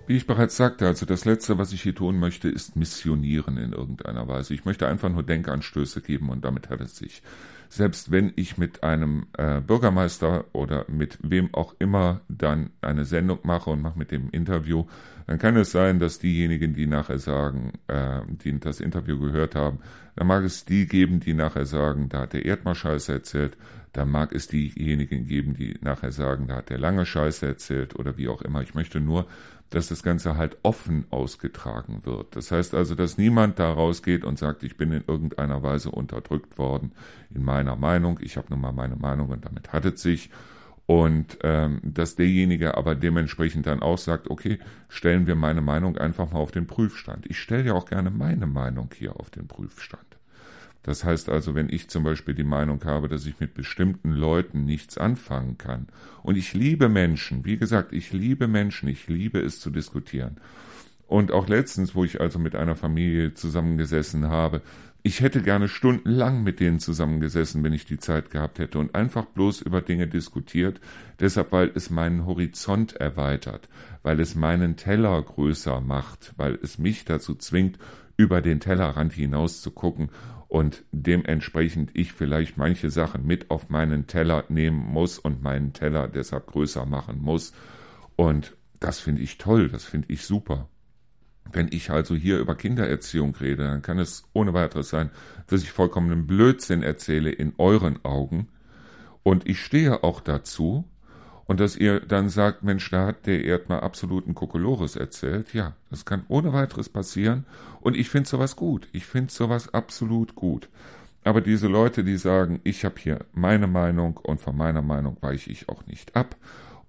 Wie 0.09 0.15
ich 0.15 0.25
bereits 0.25 0.57
sagte, 0.57 0.87
also 0.87 1.05
das 1.05 1.25
Letzte, 1.25 1.59
was 1.59 1.71
ich 1.71 1.83
hier 1.83 1.93
tun 1.93 2.17
möchte, 2.17 2.49
ist 2.49 2.75
missionieren 2.75 3.57
in 3.57 3.73
irgendeiner 3.73 4.27
Weise. 4.27 4.55
Ich 4.55 4.65
möchte 4.65 4.87
einfach 4.87 5.07
nur 5.09 5.21
Denkanstöße 5.21 6.01
geben 6.01 6.31
und 6.31 6.43
damit 6.43 6.71
hat 6.71 6.81
es 6.81 6.97
sich. 6.97 7.21
Selbst 7.69 8.09
wenn 8.09 8.33
ich 8.35 8.57
mit 8.57 8.81
einem 8.81 9.27
äh, 9.37 9.61
Bürgermeister 9.61 10.45
oder 10.51 10.85
mit 10.87 11.19
wem 11.21 11.53
auch 11.53 11.75
immer 11.77 12.21
dann 12.27 12.71
eine 12.81 13.05
Sendung 13.05 13.37
mache 13.43 13.69
und 13.69 13.83
mache 13.83 13.99
mit 13.99 14.09
dem 14.09 14.31
Interview, 14.31 14.85
dann 15.27 15.37
kann 15.37 15.55
es 15.57 15.71
sein, 15.71 15.99
dass 15.99 16.17
diejenigen, 16.17 16.73
die 16.73 16.87
nachher 16.87 17.19
sagen, 17.19 17.73
äh, 17.85 18.21
die 18.43 18.59
das 18.59 18.79
Interview 18.79 19.19
gehört 19.19 19.53
haben, 19.53 19.77
dann 20.15 20.25
mag 20.25 20.43
es 20.43 20.65
die 20.65 20.87
geben, 20.87 21.19
die 21.19 21.35
nachher 21.35 21.67
sagen, 21.67 22.09
da 22.09 22.21
hat 22.21 22.33
der 22.33 22.45
Erdmann 22.45 22.73
Scheiße 22.73 23.13
erzählt, 23.13 23.57
dann 23.93 24.09
mag 24.09 24.33
es 24.33 24.47
diejenigen 24.47 25.25
geben, 25.25 25.53
die 25.53 25.77
nachher 25.81 26.11
sagen, 26.11 26.47
da 26.47 26.57
hat 26.57 26.71
der 26.71 26.79
lange 26.79 27.05
Scheiße 27.05 27.45
erzählt 27.45 27.95
oder 27.95 28.17
wie 28.17 28.27
auch 28.27 28.41
immer. 28.41 28.61
Ich 28.61 28.73
möchte 28.73 28.99
nur 28.99 29.27
dass 29.69 29.89
das 29.89 30.03
Ganze 30.03 30.35
halt 30.35 30.57
offen 30.63 31.05
ausgetragen 31.11 32.01
wird. 32.03 32.35
Das 32.35 32.51
heißt 32.51 32.73
also, 32.73 32.95
dass 32.95 33.17
niemand 33.17 33.59
da 33.59 33.71
rausgeht 33.71 34.23
und 34.23 34.39
sagt, 34.39 34.63
ich 34.63 34.77
bin 34.77 34.91
in 34.91 35.03
irgendeiner 35.07 35.61
Weise 35.61 35.91
unterdrückt 35.91 36.57
worden 36.57 36.91
in 37.29 37.43
meiner 37.43 37.75
Meinung. 37.75 38.19
Ich 38.21 38.37
habe 38.37 38.47
nun 38.49 38.61
mal 38.61 38.71
meine 38.71 38.95
Meinung 38.95 39.29
und 39.29 39.45
damit 39.45 39.71
hat 39.71 39.85
es 39.85 40.01
sich. 40.01 40.29
Und 40.87 41.37
ähm, 41.43 41.81
dass 41.83 42.15
derjenige 42.15 42.75
aber 42.75 42.95
dementsprechend 42.95 43.67
dann 43.67 43.83
auch 43.83 43.99
sagt, 43.99 44.31
okay, 44.31 44.57
stellen 44.87 45.27
wir 45.27 45.35
meine 45.35 45.61
Meinung 45.61 45.97
einfach 45.99 46.31
mal 46.31 46.39
auf 46.39 46.49
den 46.49 46.65
Prüfstand. 46.65 47.27
Ich 47.29 47.39
stelle 47.39 47.65
ja 47.65 47.73
auch 47.73 47.85
gerne 47.85 48.09
meine 48.09 48.47
Meinung 48.47 48.89
hier 48.97 49.19
auf 49.19 49.29
den 49.29 49.47
Prüfstand. 49.47 50.08
Das 50.83 51.03
heißt 51.03 51.29
also, 51.29 51.55
wenn 51.55 51.69
ich 51.69 51.89
zum 51.89 52.03
Beispiel 52.03 52.33
die 52.33 52.43
Meinung 52.43 52.83
habe, 52.85 53.09
dass 53.09 53.25
ich 53.25 53.39
mit 53.39 53.53
bestimmten 53.53 54.11
Leuten 54.11 54.65
nichts 54.65 54.97
anfangen 54.97 55.57
kann, 55.57 55.87
und 56.23 56.37
ich 56.37 56.53
liebe 56.53 56.89
Menschen, 56.89 57.45
wie 57.45 57.57
gesagt, 57.57 57.93
ich 57.93 58.13
liebe 58.13 58.47
Menschen, 58.47 58.87
ich 58.87 59.07
liebe 59.07 59.39
es 59.39 59.59
zu 59.59 59.69
diskutieren. 59.69 60.37
Und 61.07 61.31
auch 61.31 61.47
letztens, 61.47 61.95
wo 61.95 62.03
ich 62.03 62.21
also 62.21 62.37
mit 62.37 62.55
einer 62.55 62.75
Familie 62.75 63.33
zusammengesessen 63.33 64.29
habe, 64.29 64.61
ich 65.01 65.21
hätte 65.21 65.41
gerne 65.41 65.69
stundenlang 65.69 66.43
mit 66.43 66.59
denen 66.59 66.79
zusammengesessen, 66.79 67.63
wenn 67.63 67.73
ich 67.73 67.85
die 67.85 67.99
Zeit 67.99 68.31
gehabt 68.31 68.59
hätte 68.59 68.79
und 68.79 68.95
einfach 68.95 69.25
bloß 69.25 69.61
über 69.61 69.81
Dinge 69.81 70.07
diskutiert, 70.07 70.81
deshalb 71.19 71.51
weil 71.51 71.71
es 71.73 71.89
meinen 71.89 72.25
Horizont 72.25 72.93
erweitert, 72.97 73.69
weil 74.03 74.19
es 74.19 74.35
meinen 74.35 74.75
Teller 74.75 75.21
größer 75.21 75.79
macht, 75.79 76.33
weil 76.35 76.59
es 76.61 76.77
mich 76.77 77.05
dazu 77.05 77.35
zwingt, 77.35 77.79
über 78.17 78.41
den 78.41 78.59
Tellerrand 78.59 79.13
hinaus 79.13 79.61
zu 79.61 79.71
gucken 79.71 80.09
und 80.49 80.83
dementsprechend 80.91 81.91
ich 81.93 82.11
vielleicht 82.11 82.57
manche 82.57 82.89
Sachen 82.89 83.25
mit 83.25 83.51
auf 83.51 83.69
meinen 83.69 84.07
Teller 84.07 84.43
nehmen 84.49 84.79
muss 84.79 85.19
und 85.19 85.43
meinen 85.43 85.73
Teller 85.73 86.07
deshalb 86.07 86.47
größer 86.47 86.87
machen 86.87 87.21
muss. 87.21 87.53
Und 88.15 88.57
das 88.79 88.99
finde 88.99 89.21
ich 89.21 89.37
toll, 89.37 89.69
das 89.69 89.85
finde 89.85 90.11
ich 90.11 90.25
super. 90.25 90.67
Wenn 91.51 91.69
ich 91.71 91.91
also 91.91 92.15
hier 92.15 92.39
über 92.39 92.55
Kindererziehung 92.55 93.35
rede, 93.35 93.63
dann 93.63 93.83
kann 93.83 93.99
es 93.99 94.23
ohne 94.33 94.53
weiteres 94.53 94.89
sein, 94.89 95.11
dass 95.47 95.61
ich 95.61 95.71
vollkommenen 95.71 96.25
Blödsinn 96.25 96.81
erzähle 96.81 97.31
in 97.31 97.53
euren 97.59 98.03
Augen. 98.03 98.49
Und 99.21 99.47
ich 99.47 99.59
stehe 99.59 100.03
auch 100.03 100.19
dazu. 100.19 100.85
Und 101.49 101.59
dass 101.59 101.75
ihr 101.75 101.99
dann 101.99 102.29
sagt, 102.29 102.61
Mensch, 102.61 102.91
da 102.91 103.07
hat 103.07 103.25
der 103.25 103.43
Erdmann 103.43 103.79
absoluten 103.79 104.35
Kokolores 104.35 104.95
erzählt. 104.95 105.51
Ja, 105.51 105.73
das 105.89 106.05
kann 106.05 106.23
ohne 106.27 106.53
weiteres 106.53 106.89
passieren. 106.89 107.47
Und 107.81 107.97
ich 107.97 108.11
finde 108.11 108.29
sowas 108.29 108.55
gut. 108.55 108.87
Ich 108.91 109.07
finde 109.07 109.33
sowas 109.33 109.73
absolut 109.73 110.35
gut. 110.35 110.69
Aber 111.23 111.41
diese 111.41 111.67
Leute, 111.67 112.03
die 112.03 112.17
sagen, 112.17 112.59
ich 112.63 112.85
habe 112.85 112.99
hier 112.99 113.25
meine 113.33 113.65
Meinung 113.65 114.17
und 114.17 114.39
von 114.39 114.55
meiner 114.55 114.83
Meinung 114.83 115.17
weiche 115.21 115.49
ich 115.49 115.69
auch 115.69 115.87
nicht 115.87 116.15
ab. 116.15 116.35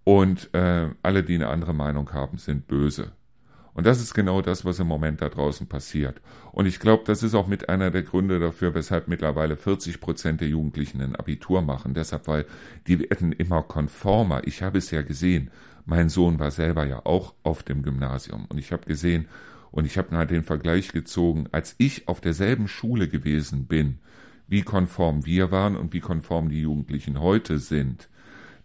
Und 0.05 0.53
äh, 0.53 0.91
alle, 1.03 1.23
die 1.23 1.37
eine 1.37 1.49
andere 1.49 1.73
Meinung 1.73 2.13
haben, 2.13 2.37
sind 2.37 2.67
böse. 2.67 3.13
Und 3.73 3.87
das 3.87 4.01
ist 4.01 4.15
genau 4.15 4.43
das, 4.43 4.65
was 4.65 4.79
im 4.81 4.89
Moment 4.89 5.21
da 5.21 5.29
draußen 5.29 5.67
passiert. 5.67 6.21
Und 6.53 6.67
ich 6.67 6.81
glaube, 6.81 7.05
das 7.07 7.23
ist 7.23 7.35
auch 7.35 7.47
mit 7.47 7.69
einer 7.69 7.91
der 7.91 8.03
Gründe 8.03 8.41
dafür, 8.41 8.75
weshalb 8.75 9.09
mittlerweile 9.09 9.57
40 9.57 10.01
Prozent 10.01 10.41
der 10.41 10.49
Jugendlichen 10.49 11.01
ein 11.01 11.17
Abitur 11.17 11.63
machen. 11.63 11.95
Deshalb, 11.95 12.27
weil 12.27 12.47
die 12.87 12.99
werden 12.99 13.33
immer 13.33 13.63
konformer. 13.63 14.43
Ich 14.47 14.63
habe 14.63 14.79
es 14.79 14.91
ja 14.91 15.03
gesehen. 15.03 15.51
Mein 15.87 16.09
Sohn 16.09 16.39
war 16.39 16.51
selber 16.51 16.85
ja 16.85 17.05
auch 17.05 17.35
auf 17.43 17.63
dem 17.63 17.83
Gymnasium. 17.83 18.47
Und 18.49 18.59
ich 18.59 18.73
habe 18.73 18.87
gesehen, 18.87 19.27
und 19.71 19.85
ich 19.87 19.99
habe 19.99 20.15
mal 20.15 20.27
den 20.27 20.43
Vergleich 20.43 20.93
gezogen, 20.93 21.47
als 21.53 21.75
ich 21.79 22.09
auf 22.09 22.21
derselben 22.21 22.69
Schule 22.69 23.09
gewesen 23.09 23.67
bin, 23.67 23.99
wie 24.49 24.63
konform 24.63 25.25
wir 25.25 25.53
waren 25.53 25.77
und 25.77 25.93
wie 25.93 26.01
konform 26.01 26.49
die 26.49 26.63
Jugendlichen 26.63 27.21
heute 27.21 27.59
sind. 27.59 28.09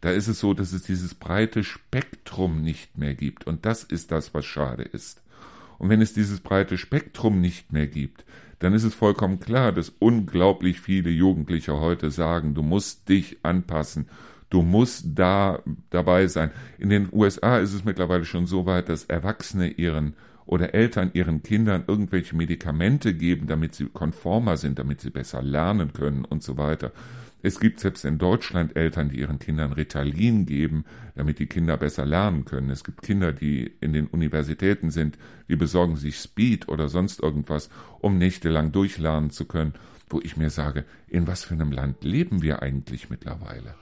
Da 0.06 0.12
ist 0.12 0.28
es 0.28 0.40
so, 0.40 0.54
dass 0.54 0.72
es 0.72 0.84
dieses 0.84 1.16
breite 1.16 1.64
Spektrum 1.64 2.62
nicht 2.62 2.96
mehr 2.96 3.16
gibt. 3.16 3.48
Und 3.48 3.66
das 3.66 3.84
ist 3.84 4.12
das, 4.12 4.36
was 4.36 4.46
schade 4.46 4.84
ist. 4.84 5.24
Und 5.80 5.90
wenn 5.90 6.00
es 6.00 6.14
dieses 6.14 6.42
breite 6.42 6.78
Spektrum 6.78 7.42
nicht 7.42 7.74
mehr 7.74 7.88
gibt, 7.88 8.24
dann 8.60 8.74
ist 8.74 8.84
es 8.84 8.94
vollkommen 8.94 9.40
klar, 9.40 9.72
dass 9.72 9.90
unglaublich 9.98 10.80
viele 10.80 11.10
Jugendliche 11.10 11.80
heute 11.80 12.12
sagen, 12.12 12.54
du 12.54 12.62
musst 12.62 13.10
dich 13.10 13.38
anpassen, 13.42 14.08
du 14.52 14.62
musst 14.62 15.06
da 15.16 15.64
dabei 15.90 16.28
sein. 16.28 16.52
In 16.78 16.90
den 16.90 17.10
USA 17.12 17.58
ist 17.58 17.74
es 17.74 17.84
mittlerweile 17.84 18.26
schon 18.26 18.46
so 18.46 18.68
weit, 18.68 18.90
dass 18.90 19.06
Erwachsene 19.06 19.70
ihren 19.70 20.14
oder 20.46 20.74
Eltern 20.74 21.12
ihren 21.14 21.44
Kindern 21.44 21.84
irgendwelche 21.88 22.36
Medikamente 22.36 23.14
geben, 23.14 23.48
damit 23.48 23.76
sie 23.76 23.86
konformer 23.86 24.58
sind, 24.58 24.80
damit 24.80 25.02
sie 25.02 25.10
besser 25.10 25.42
lernen 25.42 25.94
können 25.94 26.26
und 26.26 26.44
so 26.44 26.58
weiter. 26.58 26.92
Es 27.42 27.60
gibt 27.60 27.80
selbst 27.80 28.06
in 28.06 28.18
Deutschland 28.18 28.76
Eltern, 28.76 29.10
die 29.10 29.20
ihren 29.20 29.38
Kindern 29.38 29.72
Ritalin 29.74 30.48
geben, 30.48 30.84
damit 31.14 31.38
die 31.38 31.46
Kinder 31.46 31.78
besser 31.78 32.04
lernen 32.04 32.44
können. 32.44 32.72
Es 32.72 32.84
gibt 32.84 33.04
Kinder, 33.04 33.34
die 33.34 33.72
in 33.82 33.94
den 33.94 34.08
Universitäten 34.08 34.90
sind, 34.90 35.20
die 35.48 35.56
besorgen 35.56 35.96
sich 35.96 36.18
Speed 36.18 36.68
oder 36.70 36.90
sonst 36.90 37.22
irgendwas, 37.22 37.70
um 38.00 38.18
nächtelang 38.18 38.72
durchlernen 38.72 39.30
zu 39.30 39.46
können, 39.46 39.74
wo 40.10 40.20
ich 40.22 40.38
mir 40.38 40.50
sage, 40.50 40.86
in 41.08 41.28
was 41.28 41.44
für 41.44 41.54
einem 41.54 41.72
Land 41.72 42.04
leben 42.04 42.42
wir 42.42 42.64
eigentlich 42.64 43.12
mittlerweile? 43.12 43.76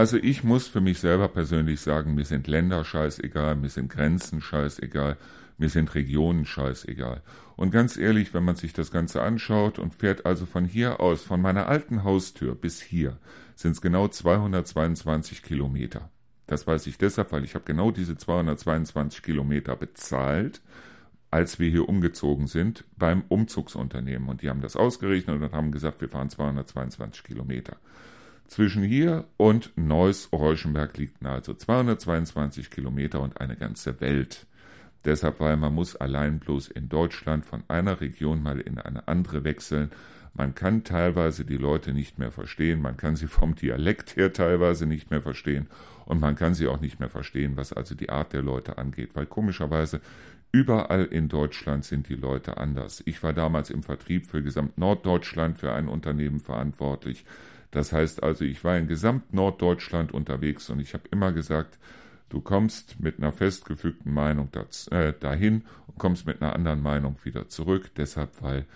Also 0.00 0.16
ich 0.16 0.42
muss 0.44 0.66
für 0.66 0.80
mich 0.80 0.98
selber 0.98 1.28
persönlich 1.28 1.82
sagen, 1.82 2.14
mir 2.14 2.24
sind 2.24 2.46
Länder 2.46 2.86
scheißegal, 2.86 3.54
mir 3.54 3.68
sind 3.68 3.90
Grenzen 3.90 4.40
scheißegal, 4.40 5.18
mir 5.58 5.68
sind 5.68 5.94
Regionen 5.94 6.46
scheißegal. 6.46 7.20
Und 7.54 7.70
ganz 7.70 7.98
ehrlich, 7.98 8.32
wenn 8.32 8.42
man 8.42 8.56
sich 8.56 8.72
das 8.72 8.90
Ganze 8.90 9.20
anschaut 9.20 9.78
und 9.78 9.94
fährt 9.94 10.24
also 10.24 10.46
von 10.46 10.64
hier 10.64 11.00
aus, 11.00 11.22
von 11.22 11.42
meiner 11.42 11.66
alten 11.66 12.02
Haustür 12.02 12.54
bis 12.54 12.80
hier, 12.80 13.18
sind 13.54 13.72
es 13.72 13.82
genau 13.82 14.08
222 14.08 15.42
Kilometer. 15.42 16.08
Das 16.46 16.66
weiß 16.66 16.86
ich 16.86 16.96
deshalb, 16.96 17.30
weil 17.32 17.44
ich 17.44 17.54
habe 17.54 17.66
genau 17.66 17.90
diese 17.90 18.16
222 18.16 19.22
Kilometer 19.22 19.76
bezahlt, 19.76 20.62
als 21.30 21.58
wir 21.58 21.68
hier 21.68 21.90
umgezogen 21.90 22.46
sind 22.46 22.86
beim 22.96 23.22
Umzugsunternehmen. 23.28 24.30
Und 24.30 24.40
die 24.40 24.48
haben 24.48 24.62
das 24.62 24.76
ausgerechnet 24.76 25.42
und 25.42 25.52
haben 25.52 25.72
gesagt, 25.72 26.00
wir 26.00 26.08
fahren 26.08 26.30
222 26.30 27.22
Kilometer. 27.22 27.76
Zwischen 28.50 28.82
hier 28.82 29.26
und 29.36 29.70
Neuss-Reuschenberg 29.76 30.98
liegt 30.98 31.22
nahezu 31.22 31.54
222 31.54 32.68
Kilometer 32.68 33.20
und 33.20 33.40
eine 33.40 33.54
ganze 33.54 34.00
Welt. 34.00 34.48
Deshalb, 35.04 35.38
weil 35.38 35.56
man 35.56 35.72
muss 35.72 35.94
allein 35.94 36.40
bloß 36.40 36.66
in 36.66 36.88
Deutschland 36.88 37.46
von 37.46 37.62
einer 37.68 38.00
Region 38.00 38.42
mal 38.42 38.58
in 38.58 38.78
eine 38.78 39.06
andere 39.06 39.44
wechseln. 39.44 39.92
Man 40.34 40.56
kann 40.56 40.82
teilweise 40.82 41.44
die 41.44 41.58
Leute 41.58 41.94
nicht 41.94 42.18
mehr 42.18 42.32
verstehen, 42.32 42.82
man 42.82 42.96
kann 42.96 43.14
sie 43.14 43.28
vom 43.28 43.54
Dialekt 43.54 44.16
her 44.16 44.32
teilweise 44.32 44.84
nicht 44.84 45.12
mehr 45.12 45.22
verstehen 45.22 45.68
und 46.04 46.18
man 46.18 46.34
kann 46.34 46.54
sie 46.54 46.66
auch 46.66 46.80
nicht 46.80 46.98
mehr 46.98 47.08
verstehen, 47.08 47.56
was 47.56 47.72
also 47.72 47.94
die 47.94 48.10
Art 48.10 48.32
der 48.32 48.42
Leute 48.42 48.78
angeht, 48.78 49.10
weil 49.14 49.26
komischerweise 49.26 50.00
überall 50.50 51.04
in 51.04 51.28
Deutschland 51.28 51.84
sind 51.84 52.08
die 52.08 52.16
Leute 52.16 52.56
anders. 52.56 53.00
Ich 53.06 53.22
war 53.22 53.32
damals 53.32 53.70
im 53.70 53.84
Vertrieb 53.84 54.26
für 54.26 54.42
gesamt 54.42 54.76
Norddeutschland 54.76 55.56
für 55.56 55.72
ein 55.72 55.86
Unternehmen 55.86 56.40
verantwortlich. 56.40 57.24
Das 57.70 57.92
heißt 57.92 58.22
also, 58.22 58.44
ich 58.44 58.64
war 58.64 58.76
in 58.76 58.88
gesamt 58.88 59.32
Norddeutschland 59.32 60.12
unterwegs 60.12 60.70
und 60.70 60.80
ich 60.80 60.94
habe 60.94 61.04
immer 61.10 61.32
gesagt, 61.32 61.78
du 62.28 62.40
kommst 62.40 63.00
mit 63.00 63.18
einer 63.18 63.32
festgefügten 63.32 64.12
Meinung 64.12 64.48
äh, 64.90 65.12
dahin 65.18 65.64
und 65.86 65.98
kommst 65.98 66.26
mit 66.26 66.42
einer 66.42 66.54
anderen 66.54 66.82
Meinung 66.82 67.16
wieder 67.22 67.48
zurück. 67.48 67.90
Deshalb, 67.96 68.42
weil 68.42 68.66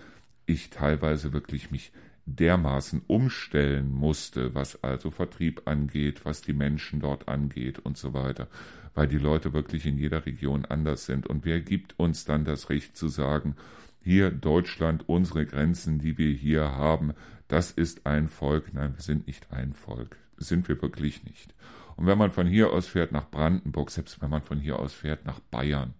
ich 0.46 0.70
teilweise 0.70 1.32
wirklich 1.32 1.70
mich 1.70 1.92
dermaßen 2.26 3.02
umstellen 3.06 3.92
musste, 3.92 4.54
was 4.54 4.82
also 4.82 5.10
Vertrieb 5.10 5.62
angeht, 5.66 6.24
was 6.24 6.40
die 6.40 6.54
Menschen 6.54 7.00
dort 7.00 7.28
angeht 7.28 7.78
und 7.80 7.98
so 7.98 8.14
weiter, 8.14 8.48
weil 8.94 9.08
die 9.08 9.18
Leute 9.18 9.52
wirklich 9.52 9.84
in 9.86 9.98
jeder 9.98 10.24
Region 10.24 10.64
anders 10.64 11.06
sind. 11.06 11.26
Und 11.26 11.44
wer 11.44 11.60
gibt 11.60 11.98
uns 11.98 12.24
dann 12.24 12.44
das 12.44 12.70
Recht 12.70 12.96
zu 12.96 13.08
sagen, 13.08 13.56
hier 14.02 14.30
Deutschland, 14.30 15.08
unsere 15.08 15.46
Grenzen, 15.46 15.98
die 15.98 16.18
wir 16.18 16.30
hier 16.30 16.72
haben, 16.72 17.14
das 17.48 17.70
ist 17.70 18.06
ein 18.06 18.28
Volk. 18.28 18.72
Nein, 18.72 18.94
wir 18.94 19.02
sind 19.02 19.26
nicht 19.26 19.52
ein 19.52 19.72
Volk. 19.72 20.16
Sind 20.36 20.68
wir 20.68 20.80
wirklich 20.80 21.24
nicht. 21.24 21.54
Und 21.96 22.06
wenn 22.06 22.18
man 22.18 22.32
von 22.32 22.46
hier 22.46 22.72
aus 22.72 22.86
fährt 22.86 23.12
nach 23.12 23.30
Brandenburg, 23.30 23.90
selbst 23.90 24.20
wenn 24.20 24.30
man 24.30 24.42
von 24.42 24.58
hier 24.58 24.78
aus 24.78 24.92
fährt 24.92 25.24
nach 25.26 25.40
Bayern, 25.40 25.94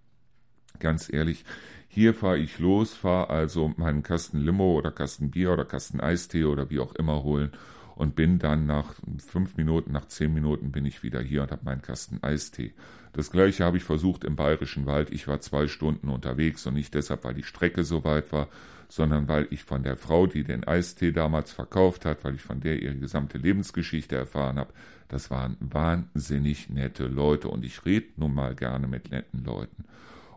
ganz 0.80 1.12
ehrlich, 1.12 1.45
hier 1.88 2.14
fahre 2.14 2.38
ich 2.38 2.59
los, 2.59 2.95
fahre 2.95 3.30
also 3.30 3.72
meinen 3.76 4.03
Kasten 4.03 4.40
Limo 4.40 4.76
oder 4.76 4.90
Kasten 4.90 5.30
Bier 5.30 5.53
oder 5.53 5.64
Kasten 5.64 6.01
Eistee 6.01 6.45
oder 6.45 6.70
wie 6.70 6.80
auch 6.80 6.95
immer 6.97 7.22
holen 7.22 7.53
und 7.95 8.16
bin 8.16 8.38
dann 8.38 8.66
nach 8.66 8.95
fünf 9.24 9.57
Minuten, 9.57 9.92
nach 9.92 10.07
zehn 10.07 10.34
Minuten 10.34 10.72
bin 10.72 10.84
ich 10.84 11.03
wieder 11.03 11.20
hier 11.20 11.42
und 11.42 11.53
habe 11.53 11.64
meinen 11.64 11.82
Kasten 11.82 12.18
Eistee. 12.22 12.74
Das 13.12 13.30
gleiche 13.30 13.64
habe 13.64 13.76
ich 13.76 13.84
versucht 13.84 14.24
im 14.24 14.34
Bayerischen 14.34 14.86
Wald. 14.86 15.11
Ich 15.12 15.28
war 15.28 15.40
zwei 15.40 15.68
Stunden 15.68 16.09
unterwegs 16.09 16.66
und 16.66 16.74
nicht 16.74 16.95
deshalb, 16.95 17.22
weil 17.22 17.34
die 17.34 17.45
Strecke 17.45 17.84
so 17.84 18.03
weit 18.03 18.32
war, 18.32 18.49
sondern 18.95 19.26
weil 19.26 19.49
ich 19.51 19.64
von 19.64 19.82
der 19.82 19.97
Frau, 19.97 20.28
die 20.28 20.45
den 20.45 20.62
Eistee 20.62 21.11
damals 21.11 21.51
verkauft 21.51 22.05
hat, 22.05 22.22
weil 22.22 22.36
ich 22.36 22.42
von 22.42 22.61
der 22.61 22.80
ihre 22.80 22.95
gesamte 22.95 23.38
Lebensgeschichte 23.38 24.14
erfahren 24.14 24.57
habe, 24.57 24.72
das 25.09 25.32
waren 25.32 25.57
wahnsinnig 25.59 26.70
nette 26.70 27.09
Leute 27.09 27.49
und 27.49 27.64
ich 27.64 27.84
rede 27.84 28.07
nun 28.16 28.32
mal 28.32 28.55
gerne 28.55 28.86
mit 28.86 29.11
netten 29.11 29.45
Leuten. 29.45 29.82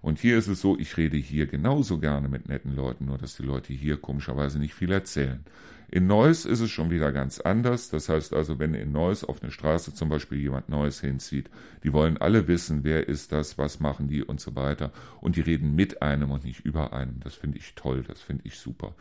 Und 0.01 0.18
hier 0.18 0.39
ist 0.39 0.47
es 0.47 0.60
so, 0.60 0.76
ich 0.76 0.97
rede 0.97 1.18
hier 1.18 1.45
genauso 1.45 1.99
gerne 1.99 2.30
mit 2.30 2.49
netten 2.49 2.76
Leuten, 2.76 3.05
nur 3.05 3.20
dass 3.20 3.38
die 3.38 3.43
Leute 3.43 3.74
hier 3.74 3.97
komischerweise 3.97 4.58
nicht 4.58 4.74
viel 4.74 4.91
erzählen. 4.91 5.43
In 5.90 6.06
Neuss 6.06 6.46
ist 6.46 6.60
es 6.60 6.70
schon 6.70 6.90
wieder 6.90 7.14
ganz 7.14 7.40
anders. 7.40 7.90
Das 7.90 8.10
heißt 8.10 8.34
also, 8.34 8.60
wenn 8.60 8.74
in 8.74 8.92
Neuss 8.92 9.24
auf 9.24 9.42
eine 9.42 9.52
Straße 9.52 9.94
zum 9.94 10.10
Beispiel 10.10 10.40
jemand 10.40 10.68
Neues 10.68 11.00
hinzieht, 11.00 11.50
die 11.84 11.94
wollen 11.94 12.18
alle 12.18 12.48
wissen, 12.48 12.84
wer 12.84 13.08
ist 13.08 13.32
das, 13.32 13.58
was 13.58 13.80
machen 13.80 14.10
die 14.10 14.22
und 14.22 14.42
so 14.42 14.56
weiter. 14.56 14.92
Und 15.22 15.38
die 15.38 15.42
reden 15.42 15.76
mit 15.76 16.02
einem 16.02 16.32
und 16.32 16.44
nicht 16.44 16.66
über 16.66 16.92
einem. 16.92 17.22
Das 17.22 17.36
finde 17.36 17.58
ich 17.58 17.74
toll, 17.76 18.04
das 18.06 18.20
finde 18.22 18.44
ich 18.46 18.60
super. 18.60 18.96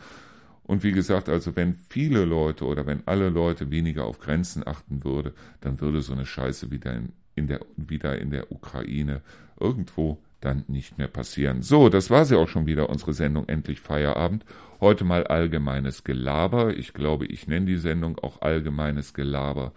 Und 0.62 0.84
wie 0.84 0.92
gesagt, 0.92 1.28
also 1.28 1.56
wenn 1.56 1.74
viele 1.74 2.24
Leute 2.24 2.64
oder 2.64 2.86
wenn 2.86 3.02
alle 3.06 3.30
Leute 3.30 3.70
weniger 3.70 4.04
auf 4.04 4.18
Grenzen 4.20 4.66
achten 4.66 5.04
würde, 5.04 5.32
dann 5.60 5.80
würde 5.80 6.00
so 6.02 6.12
eine 6.12 6.26
Scheiße 6.26 6.70
wieder 6.70 6.94
in, 6.94 7.12
in 7.34 7.46
der, 7.48 7.60
wieder 7.76 8.18
in 8.18 8.30
der 8.30 8.50
Ukraine 8.52 9.22
irgendwo 9.58 10.18
dann 10.40 10.64
nicht 10.68 10.98
mehr 10.98 11.08
passieren. 11.08 11.62
So, 11.62 11.88
das 11.88 12.10
war 12.10 12.24
sie 12.24 12.36
auch 12.36 12.48
schon 12.48 12.66
wieder, 12.66 12.90
unsere 12.90 13.12
Sendung 13.12 13.48
Endlich 13.48 13.80
Feierabend. 13.80 14.44
Heute 14.80 15.04
mal 15.04 15.26
allgemeines 15.26 16.04
Gelaber. 16.04 16.76
Ich 16.76 16.92
glaube, 16.92 17.24
ich 17.24 17.48
nenne 17.48 17.64
die 17.64 17.78
Sendung 17.78 18.18
auch 18.18 18.42
allgemeines 18.42 19.14
Gelaber. 19.14 19.72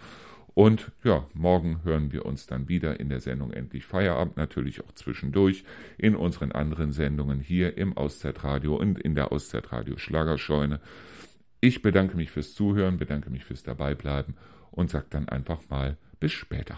Und 0.54 0.92
ja, 1.06 1.26
morgen 1.34 1.86
hören 1.86 2.12
wir 2.12 2.26
uns 2.26 2.48
dann 2.48 2.68
wieder 2.68 3.00
in 3.00 3.08
der 3.08 3.22
Sendung 3.22 3.54
Endlich 3.54 3.86
Feierabend, 3.86 4.36
natürlich 4.36 4.84
auch 4.84 4.92
zwischendurch 4.92 5.64
in 5.98 6.18
unseren 6.18 6.52
anderen 6.52 6.92
Sendungen 6.92 7.40
hier 7.40 7.78
im 7.78 7.96
Auszeitradio 7.96 8.76
und 8.76 9.00
in 9.00 9.16
der 9.16 9.32
Auszeitradio 9.32 9.98
Schlagerscheune. 9.98 10.82
Ich 11.62 11.82
bedanke 11.82 12.18
mich 12.18 12.32
fürs 12.32 12.54
Zuhören, 12.54 12.98
bedanke 12.98 13.30
mich 13.30 13.46
fürs 13.46 13.64
Dabeibleiben 13.64 14.36
und 14.72 14.90
sage 14.90 15.06
dann 15.12 15.30
einfach 15.30 15.62
mal 15.70 15.96
bis 16.20 16.34
später. 16.34 16.78